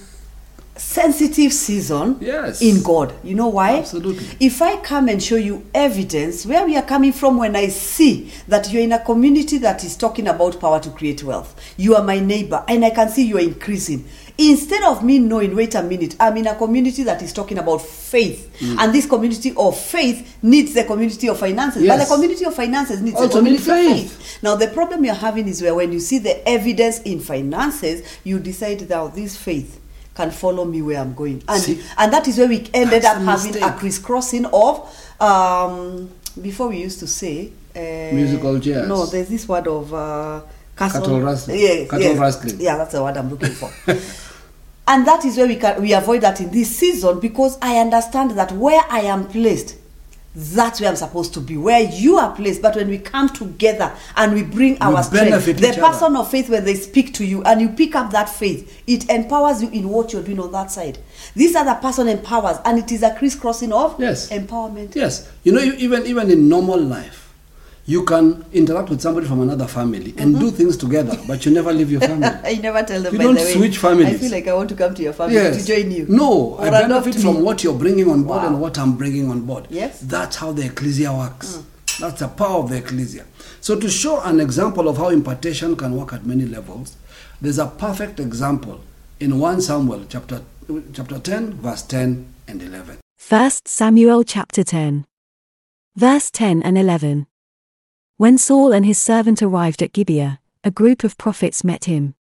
sensitive 0.76 1.52
season 1.52 2.16
Yes. 2.20 2.62
in 2.62 2.82
God. 2.82 3.12
You 3.22 3.34
know 3.34 3.48
why? 3.48 3.78
Absolutely. 3.80 4.24
If 4.40 4.62
I 4.62 4.76
come 4.78 5.08
and 5.10 5.22
show 5.22 5.36
you 5.36 5.66
evidence 5.74 6.46
where 6.46 6.64
we 6.64 6.74
are 6.76 6.82
coming 6.82 7.12
from 7.12 7.36
when 7.36 7.54
I 7.54 7.68
see 7.68 8.32
that 8.48 8.72
you're 8.72 8.82
in 8.82 8.92
a 8.92 8.98
community 9.04 9.58
that 9.58 9.84
is 9.84 9.94
talking 9.96 10.26
about 10.28 10.58
power 10.58 10.80
to 10.80 10.88
create 10.90 11.22
wealth, 11.22 11.54
you 11.76 11.94
are 11.96 12.02
my 12.02 12.18
neighbor 12.18 12.64
and 12.66 12.82
I 12.84 12.90
can 12.90 13.10
see 13.10 13.26
you 13.26 13.36
are 13.36 13.40
increasing. 13.42 14.06
Instead 14.42 14.82
of 14.84 15.04
me 15.04 15.18
knowing, 15.18 15.54
wait 15.54 15.74
a 15.74 15.82
minute, 15.82 16.16
I'm 16.18 16.34
in 16.38 16.46
a 16.46 16.54
community 16.54 17.02
that 17.02 17.20
is 17.20 17.32
talking 17.32 17.58
about 17.58 17.82
faith, 17.82 18.48
Mm. 18.60 18.76
and 18.78 18.94
this 18.94 19.04
community 19.06 19.52
of 19.56 19.78
faith 19.78 20.36
needs 20.42 20.72
the 20.72 20.84
community 20.84 21.28
of 21.28 21.38
finances, 21.38 21.86
but 21.86 21.98
the 21.98 22.06
community 22.06 22.44
of 22.46 22.54
finances 22.54 23.00
needs 23.02 23.16
the 23.16 23.22
Also 23.24 23.40
need 23.42 23.58
community 23.58 23.70
of 23.70 23.76
faith. 23.98 24.12
faith. 24.18 24.42
Now, 24.42 24.56
the 24.56 24.68
problem 24.68 25.04
you're 25.04 25.14
having 25.14 25.46
is 25.46 25.60
where 25.60 25.74
when 25.74 25.92
you 25.92 26.00
see 26.00 26.18
the 26.18 26.46
evidence 26.48 27.00
in 27.02 27.20
finances, 27.20 28.02
you 28.24 28.38
decide 28.38 28.80
that 28.80 29.14
this 29.14 29.36
faith 29.36 29.78
can 30.14 30.30
follow 30.30 30.64
me 30.64 30.80
where 30.80 30.98
I'm 31.00 31.12
going. 31.14 31.42
And, 31.46 31.62
See? 31.62 31.82
and 31.98 32.10
that 32.12 32.26
is 32.26 32.38
where 32.38 32.48
we 32.48 32.66
ended 32.72 33.04
up 33.04 33.18
the 33.18 33.24
having 33.24 33.62
a 33.62 33.72
crisscrossing 33.72 34.46
of, 34.46 34.88
um, 35.20 36.08
before 36.40 36.68
we 36.68 36.78
used 36.78 36.98
to 37.00 37.06
say, 37.06 37.52
uh, 37.76 38.14
Musical 38.14 38.58
chairs. 38.58 38.88
No, 38.88 39.04
there's 39.06 39.28
this 39.28 39.46
word 39.46 39.68
of 39.68 39.92
uh, 39.94 40.40
castle. 40.76 41.02
Cattle 41.02 41.20
rustling. 41.20 41.60
Yes, 41.60 41.90
Cattle 41.90 42.06
yes. 42.06 42.18
rustling. 42.18 42.60
Yeah, 42.60 42.76
that's 42.78 42.92
the 42.92 43.02
word 43.02 43.16
I'm 43.18 43.28
looking 43.30 43.50
for. 43.50 43.70
and 44.90 45.06
that 45.06 45.24
is 45.24 45.36
where 45.36 45.46
we 45.46 45.56
can 45.56 45.80
we 45.80 45.92
avoid 45.94 46.20
that 46.22 46.40
in 46.40 46.50
this 46.50 46.76
season 46.76 47.20
because 47.20 47.56
I 47.62 47.78
understand 47.78 48.32
that 48.32 48.50
where 48.52 48.82
I 48.90 49.00
am 49.02 49.26
placed, 49.28 49.76
that's 50.34 50.80
where 50.80 50.90
I'm 50.90 50.96
supposed 50.96 51.32
to 51.34 51.40
be, 51.40 51.56
where 51.56 51.80
you 51.80 52.16
are 52.18 52.34
placed. 52.34 52.60
But 52.62 52.74
when 52.76 52.88
we 52.88 52.98
come 52.98 53.28
together 53.28 53.92
and 54.16 54.34
we 54.34 54.42
bring 54.42 54.76
our 54.80 55.02
strength, 55.02 55.44
the 55.46 55.50
each 55.68 55.78
other. 55.78 55.80
person 55.80 56.16
of 56.16 56.30
faith, 56.30 56.48
when 56.50 56.64
they 56.64 56.74
speak 56.74 57.14
to 57.14 57.24
you 57.24 57.42
and 57.44 57.60
you 57.60 57.68
pick 57.68 57.94
up 57.94 58.10
that 58.12 58.28
faith, 58.28 58.82
it 58.86 59.08
empowers 59.10 59.62
you 59.62 59.70
in 59.70 59.88
what 59.88 60.12
you're 60.12 60.22
doing 60.22 60.40
on 60.40 60.50
that 60.52 60.70
side. 60.72 60.98
This 61.34 61.54
other 61.54 61.74
person 61.80 62.08
empowers, 62.08 62.58
and 62.64 62.78
it 62.78 62.90
is 62.92 63.02
a 63.04 63.14
crisscrossing 63.14 63.72
of 63.72 63.94
Yes. 64.00 64.28
empowerment. 64.30 64.94
Yes, 64.96 65.28
you 65.44 65.52
know, 65.52 65.60
you- 65.62 65.74
even 65.74 66.04
even 66.06 66.30
in 66.30 66.48
normal 66.48 66.78
life, 66.80 67.29
you 67.86 68.04
can 68.04 68.44
interact 68.52 68.88
with 68.90 69.00
somebody 69.00 69.26
from 69.26 69.40
another 69.40 69.66
family 69.66 70.14
and 70.16 70.38
do 70.38 70.46
mm-hmm. 70.46 70.56
things 70.56 70.76
together, 70.76 71.18
but 71.26 71.44
you 71.44 71.52
never 71.52 71.72
leave 71.72 71.90
your 71.90 72.00
family. 72.10 72.28
I 72.44 72.54
never 72.62 72.82
tell 72.82 73.02
them. 73.02 73.12
You 73.12 73.18
by 73.18 73.24
don't 73.24 73.34
the 73.34 73.40
way, 73.40 73.52
switch 73.54 73.78
families. 73.78 74.06
I 74.08 74.18
feel 74.18 74.30
like 74.30 74.46
I 74.46 74.54
want 74.54 74.68
to 74.68 74.74
come 74.76 74.94
to 74.94 75.02
your 75.02 75.12
family 75.12 75.34
yes. 75.34 75.64
to 75.64 75.66
join 75.66 75.90
you. 75.90 76.06
No, 76.08 76.54
Or 76.54 76.62
I 76.64 76.68
adopt 76.68 76.88
benefit 76.88 77.16
me. 77.16 77.22
from 77.22 77.42
what 77.42 77.64
you're 77.64 77.78
bringing 77.78 78.08
on 78.10 78.24
board 78.24 78.42
Wow. 78.42 78.48
and 78.48 78.60
what 78.60 78.78
I'm 78.78 78.96
bringing 78.96 79.30
on 79.30 79.42
board. 79.42 79.66
Yes. 79.70 80.00
That's 80.00 80.36
how 80.36 80.52
the 80.52 80.66
ecclesia 80.66 81.12
works. 81.12 81.56
Mm. 81.56 81.98
That's 82.00 82.20
the 82.20 82.28
power 82.28 82.62
of 82.62 82.70
the 82.70 82.76
ecclesia. 82.76 83.24
So, 83.60 83.78
to 83.78 83.90
show 83.90 84.20
an 84.22 84.40
example 84.40 84.88
of 84.88 84.96
how 84.96 85.08
impartation 85.08 85.76
can 85.76 85.96
work 85.96 86.12
at 86.12 86.24
many 86.24 86.46
levels, 86.46 86.96
there's 87.40 87.58
a 87.58 87.66
perfect 87.66 88.20
example 88.20 88.80
in 89.18 89.38
1 89.38 89.60
Samuel 89.60 90.04
chapter, 90.08 90.42
chapter 90.92 91.18
10, 91.18 91.54
verse 91.54 91.82
10 91.82 92.26
and 92.48 92.62
11. 92.62 92.98
1 93.28 93.50
Samuel 93.66 94.24
chapter 94.24 94.64
10. 94.64 95.04
Verse 95.94 96.30
10 96.30 96.62
and 96.62 96.78
11. 96.78 97.26
When 98.20 98.36
Saul 98.36 98.74
and 98.74 98.84
his 98.84 98.98
servant 98.98 99.40
arrived 99.40 99.82
at 99.82 99.94
Gibeah, 99.94 100.40
a 100.62 100.70
group 100.70 101.04
of 101.04 101.16
prophets 101.16 101.64
met 101.64 101.86
him. 101.86 102.14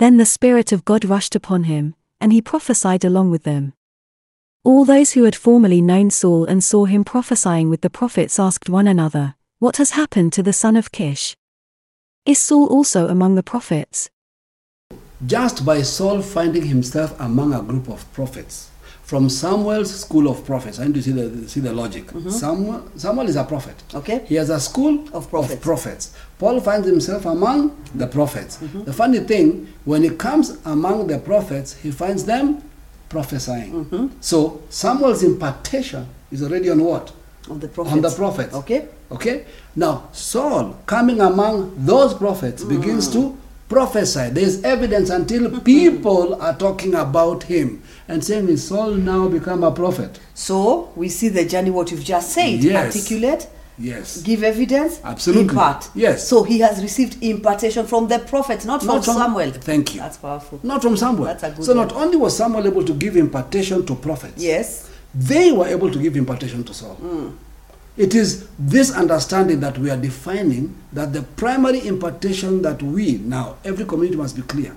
Then 0.00 0.16
the 0.16 0.26
Spirit 0.26 0.72
of 0.72 0.84
God 0.84 1.04
rushed 1.04 1.36
upon 1.36 1.70
him, 1.70 1.94
and 2.20 2.32
he 2.32 2.42
prophesied 2.42 3.04
along 3.04 3.30
with 3.30 3.44
them. 3.44 3.74
All 4.64 4.84
those 4.84 5.12
who 5.12 5.22
had 5.22 5.36
formerly 5.36 5.80
known 5.80 6.10
Saul 6.10 6.46
and 6.46 6.64
saw 6.64 6.86
him 6.86 7.04
prophesying 7.04 7.70
with 7.70 7.82
the 7.82 7.90
prophets 7.90 8.40
asked 8.40 8.68
one 8.68 8.88
another, 8.88 9.36
What 9.60 9.76
has 9.76 9.92
happened 9.92 10.32
to 10.32 10.42
the 10.42 10.52
son 10.52 10.74
of 10.74 10.90
Kish? 10.90 11.36
Is 12.26 12.40
Saul 12.40 12.66
also 12.66 13.06
among 13.06 13.36
the 13.36 13.44
prophets? 13.44 14.10
Just 15.24 15.64
by 15.64 15.82
Saul 15.82 16.22
finding 16.22 16.66
himself 16.66 17.14
among 17.20 17.54
a 17.54 17.62
group 17.62 17.88
of 17.88 18.12
prophets, 18.14 18.68
from 19.04 19.28
Samuel's 19.28 19.94
school 20.00 20.28
of 20.28 20.44
prophets, 20.46 20.80
I 20.80 20.86
need 20.86 20.94
to 20.94 21.02
see 21.02 21.12
the, 21.12 21.46
see 21.46 21.60
the 21.60 21.72
logic. 21.74 22.06
Mm-hmm. 22.06 22.30
Samuel, 22.30 22.90
Samuel 22.96 23.28
is 23.28 23.36
a 23.36 23.44
prophet. 23.44 23.76
Okay. 23.94 24.24
He 24.26 24.34
has 24.36 24.48
a 24.48 24.58
school 24.58 25.06
Of 25.12 25.28
prophets. 25.28 25.62
prophets. 25.62 26.16
Paul 26.38 26.60
finds 26.60 26.86
himself 26.88 27.26
among 27.26 27.76
the 27.94 28.06
prophets. 28.06 28.56
Mm-hmm. 28.56 28.84
The 28.84 28.92
funny 28.94 29.20
thing, 29.20 29.72
when 29.84 30.02
he 30.02 30.10
comes 30.10 30.56
among 30.64 31.08
the 31.08 31.18
prophets, 31.18 31.74
he 31.74 31.90
finds 31.90 32.24
them 32.24 32.62
prophesying. 33.10 33.84
Mm-hmm. 33.84 34.06
So 34.22 34.62
Samuel's 34.70 35.22
impartation 35.22 36.08
is 36.32 36.42
already 36.42 36.70
on 36.70 36.82
what? 36.82 37.12
On 37.50 37.60
the 37.60 37.68
prophets. 37.68 37.94
On 37.94 38.00
the 38.00 38.10
prophets. 38.10 38.54
Okay. 38.54 38.88
Okay? 39.10 39.44
Now, 39.76 40.08
Saul 40.12 40.78
coming 40.86 41.20
among 41.20 41.74
those 41.84 42.14
prophets 42.14 42.64
begins 42.64 43.08
mm. 43.08 43.12
to 43.12 43.38
prophesy. 43.74 44.30
There's 44.30 44.62
evidence 44.62 45.10
until 45.10 45.60
people 45.60 46.40
are 46.40 46.56
talking 46.56 46.94
about 46.94 47.42
him 47.42 47.82
and 48.06 48.24
saying, 48.24 48.48
Is 48.48 48.68
Saul 48.68 48.92
now 48.94 49.26
become 49.28 49.64
a 49.64 49.72
prophet? 49.72 50.20
So 50.34 50.92
we 50.94 51.08
see 51.08 51.28
the 51.28 51.44
journey 51.44 51.70
what 51.70 51.90
you've 51.90 52.04
just 52.04 52.30
said. 52.30 52.60
Yes. 52.62 52.94
Articulate, 52.94 53.48
Yes. 53.76 54.22
give 54.22 54.44
evidence, 54.44 55.00
Absolutely. 55.02 55.48
impart. 55.48 55.88
Yes. 55.96 56.28
So 56.28 56.44
he 56.44 56.60
has 56.60 56.80
received 56.80 57.20
impartation 57.20 57.84
from 57.84 58.06
the 58.06 58.20
prophets, 58.20 58.64
not 58.64 58.78
from 58.80 58.94
Not 58.94 59.04
from- 59.04 59.14
Samuel. 59.16 59.50
Thank 59.50 59.94
you. 59.96 60.00
That's 60.02 60.18
powerful. 60.18 60.60
Not 60.62 60.80
from 60.80 60.96
Samuel. 60.96 61.24
That's 61.24 61.42
a 61.42 61.50
good 61.50 61.64
so 61.64 61.74
one. 61.74 61.88
not 61.88 61.96
only 61.96 62.16
was 62.16 62.36
Samuel 62.36 62.68
able 62.68 62.84
to 62.84 62.94
give 62.94 63.16
impartation 63.16 63.84
to 63.86 63.96
prophets, 63.96 64.40
Yes. 64.40 64.88
they 65.12 65.50
were 65.50 65.66
able 65.66 65.90
to 65.90 65.98
give 65.98 66.16
impartation 66.16 66.62
to 66.62 66.72
Saul. 66.72 66.94
Hmm. 66.94 67.28
It 67.96 68.14
is 68.14 68.48
this 68.58 68.90
understanding 68.92 69.60
that 69.60 69.78
we 69.78 69.88
are 69.88 69.96
defining 69.96 70.74
that 70.92 71.12
the 71.12 71.22
primary 71.22 71.86
impartation 71.86 72.60
that 72.62 72.82
we 72.82 73.18
now, 73.18 73.56
every 73.64 73.84
community 73.84 74.16
must 74.16 74.34
be 74.34 74.42
clear. 74.42 74.74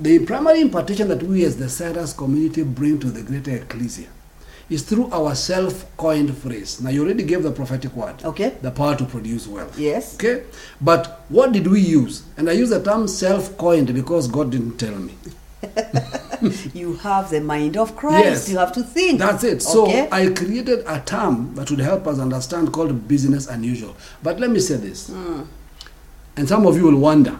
The 0.00 0.24
primary 0.26 0.60
impartation 0.60 1.08
that 1.08 1.22
we 1.22 1.44
as 1.44 1.56
the 1.56 1.68
Cyrus 1.68 2.12
community 2.12 2.64
bring 2.64 2.98
to 3.00 3.10
the 3.10 3.22
greater 3.22 3.62
ecclesia 3.62 4.08
is 4.68 4.82
through 4.82 5.08
our 5.12 5.34
self-coined 5.34 6.36
phrase. 6.36 6.80
Now 6.80 6.90
you 6.90 7.04
already 7.04 7.22
gave 7.24 7.42
the 7.44 7.52
prophetic 7.52 7.94
word. 7.94 8.24
Okay. 8.24 8.56
The 8.62 8.70
power 8.70 8.96
to 8.96 9.04
produce 9.04 9.46
wealth. 9.46 9.78
Yes. 9.78 10.14
Okay? 10.16 10.44
But 10.80 11.24
what 11.28 11.52
did 11.52 11.66
we 11.68 11.80
use? 11.80 12.24
And 12.36 12.48
I 12.48 12.52
use 12.52 12.70
the 12.70 12.82
term 12.82 13.06
self-coined 13.06 13.94
because 13.94 14.26
God 14.26 14.50
didn't 14.50 14.78
tell 14.78 14.96
me. 14.96 15.14
You 16.74 16.94
have 16.96 17.30
the 17.30 17.40
mind 17.40 17.76
of 17.76 17.94
Christ. 17.96 18.24
Yes. 18.24 18.48
You 18.48 18.58
have 18.58 18.72
to 18.72 18.82
think. 18.82 19.20
That's 19.20 19.44
it. 19.44 19.62
So 19.62 19.84
Okay. 19.84 20.08
I 20.10 20.28
created 20.32 20.80
a 20.86 21.00
term 21.00 21.54
that 21.54 21.70
would 21.70 21.78
help 21.78 22.06
us 22.08 22.18
understand 22.18 22.72
called 22.72 23.06
business 23.06 23.46
unusual. 23.46 23.96
But 24.22 24.40
let 24.40 24.50
me 24.50 24.58
say 24.58 24.76
this. 24.76 25.08
Hmm. 25.08 25.42
And 26.36 26.48
some 26.48 26.66
of 26.66 26.76
you 26.76 26.84
will 26.84 26.98
wonder 26.98 27.38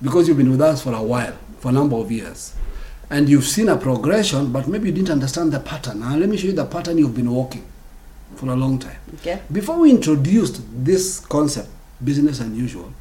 because 0.00 0.28
you've 0.28 0.36
been 0.36 0.50
with 0.50 0.60
us 0.60 0.82
for 0.82 0.92
a 0.92 1.02
while, 1.02 1.34
for 1.58 1.70
a 1.70 1.72
number 1.72 1.96
of 1.96 2.12
years. 2.12 2.54
And 3.10 3.28
you've 3.28 3.44
seen 3.46 3.68
a 3.68 3.76
progression, 3.76 4.52
but 4.52 4.68
maybe 4.68 4.88
you 4.90 4.94
didn't 4.94 5.10
understand 5.10 5.52
the 5.52 5.60
pattern. 5.60 6.00
Now, 6.00 6.16
let 6.16 6.28
me 6.28 6.36
show 6.36 6.46
you 6.48 6.52
the 6.52 6.66
pattern 6.66 6.98
you've 6.98 7.14
been 7.16 7.30
walking 7.30 7.64
for 8.36 8.46
a 8.50 8.56
long 8.56 8.78
time. 8.78 8.98
Okay. 9.16 9.40
Before 9.50 9.78
we 9.78 9.90
introduced 9.90 10.60
this 10.84 11.20
concept, 11.20 11.68
business 12.04 12.40
unusual, 12.40 12.92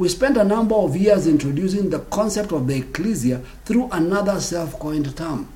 we 0.00 0.08
spent 0.08 0.38
a 0.38 0.44
number 0.44 0.74
of 0.74 0.96
years 0.96 1.26
introducing 1.26 1.90
the 1.90 1.98
concept 1.98 2.52
of 2.52 2.66
the 2.66 2.74
ecclesia 2.74 3.36
through 3.66 3.86
another 3.92 4.40
self 4.40 4.78
coined 4.78 5.14
term 5.14 5.46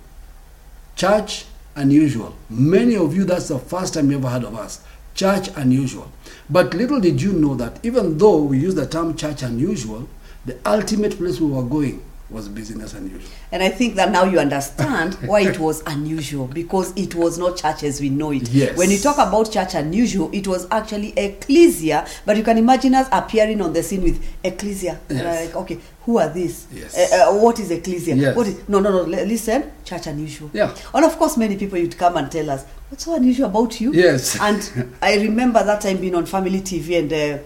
church 0.97 1.47
unusual. 1.77 2.37
Many 2.51 2.95
of 2.95 3.17
you, 3.17 3.25
that's 3.25 3.49
the 3.49 3.59
first 3.59 3.95
time 3.95 4.11
you 4.11 4.19
ever 4.19 4.29
heard 4.29 4.45
of 4.45 4.55
us. 4.55 4.85
Church 5.15 5.49
unusual. 5.57 6.13
But 6.51 6.75
little 6.75 7.01
did 7.01 7.23
you 7.23 7.33
know 7.33 7.55
that 7.55 7.83
even 7.83 8.19
though 8.19 8.43
we 8.43 8.59
use 8.59 8.75
the 8.75 8.85
term 8.87 9.17
church 9.17 9.43
unusual, 9.43 10.11
the 10.45 10.59
ultimate 10.67 11.17
place 11.17 11.41
we 11.41 11.47
were 11.51 11.63
going 11.63 12.05
was 12.31 12.49
business 12.49 12.95
unusual. 12.95 13.21
And 13.53 13.63
I 13.63 13.69
think 13.69 13.95
that 13.97 14.11
now 14.11 14.25
you 14.25 14.39
understand 14.39 15.15
why 15.27 15.41
it 15.41 15.59
was 15.59 15.83
unusual 15.87 16.47
because 16.47 16.93
it 16.97 17.15
was 17.15 17.39
not 17.39 17.57
church 17.59 17.83
as 17.83 18.01
we 18.01 18.09
know 18.09 18.33
it. 18.33 18.49
Yes. 18.49 18.77
When 18.77 18.91
you 18.91 18.99
talk 18.99 19.17
about 19.19 19.53
church 19.53 19.75
unusual, 19.75 20.31
it 20.33 20.47
was 20.47 20.67
actually 20.71 21.11
ecclesia. 21.19 22.07
But 22.25 22.37
you 22.37 22.43
can 22.43 22.59
imagine 22.59 22.95
us 22.95 23.09
appearing 23.13 23.61
on 23.61 23.73
the 23.73 23.83
scene 23.83 24.03
with 24.03 24.25
ecclesia. 24.43 25.01
Yes. 25.09 25.47
Like, 25.47 25.57
okay, 25.57 25.79
who 26.03 26.19
are 26.19 26.29
these? 26.29 26.67
Yes. 26.73 26.97
Uh, 27.13 27.31
uh, 27.31 27.39
what 27.39 27.61
is 27.61 27.71
ecclesia? 27.71 28.15
Yes. 28.15 28.37
What 28.37 28.47
is, 28.47 28.69
no, 28.69 28.81
no, 28.81 28.91
no. 28.91 29.03
Listen, 29.03 29.71
church 29.85 30.07
unusual. 30.07 30.51
Yeah. 30.53 30.75
And 30.95 31.05
of 31.05 31.17
course, 31.19 31.37
many 31.37 31.57
people 31.57 31.79
would 31.81 31.97
come 31.97 32.17
and 32.17 32.31
tell 32.31 32.49
us, 32.51 32.65
what's 32.89 33.05
so 33.05 33.15
unusual 33.15 33.47
about 33.47 33.81
you? 33.81 33.93
Yes. 33.93 34.41
And 34.41 34.97
I 35.03 35.17
remember 35.17 35.63
that 35.63 35.83
time 35.83 35.99
being 35.99 36.15
on 36.15 36.27
family 36.27 36.61
TV 36.63 36.99
and. 36.99 37.13
Uh, 37.13 37.43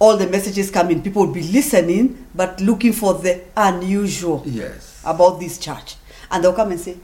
all 0.00 0.16
the 0.16 0.26
messages 0.26 0.70
coming, 0.70 1.00
people 1.02 1.24
would 1.26 1.34
be 1.34 1.42
listening 1.44 2.26
but 2.34 2.60
looking 2.60 2.92
for 2.92 3.14
the 3.14 3.40
unusual 3.56 4.42
Yes. 4.46 5.00
about 5.04 5.38
this 5.38 5.58
church. 5.58 5.96
And 6.30 6.42
they'll 6.42 6.52
come 6.54 6.70
and 6.72 6.80
say, 6.80 6.96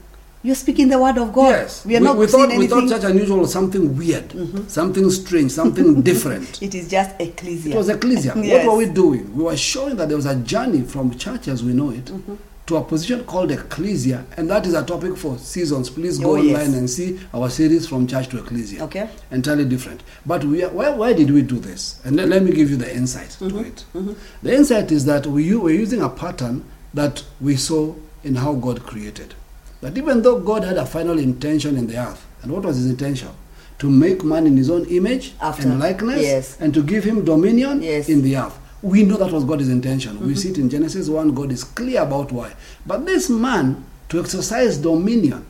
You're 0.43 0.55
speaking 0.55 0.87
the 0.89 0.99
word 0.99 1.17
of 1.17 1.31
God. 1.33 1.49
Yes. 1.49 1.85
We 1.85 1.95
are 1.97 1.99
not 1.99 2.17
we 2.17 2.27
thought, 2.27 2.49
we 2.57 2.67
thought 2.67 2.89
church 2.89 3.03
unusual 3.03 3.39
was 3.39 3.51
something 3.53 3.95
weird, 3.97 4.33
something 4.69 5.09
strange, 5.11 5.51
something 5.51 6.01
different. 6.09 6.61
it 6.61 6.73
is 6.75 6.89
just 6.89 7.11
ecclesia. 7.19 7.73
It 7.73 7.77
was 7.77 7.89
ecclesia. 7.89 8.33
Yes. 8.35 8.65
What 8.65 8.73
were 8.73 8.77
we 8.85 8.91
doing? 8.93 9.35
We 9.35 9.43
were 9.43 9.57
showing 9.57 9.95
that 9.97 10.07
there 10.07 10.17
was 10.17 10.25
a 10.25 10.35
journey 10.35 10.81
from 10.83 11.15
church 11.17 11.47
as 11.47 11.63
we 11.63 11.73
know 11.73 11.89
it 11.91 12.05
Mm-hmm. 12.05 12.35
To 12.67 12.75
a 12.75 12.83
position 12.83 13.23
called 13.23 13.49
ecclesia, 13.49 14.25
and 14.35 14.49
that 14.49 14.65
is 14.67 14.73
a 14.73 14.83
topic 14.85 15.15
for 15.17 15.37
seasons. 15.37 15.89
Please 15.89 16.19
go 16.19 16.31
Oh, 16.31 16.35
yes. 16.35 16.59
online 16.65 16.77
and 16.79 16.89
see 16.89 17.17
our 17.33 17.49
series 17.49 17.87
from 17.87 18.05
church 18.07 18.27
to 18.29 18.39
ecclesia. 18.39 18.83
Okay. 18.83 19.09
Entirely 19.31 19.63
different. 19.65 20.03
But 20.25 20.43
we 20.43 20.63
are, 20.63 20.69
why, 20.69 20.89
why 20.89 21.13
did 21.13 21.31
we 21.31 21.41
do 21.41 21.59
this? 21.59 21.99
And 22.03 22.17
let, 22.17 22.27
let 22.27 22.43
me 22.43 22.51
give 22.51 22.69
you 22.69 22.75
the 22.75 22.93
insight 22.93 23.31
to 23.31 23.45
Mm-hmm. 23.45 24.09
it. 24.09 24.15
The 24.43 24.53
insight 24.53 24.91
is 24.91 25.05
that 25.05 25.25
we, 25.25 25.55
we're 25.55 25.75
using 25.79 26.01
a 26.01 26.09
pattern 26.09 26.65
that 26.93 27.23
we 27.39 27.55
saw 27.55 27.95
in 28.25 28.35
how 28.35 28.53
God 28.53 28.83
created. 28.83 29.33
That 29.79 29.97
even 29.97 30.21
though 30.23 30.39
God 30.39 30.63
had 30.65 30.75
a 30.77 30.85
final 30.85 31.17
intention 31.19 31.77
in 31.77 31.87
the 31.87 31.97
earth, 31.97 32.25
and 32.41 32.51
what 32.51 32.63
was 32.65 32.75
his 32.77 32.89
intention? 32.89 33.29
To 33.79 33.89
make 33.89 34.23
man 34.25 34.45
in 34.45 34.57
his 34.57 34.69
own 34.69 34.85
image 34.87 35.35
After- 35.39 35.69
and 35.69 35.79
likeness, 35.79 36.21
yes. 36.21 36.59
and 36.59 36.73
to 36.73 36.83
give 36.83 37.05
him 37.05 37.23
dominion 37.23 37.81
Yes. 37.81 38.09
in 38.09 38.23
the 38.23 38.35
earth. 38.37 38.59
We 38.81 39.03
know 39.03 39.17
that 39.17 39.31
was 39.31 39.43
God's 39.43 39.69
intention. 39.69 40.19
We 40.19 40.27
mm-hmm. 40.27 40.35
see 40.35 40.49
it 40.49 40.57
in 40.57 40.69
Genesis 40.69 41.09
1, 41.09 41.33
God 41.33 41.51
is 41.51 41.63
clear 41.63 42.03
about 42.03 42.31
why. 42.31 42.53
But 42.85 43.05
this 43.05 43.29
man, 43.29 43.85
to 44.09 44.19
exercise 44.19 44.77
dominion 44.77 45.45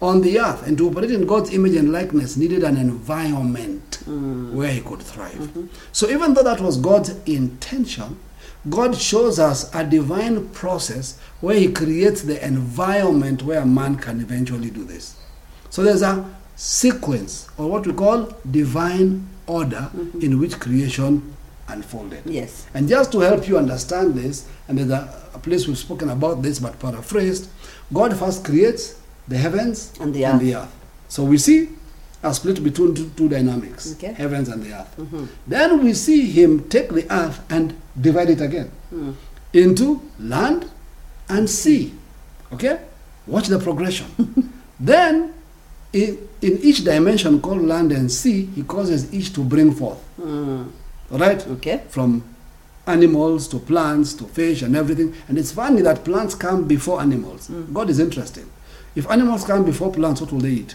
on 0.00 0.20
the 0.20 0.40
earth 0.40 0.66
and 0.66 0.76
to 0.78 0.88
operate 0.88 1.10
in 1.10 1.26
God's 1.26 1.52
image 1.52 1.74
and 1.74 1.92
likeness, 1.92 2.36
needed 2.36 2.62
an 2.64 2.76
environment 2.76 4.00
mm. 4.04 4.52
where 4.52 4.72
he 4.72 4.80
could 4.80 5.02
thrive. 5.02 5.34
Mm-hmm. 5.34 5.66
So, 5.92 6.08
even 6.08 6.34
though 6.34 6.42
that 6.42 6.60
was 6.60 6.76
God's 6.76 7.10
intention, 7.24 8.18
God 8.68 8.96
shows 8.96 9.38
us 9.38 9.72
a 9.74 9.84
divine 9.84 10.48
process 10.50 11.18
where 11.40 11.56
he 11.56 11.72
creates 11.72 12.22
the 12.22 12.44
environment 12.44 13.42
where 13.42 13.64
man 13.64 13.96
can 13.96 14.20
eventually 14.20 14.70
do 14.70 14.84
this. 14.84 15.16
So, 15.70 15.82
there's 15.82 16.02
a 16.02 16.28
sequence, 16.56 17.48
or 17.56 17.70
what 17.70 17.86
we 17.86 17.92
call 17.92 18.34
divine 18.50 19.28
order, 19.46 19.90
mm-hmm. 19.94 20.20
in 20.20 20.38
which 20.40 20.58
creation 20.58 21.36
unfolded. 21.68 22.22
Yes. 22.26 22.66
And 22.74 22.88
just 22.88 23.12
to 23.12 23.20
help 23.20 23.46
you 23.48 23.58
understand 23.58 24.14
this, 24.14 24.48
and 24.66 24.78
there's 24.78 24.90
a, 24.90 25.30
a 25.34 25.38
place 25.38 25.66
we've 25.66 25.78
spoken 25.78 26.10
about 26.10 26.42
this 26.42 26.58
but 26.58 26.78
paraphrased, 26.78 27.48
God 27.92 28.16
first 28.16 28.44
creates 28.44 29.00
the 29.26 29.36
heavens 29.36 29.92
And 30.00 30.40
the 30.40 30.56
earth. 30.56 30.74
So 31.08 31.24
we 31.24 31.38
see 31.38 31.68
a 32.22 32.34
split 32.34 32.62
between 32.62 32.94
two, 32.94 33.10
two 33.16 33.28
dynamics, 33.28 33.92
Okay. 33.94 34.12
heavens 34.12 34.48
and 34.48 34.62
the 34.62 34.72
earth. 34.72 34.94
Mm-hmm. 34.98 35.24
Then 35.46 35.84
we 35.84 35.94
see 35.94 36.30
him 36.30 36.68
take 36.68 36.88
the 36.90 37.06
earth 37.12 37.40
and 37.50 37.74
divide 38.00 38.30
it 38.30 38.40
again 38.40 38.70
mm. 38.92 39.14
into 39.52 40.02
land 40.18 40.68
and 41.28 41.48
sea. 41.48 41.94
Okay? 42.52 42.80
Watch 43.26 43.48
the 43.48 43.58
progression. 43.58 44.06
then, 44.80 45.34
in, 45.92 46.18
in 46.42 46.58
each 46.62 46.82
dimension 46.84 47.40
called 47.40 47.62
land 47.62 47.92
and 47.92 48.10
sea, 48.10 48.46
he 48.46 48.62
causes 48.62 49.12
each 49.12 49.32
to 49.34 49.44
bring 49.44 49.72
forth. 49.72 50.02
Mm. 50.20 50.70
All 51.10 51.18
right? 51.18 51.46
Okay. 51.46 51.82
From 51.88 52.22
animals 52.86 53.48
to 53.48 53.58
plants 53.58 54.14
to 54.14 54.24
fish 54.24 54.62
and 54.62 54.74
everything. 54.76 55.14
And 55.28 55.38
it's 55.38 55.52
funny 55.52 55.82
that 55.82 56.04
plants 56.04 56.34
come 56.34 56.66
before 56.66 57.00
animals. 57.00 57.50
God 57.72 57.90
is 57.90 57.98
interesting. 58.00 58.50
If 58.94 59.08
animals 59.10 59.44
come 59.44 59.64
before 59.64 59.92
plants, 59.92 60.20
what 60.20 60.32
will 60.32 60.40
they 60.40 60.50
eat? 60.50 60.74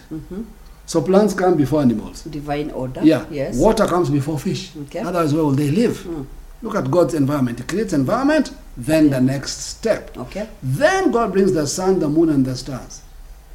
So 0.85 1.01
plants 1.01 1.33
come 1.33 1.55
before 1.57 1.81
animals. 1.81 2.23
Divine 2.23 2.71
order. 2.71 3.01
Yeah. 3.03 3.25
Yes. 3.31 3.57
Water 3.57 3.85
comes 3.87 4.09
before 4.09 4.37
fish. 4.37 4.71
Okay. 4.83 4.99
Otherwise, 4.99 5.33
where 5.33 5.43
will 5.43 5.51
they 5.51 5.71
live? 5.71 5.97
Mm. 5.97 6.25
Look 6.61 6.75
at 6.75 6.89
God's 6.91 7.13
environment. 7.13 7.59
He 7.59 7.65
creates 7.65 7.93
environment, 7.93 8.51
then 8.77 9.09
the 9.09 9.19
next 9.19 9.57
step. 9.57 10.17
Okay. 10.17 10.47
Then 10.61 11.11
God 11.11 11.33
brings 11.33 11.53
the 11.53 11.67
sun, 11.67 11.99
the 11.99 12.07
moon, 12.07 12.29
and 12.29 12.45
the 12.45 12.55
stars 12.55 13.01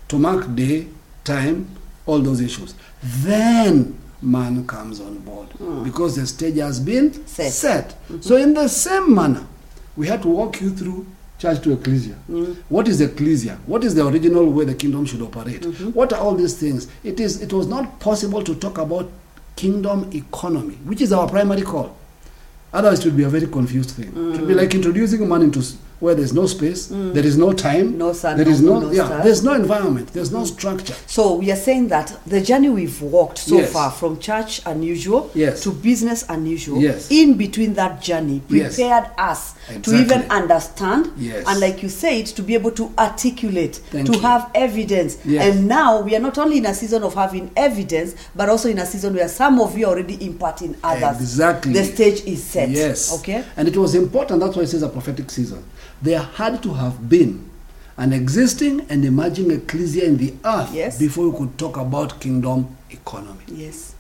to 0.08 0.18
mark 0.18 0.54
day, 0.54 0.88
time, 1.24 1.68
all 2.06 2.18
those 2.18 2.40
issues. 2.40 2.74
Then 3.02 3.98
man 4.22 4.66
comes 4.66 5.00
on 5.00 5.18
board 5.18 5.48
because 5.84 6.16
the 6.16 6.26
stage 6.26 6.56
has 6.58 6.80
been 6.80 7.12
Set. 7.26 7.52
set. 7.52 7.94
So, 8.20 8.36
in 8.36 8.54
the 8.54 8.68
same 8.68 9.14
manner, 9.14 9.46
we 9.96 10.06
had 10.08 10.22
to 10.22 10.28
walk 10.28 10.60
you 10.60 10.70
through 10.70 11.06
church 11.38 11.62
to 11.62 11.72
ecclesia. 11.72 12.16
Mm. 12.30 12.56
What 12.68 12.88
is 12.88 13.00
ecclesia? 13.00 13.58
What 13.66 13.84
is 13.84 13.94
the 13.94 14.06
original 14.06 14.46
way 14.50 14.64
the 14.64 14.74
kingdom 14.74 15.06
should 15.06 15.22
operate? 15.22 15.62
Mm-hmm. 15.62 15.90
What 15.90 16.12
are 16.12 16.20
all 16.20 16.34
these 16.34 16.56
things? 16.58 16.88
It 17.04 17.20
is. 17.20 17.40
It 17.42 17.52
was 17.52 17.66
not 17.68 18.00
possible 18.00 18.42
to 18.42 18.54
talk 18.56 18.78
about 18.78 19.08
kingdom 19.54 20.10
economy, 20.12 20.74
which 20.84 21.00
is 21.00 21.12
our 21.12 21.28
primary 21.28 21.62
call. 21.62 21.96
Otherwise, 22.72 23.00
it 23.00 23.04
would 23.06 23.16
be 23.16 23.22
a 23.24 23.28
very 23.28 23.46
confused 23.46 23.90
thing. 23.90 24.08
It 24.08 24.14
would 24.40 24.48
be 24.48 24.54
Mm. 24.54 24.58
like 24.58 24.74
introducing 24.74 25.28
man 25.28 25.42
into 25.42 25.62
where 26.00 26.14
there's 26.14 26.32
no 26.32 26.46
space, 26.46 26.88
mm. 26.88 27.12
there 27.12 27.26
is 27.26 27.36
no 27.36 27.52
time, 27.52 27.98
No 27.98 28.12
sun, 28.12 28.36
there 28.36 28.46
no 28.46 28.52
is 28.52 28.60
no, 28.60 28.80
no 28.80 28.90
yeah, 28.92 29.04
stars. 29.06 29.24
there's 29.24 29.42
no 29.42 29.54
environment, 29.54 30.12
there's 30.12 30.30
no 30.30 30.44
structure. 30.44 30.94
So 31.06 31.34
we 31.34 31.50
are 31.50 31.56
saying 31.56 31.88
that 31.88 32.16
the 32.26 32.40
journey 32.40 32.68
we've 32.68 33.00
walked 33.02 33.38
so 33.38 33.56
Yes. 33.58 33.72
far 33.72 33.90
from 33.90 34.18
church 34.18 34.60
unusual 34.64 35.30
Yes. 35.34 35.62
to 35.64 35.72
business 35.72 36.24
unusual, 36.28 36.80
Yes. 36.80 37.10
in 37.10 37.34
between 37.34 37.74
that 37.74 38.00
journey, 38.00 38.40
prepared 38.48 39.06
us 39.18 39.54
to 39.82 39.94
even 40.00 40.22
understand 40.30 41.10
Yes. 41.18 41.44
and, 41.46 41.60
like 41.60 41.82
you 41.82 41.88
said, 41.88 42.26
to 42.26 42.42
be 42.42 42.54
able 42.54 42.70
to 42.72 42.90
articulate, 42.98 43.80
Thank 43.90 44.06
to 44.06 44.12
you. 44.14 44.20
have 44.20 44.50
evidence. 44.54 45.18
Yes. 45.24 45.56
And 45.56 45.66
now 45.68 46.00
we 46.00 46.14
are 46.14 46.20
not 46.20 46.38
only 46.38 46.58
in 46.58 46.66
a 46.66 46.74
season 46.74 47.02
of 47.02 47.14
having 47.14 47.50
evidence, 47.56 48.14
but 48.36 48.48
also 48.48 48.68
in 48.68 48.78
a 48.78 48.86
season 48.86 49.14
where 49.14 49.28
some 49.28 49.60
of 49.60 49.76
you 49.76 49.86
are 49.86 49.90
already 49.90 50.24
imparting 50.24 50.76
others. 50.84 51.20
Exactly. 51.20 51.72
The 51.72 51.84
stage 51.84 52.22
is 52.24 52.42
set. 52.42 52.68
Yes. 52.70 53.12
Okay. 53.18 53.44
And 53.56 53.66
it 53.66 53.76
was 53.76 53.94
important, 53.94 54.40
that's 54.40 54.56
why 54.56 54.62
it 54.62 54.68
says 54.68 54.82
a 54.82 54.88
prophetic 54.88 55.30
season. 55.30 55.64
There 56.02 56.20
had 56.20 56.62
to 56.62 56.74
have 56.74 57.08
been 57.08 57.48
an 57.96 58.12
existing 58.12 58.86
and 58.88 59.04
emerging 59.04 59.50
ecclesia 59.50 60.04
in 60.04 60.16
the 60.18 60.34
earth 60.44 60.70
Yes. 60.72 60.98
before 60.98 61.28
we 61.30 61.38
could 61.38 61.58
talk 61.58 61.76
about 61.76 62.20
kingdom 62.20 62.68
economy. 62.90 63.42
Yes. 63.48 63.94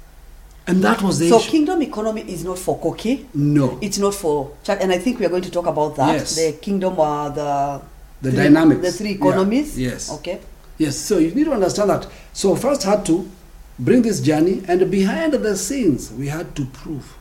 And 0.66 0.82
that 0.84 1.02
was 1.02 1.18
the 1.18 1.28
So 1.30 1.38
issue. 1.38 1.50
kingdom 1.50 1.82
economy 1.82 2.20
is 2.28 2.44
not 2.44 2.58
for 2.58 2.78
cookie. 2.78 3.26
no. 3.34 3.78
It's 3.80 3.98
not 3.98 4.14
for 4.14 4.50
church, 4.62 4.78
and 4.82 4.92
I 4.92 4.98
think 4.98 5.18
we 5.18 5.26
are 5.26 5.30
going 5.30 5.42
to 5.42 5.50
talk 5.50 5.66
about 5.66 5.96
that. 5.96 6.12
Yes. 6.14 6.36
The 6.36 6.52
kingdom, 6.60 7.00
uh, 7.00 7.30
the 7.30 7.80
The 8.22 8.30
three, 8.30 8.42
dynamics. 8.44 8.82
the 8.82 8.92
three 8.92 9.10
Yeah. 9.10 9.16
economies. 9.16 9.78
Yes. 9.78 10.10
Okay. 10.12 10.38
Yes, 10.76 10.96
so 10.96 11.18
you 11.18 11.34
need 11.34 11.44
to 11.44 11.52
understand 11.52 11.90
that. 11.90 12.06
So 12.32 12.54
first 12.54 12.82
had 12.84 13.04
to 13.06 13.26
bring 13.78 14.02
this 14.02 14.20
journey, 14.20 14.62
and 14.68 14.88
behind 14.90 15.32
the 15.32 15.56
scenes, 15.56 16.12
we 16.12 16.28
had 16.28 16.54
to 16.54 16.66
prove 16.66 17.16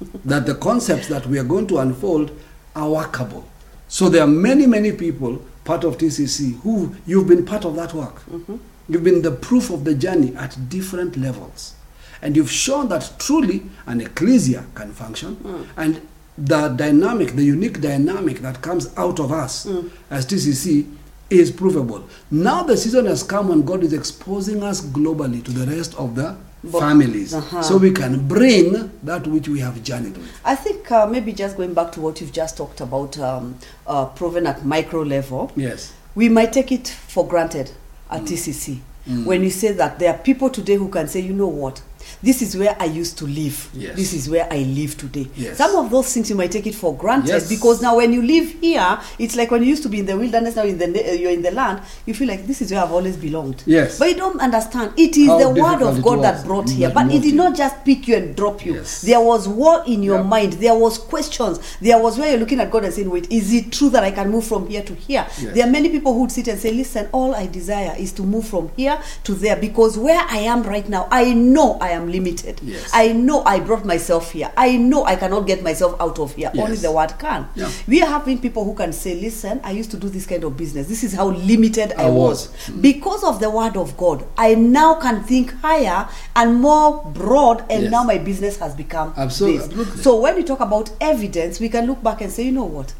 that 0.24 0.46
the 0.46 0.54
concepts 0.54 1.08
that 1.08 1.26
we 1.26 1.38
are 1.38 1.44
going 1.44 1.66
to 1.66 1.78
unfold 1.78 2.30
are 2.76 2.88
workable. 2.88 3.44
So 3.88 4.08
there 4.08 4.22
are 4.22 4.28
many, 4.28 4.66
many 4.66 4.92
people 4.92 5.42
part 5.64 5.84
of 5.84 5.98
TCC 5.98 6.60
who 6.60 6.94
you've 7.06 7.26
been 7.26 7.44
part 7.44 7.64
of 7.64 7.76
that 7.76 7.94
work. 7.94 8.16
Mm-hmm. 8.26 8.56
You've 8.88 9.04
been 9.04 9.22
the 9.22 9.30
proof 9.30 9.70
of 9.70 9.84
the 9.84 9.94
journey 9.94 10.34
at 10.36 10.68
different 10.68 11.16
levels. 11.16 11.74
And 12.20 12.36
you've 12.36 12.50
shown 12.50 12.88
that 12.88 13.12
truly 13.18 13.62
an 13.86 14.00
ecclesia 14.00 14.64
can 14.74 14.92
function 14.92 15.36
mm. 15.36 15.66
and 15.76 16.00
the 16.36 16.68
dynamic, 16.68 17.32
the 17.32 17.44
unique 17.44 17.80
dynamic 17.80 18.38
that 18.38 18.60
comes 18.60 18.96
out 18.96 19.20
of 19.20 19.30
us 19.30 19.66
mm. 19.66 19.90
as 20.10 20.26
TCC 20.26 20.90
is 21.30 21.50
provable. 21.50 22.04
Now 22.30 22.62
the 22.62 22.76
season 22.76 23.06
has 23.06 23.22
come 23.22 23.48
when 23.48 23.62
God 23.62 23.82
is 23.82 23.92
exposing 23.92 24.62
us 24.62 24.80
globally 24.80 25.44
to 25.44 25.50
the 25.50 25.70
rest 25.70 25.94
of 25.96 26.14
the 26.14 26.36
families 26.72 27.34
Uh-huh. 27.34 27.62
so 27.62 27.76
we 27.76 27.90
can 27.92 28.26
bring 28.26 28.90
that 29.02 29.26
which 29.26 29.48
we 29.48 29.60
have 29.60 29.82
journeyed 29.82 30.16
with. 30.16 30.30
I 30.44 30.54
think 30.54 30.90
uh, 30.90 31.06
maybe 31.06 31.32
just 31.32 31.56
going 31.56 31.74
back 31.74 31.92
to 31.92 32.00
what 32.00 32.20
you've 32.20 32.32
just 32.32 32.56
talked 32.56 32.80
about, 32.80 33.18
um, 33.18 33.56
uh, 33.86 34.06
proven 34.06 34.46
at 34.46 34.64
micro 34.64 35.02
level, 35.02 35.50
Yes. 35.56 35.92
we 36.14 36.28
might 36.28 36.52
take 36.52 36.72
it 36.72 36.88
for 36.88 37.26
granted 37.26 37.70
at 38.10 38.22
Mm. 38.22 38.26
TCC 38.28 38.78
when 39.26 39.42
you 39.42 39.50
say 39.50 39.70
that 39.72 39.98
there 39.98 40.10
are 40.14 40.18
people 40.18 40.48
today 40.48 40.76
who 40.76 40.88
can 40.88 41.06
say, 41.08 41.20
you 41.20 41.34
know 41.34 41.46
what, 41.48 41.82
this 42.22 42.42
is 42.42 42.56
where 42.56 42.76
I 42.80 42.84
used 42.86 43.18
to 43.18 43.26
live. 43.26 43.68
Yes. 43.74 43.96
This 43.96 44.12
is 44.14 44.28
where 44.28 44.46
I 44.52 44.58
live 44.58 44.96
today. 44.96 45.28
Yes. 45.36 45.58
Some 45.58 45.76
of 45.76 45.90
those 45.90 46.12
things 46.12 46.30
you 46.30 46.36
might 46.36 46.50
take 46.52 46.66
it 46.66 46.74
for 46.74 46.94
granted 46.96 47.28
Yes. 47.28 47.48
because 47.48 47.80
now 47.82 47.96
when 47.96 48.12
you 48.12 48.22
live 48.22 48.50
here, 48.60 48.98
it's 49.18 49.36
like 49.36 49.50
when 49.50 49.62
you 49.62 49.68
used 49.68 49.82
to 49.84 49.88
be 49.88 50.00
in 50.00 50.06
the 50.06 50.16
wilderness. 50.16 50.56
Now 50.56 50.64
in 50.64 50.78
the 50.78 50.86
na- 50.86 51.12
you're 51.12 51.30
in 51.32 51.42
the 51.42 51.50
land, 51.50 51.80
you 52.06 52.14
feel 52.14 52.28
like 52.28 52.46
this 52.46 52.62
is 52.62 52.70
where 52.72 52.82
I've 52.82 52.92
always 52.92 53.16
belonged. 53.16 53.62
Yes. 53.66 53.98
But 53.98 54.08
you 54.10 54.14
don't 54.16 54.40
understand. 54.40 54.92
It 54.96 55.16
is 55.16 55.28
How 55.28 55.38
the 55.38 55.48
word 55.50 55.82
of 55.82 56.02
God 56.02 56.22
that 56.22 56.44
brought 56.44 56.70
here, 56.70 56.90
but 56.90 57.06
it 57.06 57.22
did 57.22 57.24
you. 57.26 57.32
not 57.36 57.56
just 57.56 57.84
pick 57.84 58.08
you 58.08 58.16
and 58.16 58.34
drop 58.36 58.64
you. 58.64 58.74
Yes. 58.74 59.02
There 59.02 59.20
was 59.20 59.46
war 59.48 59.82
in 59.86 60.02
your 60.02 60.18
Yeah. 60.18 60.22
mind. 60.24 60.52
There 60.54 60.74
was 60.74 60.98
questions. 60.98 61.58
There 61.80 61.98
was 61.98 62.18
where 62.18 62.30
you're 62.30 62.38
looking 62.40 62.60
at 62.60 62.70
God 62.70 62.84
and 62.84 62.92
saying, 62.94 63.10
"Wait, 63.10 63.26
is 63.30 63.52
it 63.52 63.72
true 63.72 63.90
that 63.90 64.02
I 64.04 64.10
can 64.10 64.30
move 64.30 64.44
from 64.44 64.68
here 64.68 64.82
to 64.82 64.94
here?" 64.94 65.26
There 65.54 65.66
are 65.66 65.70
many 65.70 65.88
people 65.88 66.12
who 66.14 66.20
would 66.22 66.32
sit 66.32 66.48
and 66.48 66.58
say, 66.60 66.72
"Listen, 66.72 67.08
all 67.12 67.34
I 67.34 67.46
desire 67.46 67.94
is 67.98 68.12
to 68.12 68.22
move 68.22 68.46
from 68.46 68.70
here 68.76 68.98
to 69.24 69.34
there 69.34 69.56
because 69.56 69.96
where 69.98 70.20
I 70.28 70.38
am 70.38 70.62
right 70.62 70.88
now, 70.88 71.08
I 71.10 71.32
know 71.34 71.78
I 71.80 71.90
am 71.94 72.10
limited. 72.10 72.60
Yes. 72.62 72.90
I 72.92 73.12
know 73.12 73.42
I 73.44 73.58
brought 73.60 73.84
myself 73.84 74.32
here. 74.32 74.50
I 74.56 74.76
know 74.76 75.04
I 75.04 75.16
cannot 75.16 75.46
get 75.46 75.62
myself 75.62 76.00
out 76.00 76.18
of 76.18 76.34
here. 76.36 76.50
Only 76.56 76.76
the 76.76 76.92
word 76.92 77.14
can." 77.18 77.48
Yeah. 77.54 77.70
We 77.88 78.02
are 78.02 78.06
having 78.08 78.38
people 78.38 78.64
who 78.64 78.74
can 78.74 78.92
say, 78.92 79.14
"Listen, 79.20 79.60
I 79.64 79.70
used 79.72 79.90
to 79.92 79.96
do 79.96 80.08
this 80.08 80.26
kind 80.26 80.44
of 80.44 80.56
business. 80.56 80.86
This 80.88 81.02
is 81.04 81.14
how 81.14 81.28
limited 81.30 81.92
I, 81.98 82.04
I 82.04 82.10
was. 82.10 82.48
was. 82.48 82.48
Mm. 82.68 82.82
because 82.82 83.24
of 83.24 83.40
the 83.40 83.50
word 83.50 83.76
of 83.76 83.96
God. 83.96 84.24
I 84.36 84.54
now 84.54 84.94
can 85.00 85.22
think 85.24 85.52
higher 85.62 86.08
and 86.36 86.60
more 86.60 87.02
broad, 87.14 87.64
and 87.70 87.82
Yes. 87.84 87.90
now 87.92 88.02
my 88.04 88.18
business 88.18 88.58
has 88.58 88.74
become 88.74 89.12
Absol- 89.14 89.46
this. 89.46 89.64
absolutely. 89.64 90.02
So 90.02 90.20
when 90.20 90.34
we 90.36 90.42
talk 90.42 90.60
about 90.60 90.90
evidence, 91.00 91.60
we 91.60 91.68
can 91.68 91.86
look 91.86 92.02
back 92.02 92.20
and 92.20 92.30
say, 92.32 92.44
you 92.44 92.52
know 92.52 92.64
what? 92.64 92.92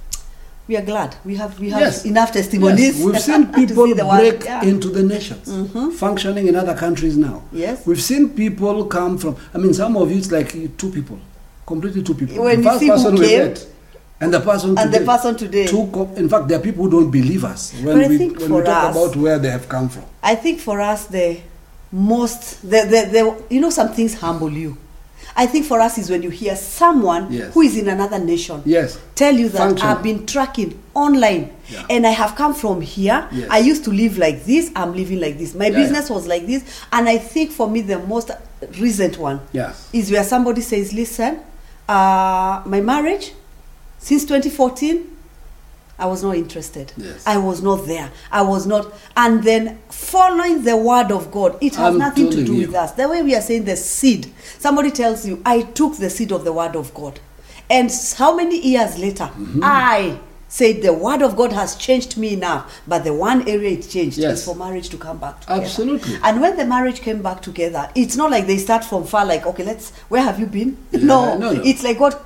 We 0.66 0.76
are 0.78 0.82
glad. 0.82 1.14
We 1.26 1.36
have 1.36 1.60
we 1.60 1.68
have 1.70 1.80
Yes. 1.80 2.04
enough 2.06 2.32
testimonies. 2.32 2.96
Yes, 2.96 3.04
we've 3.04 3.20
seen 3.20 3.52
see 3.54 3.66
people 3.66 3.86
the 3.94 4.04
break 4.04 4.44
Yeah. 4.44 4.62
into 4.64 4.88
the 4.88 5.02
nations, 5.02 5.46
mm-hmm. 5.48 5.90
functioning 5.90 6.46
in 6.48 6.56
other 6.56 6.74
countries 6.74 7.16
now. 7.18 7.42
Yes. 7.52 7.84
We've 7.86 8.00
seen 8.00 8.30
people 8.30 8.86
come 8.86 9.18
from, 9.18 9.36
I 9.52 9.58
mean, 9.58 9.74
some 9.74 9.94
of 9.96 10.10
you, 10.10 10.16
it's 10.16 10.32
like 10.32 10.52
two 10.78 10.90
people, 10.90 11.18
completely 11.66 12.02
two 12.02 12.14
people. 12.14 12.42
When 12.44 12.62
the 12.62 12.72
you 12.72 12.78
see 12.78 12.86
who 12.86 12.92
person 12.94 13.14
we 13.16 13.36
met 13.36 13.66
and 14.22 14.32
the 14.32 14.40
person 14.40 14.70
and 14.78 14.88
the 14.90 14.98
today. 15.00 15.04
person 15.04 15.36
today. 15.36 15.66
Two 15.66 15.86
co- 15.92 16.10
in 16.16 16.28
fact, 16.30 16.48
there 16.48 16.58
are 16.58 16.62
people 16.62 16.84
who 16.84 16.90
don't 16.90 17.10
believe 17.10 17.44
us 17.44 17.74
when, 17.82 17.98
But 17.98 18.08
we, 18.08 18.16
when 18.28 18.52
we 18.54 18.62
talk 18.62 18.84
us- 18.84 18.96
about 18.96 19.16
where 19.16 19.38
they 19.38 19.50
have 19.50 19.68
come 19.68 19.90
from. 19.90 20.04
I 20.22 20.34
think 20.34 20.60
for 20.60 20.80
us 20.80 21.06
the 21.06 21.40
most 21.92 22.62
the, 22.62 22.80
the, 22.92 23.00
the 23.12 23.54
you 23.54 23.60
know 23.60 23.70
some 23.70 23.90
things 23.92 24.14
humble 24.14 24.50
you. 24.50 24.78
I 25.36 25.46
think 25.46 25.66
for 25.66 25.80
us 25.80 25.98
is 25.98 26.10
when 26.10 26.22
you 26.22 26.30
hear 26.30 26.54
someone 26.56 27.32
Yes. 27.32 27.52
who 27.54 27.62
is 27.62 27.76
in 27.76 27.88
another 27.88 28.18
nation 28.18 28.62
Yes. 28.64 28.98
tell 29.14 29.34
you 29.34 29.48
that 29.48 29.58
Functional. 29.58 29.96
I've 29.96 30.02
been 30.02 30.26
tracking 30.26 30.78
online 30.94 31.50
Yeah. 31.68 31.84
and 31.90 32.06
I 32.06 32.10
have 32.10 32.36
come 32.36 32.54
from 32.54 32.80
here. 32.80 33.26
Yes. 33.32 33.48
I 33.50 33.58
used 33.58 33.84
to 33.84 33.90
live 33.90 34.16
like 34.16 34.44
this, 34.44 34.70
I'm 34.76 34.94
living 34.94 35.20
like 35.20 35.38
this. 35.38 35.54
My 35.54 35.66
Yeah, 35.66 35.78
business 35.78 36.08
was 36.10 36.26
like 36.28 36.46
this. 36.46 36.62
And 36.92 37.08
I 37.08 37.18
think 37.18 37.50
for 37.50 37.68
me, 37.68 37.80
the 37.80 37.98
most 37.98 38.30
recent 38.78 39.18
one 39.18 39.40
is 39.92 40.10
where 40.10 40.22
somebody 40.24 40.60
says, 40.60 40.92
Listen, 40.92 41.40
uh, 41.88 42.62
my 42.64 42.80
marriage 42.80 43.32
since 43.98 44.24
2014, 44.24 45.00
I 45.98 46.06
was 46.06 46.22
not 46.22 46.36
interested. 46.36 46.92
Yes. 46.96 47.24
I 47.26 47.36
was 47.38 47.62
not 47.62 47.86
there. 47.86 48.10
I 48.32 48.42
was 48.42 48.66
not. 48.66 48.92
And 49.16 49.42
then 49.44 49.78
following 49.90 50.64
the 50.64 50.76
word 50.76 51.12
of 51.12 51.30
God, 51.30 51.56
it 51.60 51.76
has 51.76 51.92
I'm 51.94 51.98
nothing 51.98 52.30
to 52.30 52.44
do 52.44 52.52
you. 52.54 52.66
with 52.66 52.74
us. 52.74 52.92
The 52.92 53.08
way 53.08 53.22
we 53.22 53.34
are 53.36 53.40
saying 53.40 53.64
the 53.64 53.76
seed, 53.76 54.32
somebody 54.58 54.90
tells 54.90 55.24
you, 55.26 55.40
I 55.46 55.62
took 55.62 55.96
the 55.96 56.10
seed 56.10 56.32
of 56.32 56.44
the 56.44 56.52
word 56.52 56.74
of 56.76 56.92
God. 56.94 57.20
And 57.70 57.90
how 58.16 58.34
many 58.36 58.60
years 58.60 58.98
later, 58.98 59.24
Mm-hmm. 59.24 59.60
I 59.62 60.18
said 60.48 60.82
the 60.82 60.92
word 60.92 61.22
of 61.22 61.34
God 61.36 61.52
has 61.52 61.74
changed 61.76 62.16
me 62.16 62.34
enough, 62.34 62.80
but 62.86 63.02
the 63.02 63.12
one 63.14 63.48
area 63.48 63.70
it 63.78 63.88
changed 63.88 64.18
Yes. 64.18 64.38
is 64.40 64.44
for 64.44 64.54
marriage 64.54 64.88
to 64.90 64.96
come 64.96 65.18
back 65.18 65.40
together. 65.40 65.62
Absolutely. 65.62 66.16
And 66.22 66.40
when 66.40 66.56
the 66.56 66.64
marriage 66.64 67.00
came 67.00 67.22
back 67.22 67.40
together, 67.42 67.88
it's 67.94 68.14
not 68.16 68.30
like 68.30 68.46
they 68.46 68.58
start 68.58 68.84
from 68.84 69.04
far, 69.04 69.24
like, 69.26 69.46
okay, 69.46 69.64
let's, 69.64 69.90
where 70.08 70.22
have 70.22 70.38
you 70.38 70.46
been? 70.46 70.76
Yeah, 70.92 71.00
no, 71.04 71.38
no, 71.38 71.52
no. 71.54 71.62
it's 71.64 71.82
like 71.82 71.98
God 71.98 72.16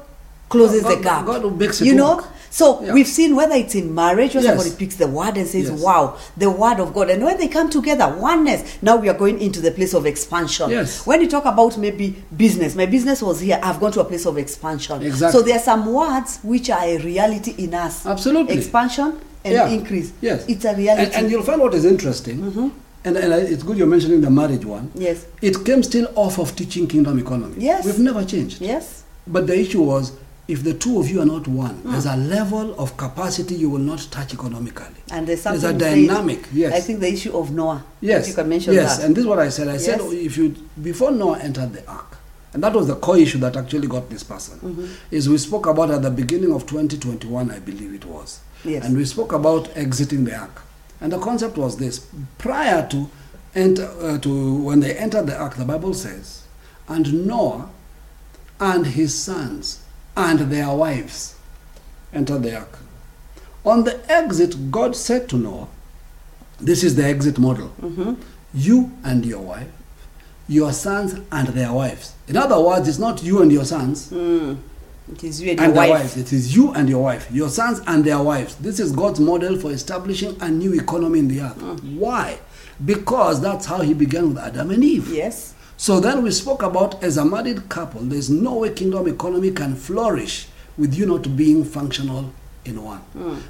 closes 0.49 0.83
God- 0.83 0.99
the 0.99 1.03
gap. 1.03 1.27
God 1.27 1.59
makes 1.59 1.81
it 1.81 1.87
you 1.87 1.95
know? 1.95 2.27
So 2.51 2.80
Yeah. 2.82 2.92
we've 2.94 3.07
seen 3.07 3.36
whether 3.36 3.55
it's 3.55 3.74
in 3.74 3.94
marriage 3.94 4.34
where 4.34 4.42
Yes. 4.42 4.57
somebody 4.57 4.74
picks 4.76 4.96
the 4.96 5.07
word 5.07 5.36
and 5.36 5.46
says, 5.46 5.68
Yes. 5.70 5.80
wow, 5.80 6.16
the 6.36 6.51
word 6.51 6.80
of 6.80 6.94
God. 6.94 7.11
And 7.11 7.22
when 7.24 7.36
they 7.38 7.49
come 7.49 7.68
together, 7.70 8.14
oneness, 8.18 8.62
now 8.82 8.96
we 8.96 9.09
are 9.09 9.14
going 9.18 9.40
into 9.40 9.61
the 9.61 9.70
place 9.70 9.94
of 9.94 10.07
expansion. 10.07 10.70
Yes. 10.70 11.07
When 11.07 11.20
you 11.20 11.28
talk 11.28 11.44
about 11.44 11.76
maybe 11.78 12.22
business, 12.36 12.74
my 12.74 12.86
business 12.86 13.22
was 13.22 13.40
here, 13.40 13.59
I've 13.62 13.80
gone 13.80 13.92
to 13.92 14.01
a 14.01 14.05
place 14.05 14.26
of 14.26 14.38
expansion. 14.38 15.03
Exactly. 15.03 15.38
So 15.38 15.44
there 15.44 15.57
are 15.57 15.62
some 15.62 15.92
words 15.92 16.38
which 16.42 16.70
are 16.70 16.82
a 16.84 16.99
reality 16.99 17.55
in 17.59 17.74
us. 17.74 18.07
Absolutely. 18.07 18.57
Expansion 18.57 19.18
and 19.44 19.55
Yeah. 19.55 19.68
increase. 19.68 20.12
Yes. 20.20 20.44
It's 20.49 20.64
a 20.64 20.74
reality. 20.74 21.07
And, 21.14 21.24
and 21.24 21.30
you'll 21.30 21.42
find 21.42 21.61
what 21.61 21.74
is 21.74 21.84
interesting, 21.84 22.38
mm-hmm. 22.38 22.68
and, 23.05 23.16
and 23.16 23.32
it's 23.34 23.62
good 23.62 23.76
you're 23.78 23.86
mentioning 23.86 24.20
the 24.20 24.30
marriage 24.30 24.64
one. 24.64 24.90
Yes. 24.94 25.26
It 25.42 25.64
came 25.64 25.82
still 25.82 26.09
off 26.14 26.38
of 26.38 26.57
teaching 26.57 26.86
kingdom 26.88 27.18
economy. 27.18 27.55
Yes. 27.59 27.84
We've 27.84 27.99
never 27.99 28.24
changed. 28.24 28.61
yes. 28.61 29.05
But 29.26 29.46
the 29.46 29.59
issue 29.61 29.82
was 29.82 30.12
if 30.49 30.64
the 30.64 30.72
two 30.72 30.99
of 30.99 31.09
you 31.11 31.20
are 31.20 31.26
not 31.26 31.46
one, 31.46 31.74
Hmm. 31.76 31.92
there's 31.92 32.07
a 32.07 32.16
level 32.16 32.74
of 32.78 32.96
capacity 32.96 33.55
you 33.55 33.68
will 33.68 33.78
not 33.92 34.01
touch 34.11 34.32
economically. 34.32 34.86
And 35.12 35.26
there's 35.26 35.42
There's 35.42 35.61
something 35.61 35.82
a 35.82 35.96
you 35.96 36.07
said, 36.07 36.09
dynamic, 36.09 36.49
yes. 36.53 36.72
I 36.72 36.80
think 36.80 37.01
the 37.01 37.12
issue 37.12 37.36
of 37.36 37.51
Noah. 37.53 37.84
Yes. 38.01 38.28
You 38.28 38.34
can 38.34 38.49
mention 38.49 38.72
yes, 38.74 38.96
that. 38.96 39.05
and 39.07 39.14
this 39.14 39.22
is 39.22 39.28
what 39.28 39.38
I 39.38 39.51
said. 39.51 39.68
I 39.68 39.76
said 39.76 40.01
if 40.01 40.36
you 40.38 40.55
before 40.82 41.11
Noah 41.11 41.38
entered 41.40 41.74
the 41.74 41.86
ark, 41.86 42.16
and 42.55 42.62
that 42.62 42.72
was 42.72 42.86
the 42.86 42.96
core 42.96 43.18
issue 43.18 43.38
that 43.38 43.57
actually 43.57 43.88
got 43.88 44.09
this 44.09 44.22
person, 44.24 44.59
Mm-hmm. 44.61 44.86
is 45.11 45.28
we 45.28 45.36
spoke 45.36 45.66
about 45.66 45.90
at 45.90 46.01
the 46.01 46.11
beginning 46.11 46.53
of 46.53 46.66
2021, 46.66 47.51
I 47.51 47.59
believe 47.59 47.92
it 47.92 48.07
was, 48.07 48.40
Yes. 48.64 48.84
and 48.86 48.96
we 48.96 49.05
spoke 49.05 49.32
about 49.32 49.68
exiting 49.76 50.24
the 50.24 50.34
ark, 50.34 50.62
and 51.01 51.12
the 51.12 51.18
concept 51.18 51.59
was 51.59 51.76
this: 51.76 52.07
prior 52.38 52.88
to 52.88 53.11
enter 53.55 53.86
uh, 54.01 54.16
to 54.18 54.55
when 54.62 54.80
they 54.80 54.96
entered 54.96 55.26
the 55.26 55.36
ark, 55.36 55.57
the 55.57 55.64
Bible 55.66 55.92
says, 55.92 56.44
and 56.88 57.26
Noah 57.26 57.68
and 58.59 58.86
his 58.86 59.14
sons 59.14 59.80
and 60.19 60.41
their 60.51 60.75
wives 60.75 61.37
entered 62.12 62.43
the 62.43 62.57
ark. 62.59 62.79
On 63.64 63.85
the 63.85 64.01
exit, 64.11 64.71
God 64.71 64.97
said 64.97 65.29
to 65.31 65.37
Noah, 65.37 65.69
This 66.59 66.83
is 66.83 66.97
the 66.97 67.05
exit 67.05 67.39
model. 67.39 67.69
Mm-hmm. 67.81 68.14
You 68.55 68.91
and 69.05 69.25
your 69.25 69.41
wife, 69.41 69.69
your 70.49 70.73
sons 70.73 71.14
and 71.31 71.49
their 71.49 71.73
wives. 71.73 72.14
In 72.27 72.37
other 72.37 72.59
words, 72.61 72.89
it's 72.89 72.99
not 72.99 73.23
you 73.23 73.43
and 73.43 73.53
your 73.53 73.64
sons 73.64 74.11
It 75.12 75.25
is 75.25 75.41
you 75.41 75.51
and, 75.53 75.61
and 75.61 75.75
your 75.75 75.77
wife. 75.77 75.91
wives. 75.91 76.16
It 76.16 76.33
is 76.33 76.55
you 76.57 76.73
and 76.73 76.89
your 76.89 77.03
wife, 77.03 77.31
your 77.31 77.49
sons 77.51 77.81
and 77.87 78.05
their 78.05 78.23
wives. 78.23 78.57
This 78.57 78.81
is 78.81 78.93
God's 78.93 79.21
model 79.21 79.59
for 79.59 79.71
establishing 79.71 80.37
a 80.41 80.49
new 80.51 80.73
economy 80.75 81.19
in 81.21 81.29
the 81.29 81.41
earth. 81.43 81.59
Mm. 81.59 81.97
Why? 81.99 82.39
Because 82.85 83.41
that's 83.41 83.66
how 83.66 83.81
He 83.83 83.95
began 83.95 84.29
with 84.29 84.39
Adam 84.39 84.71
and 84.71 84.83
Eve. 84.85 85.09
Yes. 85.12 85.55
So 85.81 86.01
then 86.01 86.24
we 86.24 86.33
spoke 86.33 86.62
about 86.64 87.03
as 87.05 87.16
a 87.18 87.24
married 87.24 87.68
couple, 87.68 88.01
there's 88.01 88.29
no 88.29 88.55
way 88.59 88.70
kingdom 88.74 89.07
economy 89.07 89.53
can 89.53 89.76
flourish 89.76 90.49
with 90.76 90.93
you 90.95 91.07
not 91.07 91.37
being 91.37 91.64
functional 91.64 92.33
in 92.64 92.83
one. 92.83 93.01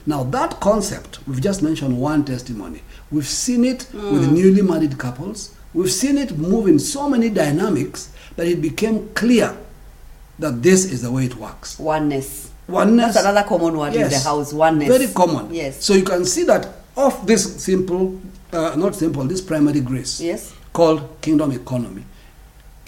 Now 0.07 0.25
that 0.25 0.61
concept, 0.61 1.27
we've 1.27 1.41
just 1.41 1.63
mentioned 1.63 1.99
one 1.99 2.25
testimony. 2.27 2.83
We've 3.11 3.27
seen 3.27 3.65
it 3.65 3.87
with 3.95 4.31
newly 4.31 4.61
married 4.61 4.99
couples. 4.99 5.55
We've 5.73 5.91
seen 5.91 6.19
it 6.19 6.37
move 6.37 6.69
in 6.69 6.79
so 6.79 7.09
many 7.09 7.31
dynamics 7.31 8.13
that 8.37 8.47
it 8.47 8.61
became 8.61 9.09
clear 9.15 9.57
that 10.39 10.63
this 10.63 10.85
is 10.85 11.01
the 11.03 11.11
way 11.11 11.25
it 11.25 11.37
works. 11.37 11.79
Oneness. 11.79 12.51
Oneness. 12.69 13.15
That's 13.15 13.27
another 13.27 13.49
common 13.49 13.77
word 13.79 13.95
in 13.95 14.09
the 14.11 14.19
house. 14.19 14.53
Oneness. 14.53 14.89
Very 14.89 15.11
common. 15.13 15.53
Yes. 15.53 15.83
So 15.83 15.95
you 15.95 16.05
can 16.05 16.27
see 16.27 16.45
that 16.45 16.69
of 16.95 17.27
this 17.27 17.65
simple, 17.65 18.21
uh, 18.53 18.75
not 18.77 18.95
simple, 18.95 19.25
this 19.25 19.41
primary 19.41 19.81
grace 19.81 20.21
Yes. 20.21 20.53
called 20.75 21.21
kingdom 21.23 21.53
economy, 21.53 22.05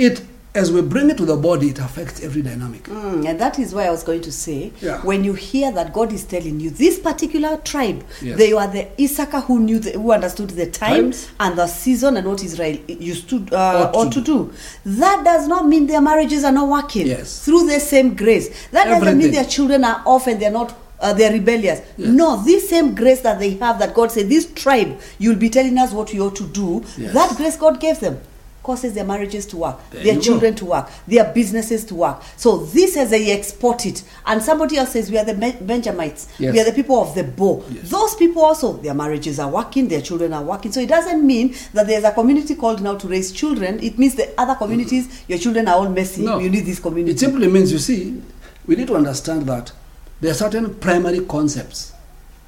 it 0.00 0.22
as 0.52 0.72
we 0.72 0.82
bring 0.82 1.08
it 1.10 1.16
to 1.16 1.24
the 1.24 1.36
body, 1.36 1.68
it 1.68 1.78
affects 1.78 2.20
every 2.24 2.42
dynamic. 2.42 2.82
Mm, 2.84 3.24
and 3.24 3.38
that 3.40 3.60
is 3.60 3.72
why 3.72 3.84
I 3.86 3.90
was 3.90 4.02
going 4.02 4.20
to 4.22 4.32
say, 4.32 4.72
Yeah. 4.80 4.98
when 5.02 5.22
you 5.22 5.32
hear 5.34 5.70
that 5.70 5.92
God 5.92 6.12
is 6.12 6.24
telling 6.24 6.58
you 6.58 6.70
this 6.70 6.98
particular 6.98 7.56
tribe, 7.58 8.02
Yes. 8.20 8.36
they 8.36 8.52
were 8.52 8.66
the 8.66 8.88
Issachar 9.00 9.42
who 9.42 9.60
knew, 9.60 9.78
the, 9.78 9.92
who 9.92 10.10
understood 10.10 10.50
the 10.50 10.66
time 10.66 11.12
Times. 11.12 11.28
and 11.38 11.56
the 11.56 11.68
season 11.68 12.16
and 12.16 12.26
what 12.26 12.42
Israel 12.42 12.76
used 12.88 13.28
to 13.30 13.46
uh, 13.52 13.92
Ought 13.94 14.10
to 14.12 14.20
to 14.20 14.26
do. 14.26 14.52
That 14.84 15.24
does 15.24 15.46
not 15.46 15.68
mean 15.68 15.86
their 15.86 16.00
marriages 16.00 16.42
are 16.42 16.50
not 16.50 16.68
working. 16.68 17.06
Yes. 17.06 17.44
Through 17.44 17.68
the 17.68 17.78
same 17.78 18.16
grace, 18.16 18.48
that 18.72 18.86
doesn't 18.86 19.18
mean 19.18 19.30
their 19.30 19.44
children 19.44 19.84
are 19.84 20.02
off 20.04 20.26
and 20.26 20.40
they're 20.42 20.50
not. 20.50 20.76
Uh, 21.02 21.14
they're 21.14 21.32
rebellious. 21.32 21.80
No, 21.96 22.42
this 22.42 22.68
same 22.68 22.94
grace 22.94 23.20
that 23.22 23.38
they 23.38 23.50
have, 23.54 23.78
that 23.78 23.94
God 23.94 24.10
said, 24.12 24.28
this 24.28 24.52
tribe, 24.52 25.00
you'll 25.18 25.34
be 25.38 25.48
telling 25.48 25.78
us 25.78 25.92
what 25.92 26.12
you 26.12 26.26
ought 26.26 26.36
to 26.36 26.46
do. 26.48 26.84
Yes. 26.98 27.14
That 27.14 27.36
grace 27.38 27.56
God 27.56 27.80
gave 27.80 28.00
them 28.00 28.20
causes 28.62 28.92
their 28.92 29.04
marriages 29.04 29.46
to 29.46 29.56
work, 29.56 29.78
There 29.90 30.02
their 30.04 30.12
you 30.14 30.18
go. 30.18 30.24
children 30.24 30.54
to 30.56 30.64
work, 30.66 30.90
their 31.08 31.24
businesses 31.32 31.84
to 31.86 31.94
work. 31.94 32.22
So 32.36 32.58
this 32.58 32.96
as 32.96 33.10
they 33.10 33.30
export 33.32 33.86
it, 33.86 34.02
and 34.26 34.42
somebody 34.42 34.76
else 34.76 34.90
says 34.92 35.10
we 35.10 35.18
are 35.18 35.24
the 35.24 35.34
Benjamites, 35.62 36.28
Yes. 36.38 36.52
we 36.52 36.60
are 36.60 36.64
the 36.64 36.72
people 36.72 37.00
of 37.00 37.14
the 37.14 37.24
bow. 37.24 37.64
Yes. 37.70 37.88
Those 37.90 38.14
people 38.16 38.42
also, 38.42 38.74
their 38.74 38.94
marriages 38.94 39.38
are 39.38 39.48
working, 39.50 39.88
their 39.88 40.02
children 40.02 40.32
are 40.32 40.42
working. 40.42 40.72
So 40.72 40.80
it 40.80 40.88
doesn't 40.88 41.26
mean 41.26 41.54
that 41.72 41.86
there's 41.86 42.04
a 42.04 42.12
community 42.12 42.54
called 42.54 42.82
now 42.82 42.96
to 42.96 43.08
raise 43.08 43.32
children. 43.32 43.82
It 43.82 43.98
means 43.98 44.14
the 44.14 44.32
other 44.38 44.54
communities, 44.54 45.22
your 45.26 45.38
children 45.38 45.66
are 45.68 45.76
all 45.76 45.88
messy. 45.88 46.22
No. 46.22 46.38
You 46.38 46.50
need 46.50 46.66
this 46.66 46.78
community. 46.80 47.12
It 47.12 47.18
simply 47.20 47.48
means, 47.48 47.72
you 47.72 47.78
see, 47.78 48.20
we 48.66 48.76
need 48.76 48.88
to 48.88 48.96
understand 48.96 49.46
that 49.46 49.72
there 50.20 50.30
are 50.32 50.34
certain 50.34 50.74
primary 50.74 51.20
concepts 51.20 51.92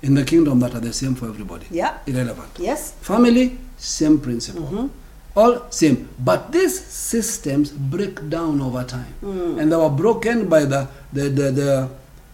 in 0.02 0.14
the 0.14 0.24
kingdom 0.24 0.60
that 0.60 0.74
are 0.74 0.80
the 0.80 0.92
same 0.92 1.14
for 1.14 1.26
everybody. 1.26 1.66
Yeah. 1.70 1.96
Irrelevant. 2.06 2.50
yes. 2.58 2.92
Family, 3.00 3.56
same 3.78 4.20
principle. 4.20 4.62
Mm-hmm. 4.62 4.86
All 5.34 5.66
same. 5.70 6.08
But 6.18 6.52
these 6.52 6.78
systems 6.84 7.70
break 7.70 8.28
down 8.28 8.60
over 8.60 8.84
time. 8.84 9.14
Mm. 9.22 9.60
And 9.60 9.72
they 9.72 9.76
were 9.76 9.88
broken 9.90 10.48
by 10.48 10.64
the, 10.64 10.88
the, 11.12 11.22
the, 11.28 11.50
the 11.50 11.88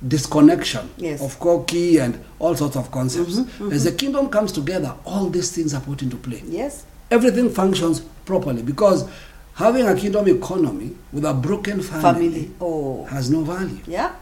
disconnection 0.06 0.90
Yes. 0.96 1.22
of 1.22 1.38
Koki 1.40 1.98
and 1.98 2.18
all 2.38 2.54
sorts 2.54 2.76
of 2.76 2.90
concepts. 2.90 3.38
Mm-hmm, 3.40 3.72
As 3.72 3.84
the 3.84 3.92
kingdom 3.92 4.28
comes 4.30 4.52
together, 4.52 4.94
all 5.04 5.28
these 5.28 5.50
things 5.52 5.74
are 5.74 5.80
put 5.80 6.02
into 6.02 6.16
play. 6.16 6.42
Yes. 6.46 6.84
Everything 7.10 7.50
functions 7.50 8.00
properly 8.24 8.62
because 8.62 9.08
having 9.54 9.86
a 9.86 9.94
kingdom 9.96 10.28
economy 10.28 10.94
with 11.12 11.24
a 11.24 11.32
broken 11.34 11.80
family, 11.82 12.30
Family. 12.30 12.50
Oh. 12.60 13.04
has 13.06 13.30
no 13.30 13.42
value. 13.42 13.78
Yeah. 13.86 14.14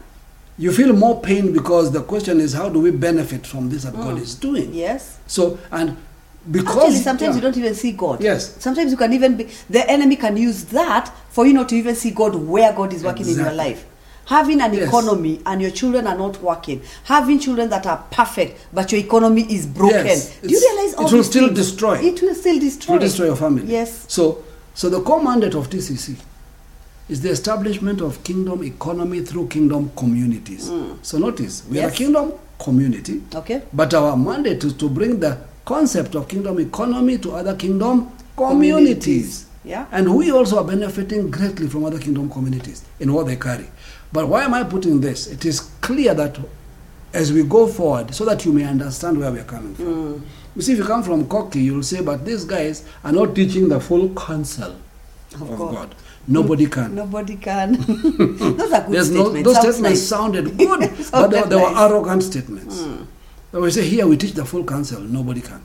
You 0.59 0.71
feel 0.71 0.93
more 0.93 1.21
pain 1.21 1.53
because 1.53 1.91
the 1.91 2.01
question 2.01 2.39
is 2.39 2.53
how 2.53 2.69
do 2.69 2.79
we 2.79 2.89
benefit 2.91 3.45
from 3.45 3.69
this 3.69 3.83
that 3.83 3.93
God 3.93 4.17
is 4.17 4.33
doing? 4.35 4.71
Mm. 4.71 4.75
Yes. 4.75 5.19
So 5.27 5.59
and 5.71 5.95
because 6.49 6.77
Actually, 6.77 6.95
sometimes 6.97 7.29
yeah. 7.29 7.35
you 7.35 7.41
don't 7.41 7.57
even 7.57 7.75
see 7.75 7.91
God. 7.91 8.21
Yes. 8.23 8.55
Sometimes 8.61 8.91
you 8.91 8.97
can 8.97 9.11
even 9.13 9.35
be, 9.37 9.43
the 9.69 9.89
enemy 9.89 10.15
can 10.15 10.37
use 10.37 10.65
that 10.65 11.11
for 11.29 11.45
you 11.45 11.53
not 11.53 11.69
to 11.69 11.75
even 11.75 11.95
see 11.95 12.11
God 12.11 12.35
where 12.35 12.71
God 12.73 12.93
is 12.93 13.03
working 13.03 13.27
in 13.27 13.35
your 13.35 13.51
life. 13.51 13.85
Having 14.25 14.59
an 14.61 14.73
Yes. 14.73 14.87
economy 14.89 15.39
and 15.45 15.61
your 15.61 15.71
children 15.71 16.05
are 16.05 16.17
not 16.17 16.41
working, 16.41 16.81
having 17.05 17.39
children 17.39 17.69
that 17.69 17.85
are 17.87 18.03
perfect 18.11 18.59
but 18.73 18.91
your 18.91 18.99
economy 19.01 19.43
is 19.53 19.65
broken. 19.65 20.05
Yes. 20.05 20.37
Do 20.41 20.49
you 20.49 20.59
realize 20.59 20.93
all 20.95 21.07
it 21.07 21.13
will 21.13 21.23
still 21.23 21.45
things? 21.47 21.57
destroy. 21.59 21.97
It 21.99 22.21
will 22.21 22.35
still 22.35 22.59
destroy. 22.59 22.93
to 22.95 22.99
destroy 22.99 23.25
your 23.27 23.35
family. 23.37 23.63
Yes. 23.71 24.05
So 24.09 24.43
so 24.73 24.89
the 24.89 25.01
core 25.01 25.23
mandate 25.23 25.53
of 25.55 25.69
TCC 25.69 26.17
is 27.09 27.21
the 27.21 27.29
establishment 27.29 28.01
of 28.01 28.21
kingdom 28.23 28.63
economy 28.65 29.21
through 29.21 29.47
kingdom 29.47 29.91
communities. 29.95 30.69
So 31.03 31.17
notice 31.17 31.63
we 31.69 31.79
are 31.79 31.87
a 31.87 31.91
Mm. 31.91 31.95
Kingdom 31.95 32.33
community. 32.59 33.21
Okay. 33.33 33.61
But 33.71 33.93
our 33.93 34.17
mandate 34.17 34.61
is 34.65 34.73
to 34.73 34.89
bring 34.89 35.19
the 35.21 35.37
concept 35.71 36.15
of 36.15 36.27
kingdom 36.29 36.59
economy 36.59 37.17
to 37.17 37.33
other 37.33 37.53
kingdom 37.55 38.09
communities. 38.37 39.43
Communities. 39.43 39.45
Yeah. 39.65 39.85
And 39.91 40.15
we 40.15 40.31
also 40.31 40.59
are 40.59 40.63
benefiting 40.63 41.29
greatly 41.29 41.67
from 41.67 41.83
other 41.83 41.99
kingdom 41.99 42.29
communities 42.29 42.85
in 43.01 43.11
what 43.13 43.27
they 43.27 43.35
carry. 43.35 43.67
But 44.13 44.29
why 44.29 44.45
am 44.45 44.53
I 44.53 44.63
putting 44.63 45.01
this? 45.01 45.27
It 45.27 45.43
is 45.43 45.59
clear 45.81 46.13
that 46.13 46.39
as 47.13 47.33
we 47.33 47.43
go 47.43 47.67
forward, 47.67 48.15
so 48.15 48.23
that 48.25 48.45
you 48.45 48.53
may 48.53 48.63
understand 48.63 49.17
where 49.19 49.29
we 49.31 49.39
are 49.39 49.43
coming 49.43 49.75
from. 49.75 49.85
Mm. 49.85 50.21
You 50.55 50.61
see, 50.61 50.71
if 50.73 50.77
you 50.79 50.85
come 50.85 51.03
from 51.03 51.27
Koki, 51.27 51.59
you'll 51.61 51.83
say, 51.83 52.01
but 52.01 52.25
these 52.25 52.45
guys 52.45 52.85
are 53.03 53.11
not 53.11 53.35
teaching 53.35 53.67
the 53.67 53.79
full 53.79 54.09
counsel 54.15 54.75
Of 55.35 55.41
of, 55.41 55.57
God. 55.57 55.73
God. 55.73 55.95
Nobody 56.29 56.67
can. 56.67 56.95
Nobody 56.95 57.35
can. 57.37 57.71
Those 58.57 58.71
are 58.71 58.81
good 58.81 58.91
There's 58.93 59.11
no, 59.11 59.23
statements. 59.31 59.43
those 59.43 59.55
Sounds 59.61 59.75
statements 59.75 59.81
nice. 59.83 60.07
sounded 60.07 60.57
good, 60.57 60.79
but 61.11 61.27
they, 61.27 61.41
they 61.43 61.55
were 61.55 61.71
nice. 61.71 61.77
Arrogant 61.91 62.23
statements. 62.23 62.83
We 63.61 63.71
say 63.71 63.87
here 63.87 64.05
we 64.07 64.17
teach 64.17 64.33
the 64.33 64.45
full 64.45 64.63
counsel, 64.63 65.01
nobody 65.01 65.41
can. 65.41 65.61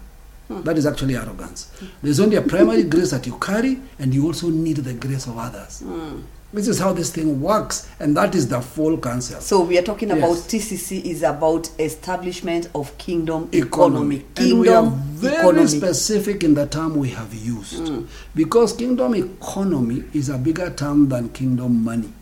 Hmm. 0.48 0.62
That 0.62 0.78
is 0.78 0.86
actually 0.86 1.16
arrogance. 1.16 1.70
There's 2.02 2.20
only 2.20 2.36
a 2.36 2.42
primary 2.42 2.84
grace 2.84 3.10
that 3.10 3.26
you 3.26 3.38
carry, 3.38 3.78
and 3.98 4.14
you 4.14 4.26
also 4.26 4.48
need 4.48 4.78
the 4.78 4.94
grace 4.94 5.26
of 5.26 5.36
others. 5.38 5.80
Hmm. 5.80 6.20
This 6.54 6.68
is 6.68 6.78
how 6.78 6.92
this 6.92 7.10
thing 7.10 7.40
works, 7.40 7.88
and 7.98 8.14
that 8.16 8.34
is 8.34 8.46
the 8.48 8.60
full 8.60 8.98
counsel. 8.98 9.40
So 9.40 9.62
we 9.62 9.78
are 9.78 9.82
talking 9.82 10.08
Yes. 10.10 10.18
about 10.18 10.36
TCC 10.48 11.00
is 11.04 11.22
about 11.22 11.70
establishment 11.78 12.68
of 12.74 12.96
kingdom 12.98 13.48
economy. 13.52 14.16
economy. 14.16 14.24
And 14.36 14.60
we 14.60 14.68
are 14.68 14.82
Kingdom 14.82 15.00
very 15.14 15.36
economy. 15.36 15.66
specific 15.68 16.44
in 16.44 16.52
the 16.54 16.66
term 16.66 16.96
we 16.96 17.08
have 17.10 17.32
used. 17.34 17.84
Mm. 17.84 18.06
Because 18.34 18.74
kingdom 18.74 19.14
economy 19.14 20.04
is 20.12 20.28
a 20.28 20.36
bigger 20.36 20.68
term 20.70 21.08
than 21.08 21.30
kingdom 21.30 21.82
money. 21.84 22.12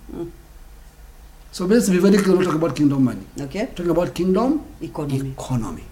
So 1.52 1.66
let's 1.66 1.88
be 1.88 1.98
very 1.98 2.16
clear, 2.16 2.36
not 2.36 2.44
talk 2.44 2.54
about 2.54 2.76
kingdom 2.76 3.04
money. 3.04 3.26
Okay. 3.40 3.66
Talking 3.74 3.90
about 3.90 4.14
kingdom 4.14 4.64
Economy. 4.80 5.30
economy. 5.30 5.84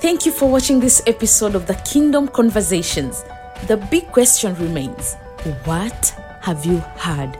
Thank 0.00 0.24
you 0.24 0.32
for 0.32 0.48
watching 0.48 0.80
this 0.80 1.02
episode 1.06 1.54
of 1.54 1.66
the 1.66 1.74
Kingdom 1.74 2.28
Conversations. 2.28 3.24
The 3.66 3.76
big 3.90 4.06
question 4.12 4.54
remains 4.54 5.14
what 5.64 6.14
have 6.40 6.64
you 6.64 6.78
heard? 6.78 7.36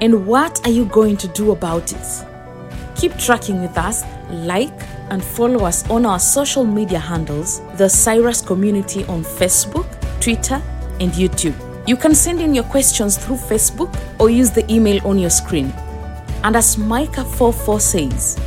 And 0.00 0.26
what 0.26 0.66
are 0.66 0.70
you 0.70 0.86
going 0.86 1.16
to 1.18 1.28
do 1.28 1.52
about 1.52 1.92
it? 1.92 2.26
Keep 2.96 3.16
tracking 3.16 3.62
with 3.62 3.78
us, 3.78 4.02
like 4.30 4.76
and 5.10 5.22
follow 5.22 5.64
us 5.64 5.88
on 5.90 6.06
our 6.06 6.18
social 6.18 6.64
media 6.64 6.98
handles, 6.98 7.60
the 7.76 7.88
Cyrus 7.88 8.40
Community 8.40 9.04
on 9.04 9.22
Facebook, 9.22 9.86
Twitter, 10.20 10.62
and 11.00 11.12
YouTube. 11.12 11.54
You 11.86 11.96
can 11.96 12.14
send 12.14 12.40
in 12.40 12.54
your 12.54 12.64
questions 12.64 13.18
through 13.18 13.36
Facebook 13.36 13.92
or 14.20 14.30
use 14.30 14.50
the 14.50 14.70
email 14.72 15.04
on 15.06 15.18
your 15.18 15.30
screen. 15.30 15.72
And 16.44 16.56
as 16.56 16.78
Micah 16.78 17.24
4 17.24 17.52
4 17.52 17.80
says, 17.80 18.40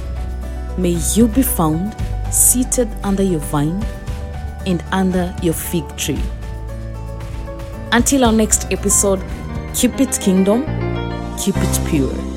May 0.78 0.98
you 1.14 1.28
be 1.28 1.42
found 1.42 1.96
seated 2.32 2.90
under 3.04 3.24
your 3.24 3.40
vine 3.40 3.84
and 4.66 4.84
under 4.92 5.34
your 5.42 5.54
fig 5.54 5.86
tree. 5.96 6.22
Until 7.92 8.26
our 8.26 8.34
next 8.34 8.72
episode, 8.72 9.24
keep 9.74 10.00
it 10.00 10.20
kingdom, 10.20 10.66
keep 11.38 11.56
it 11.58 11.80
pure. 11.88 12.35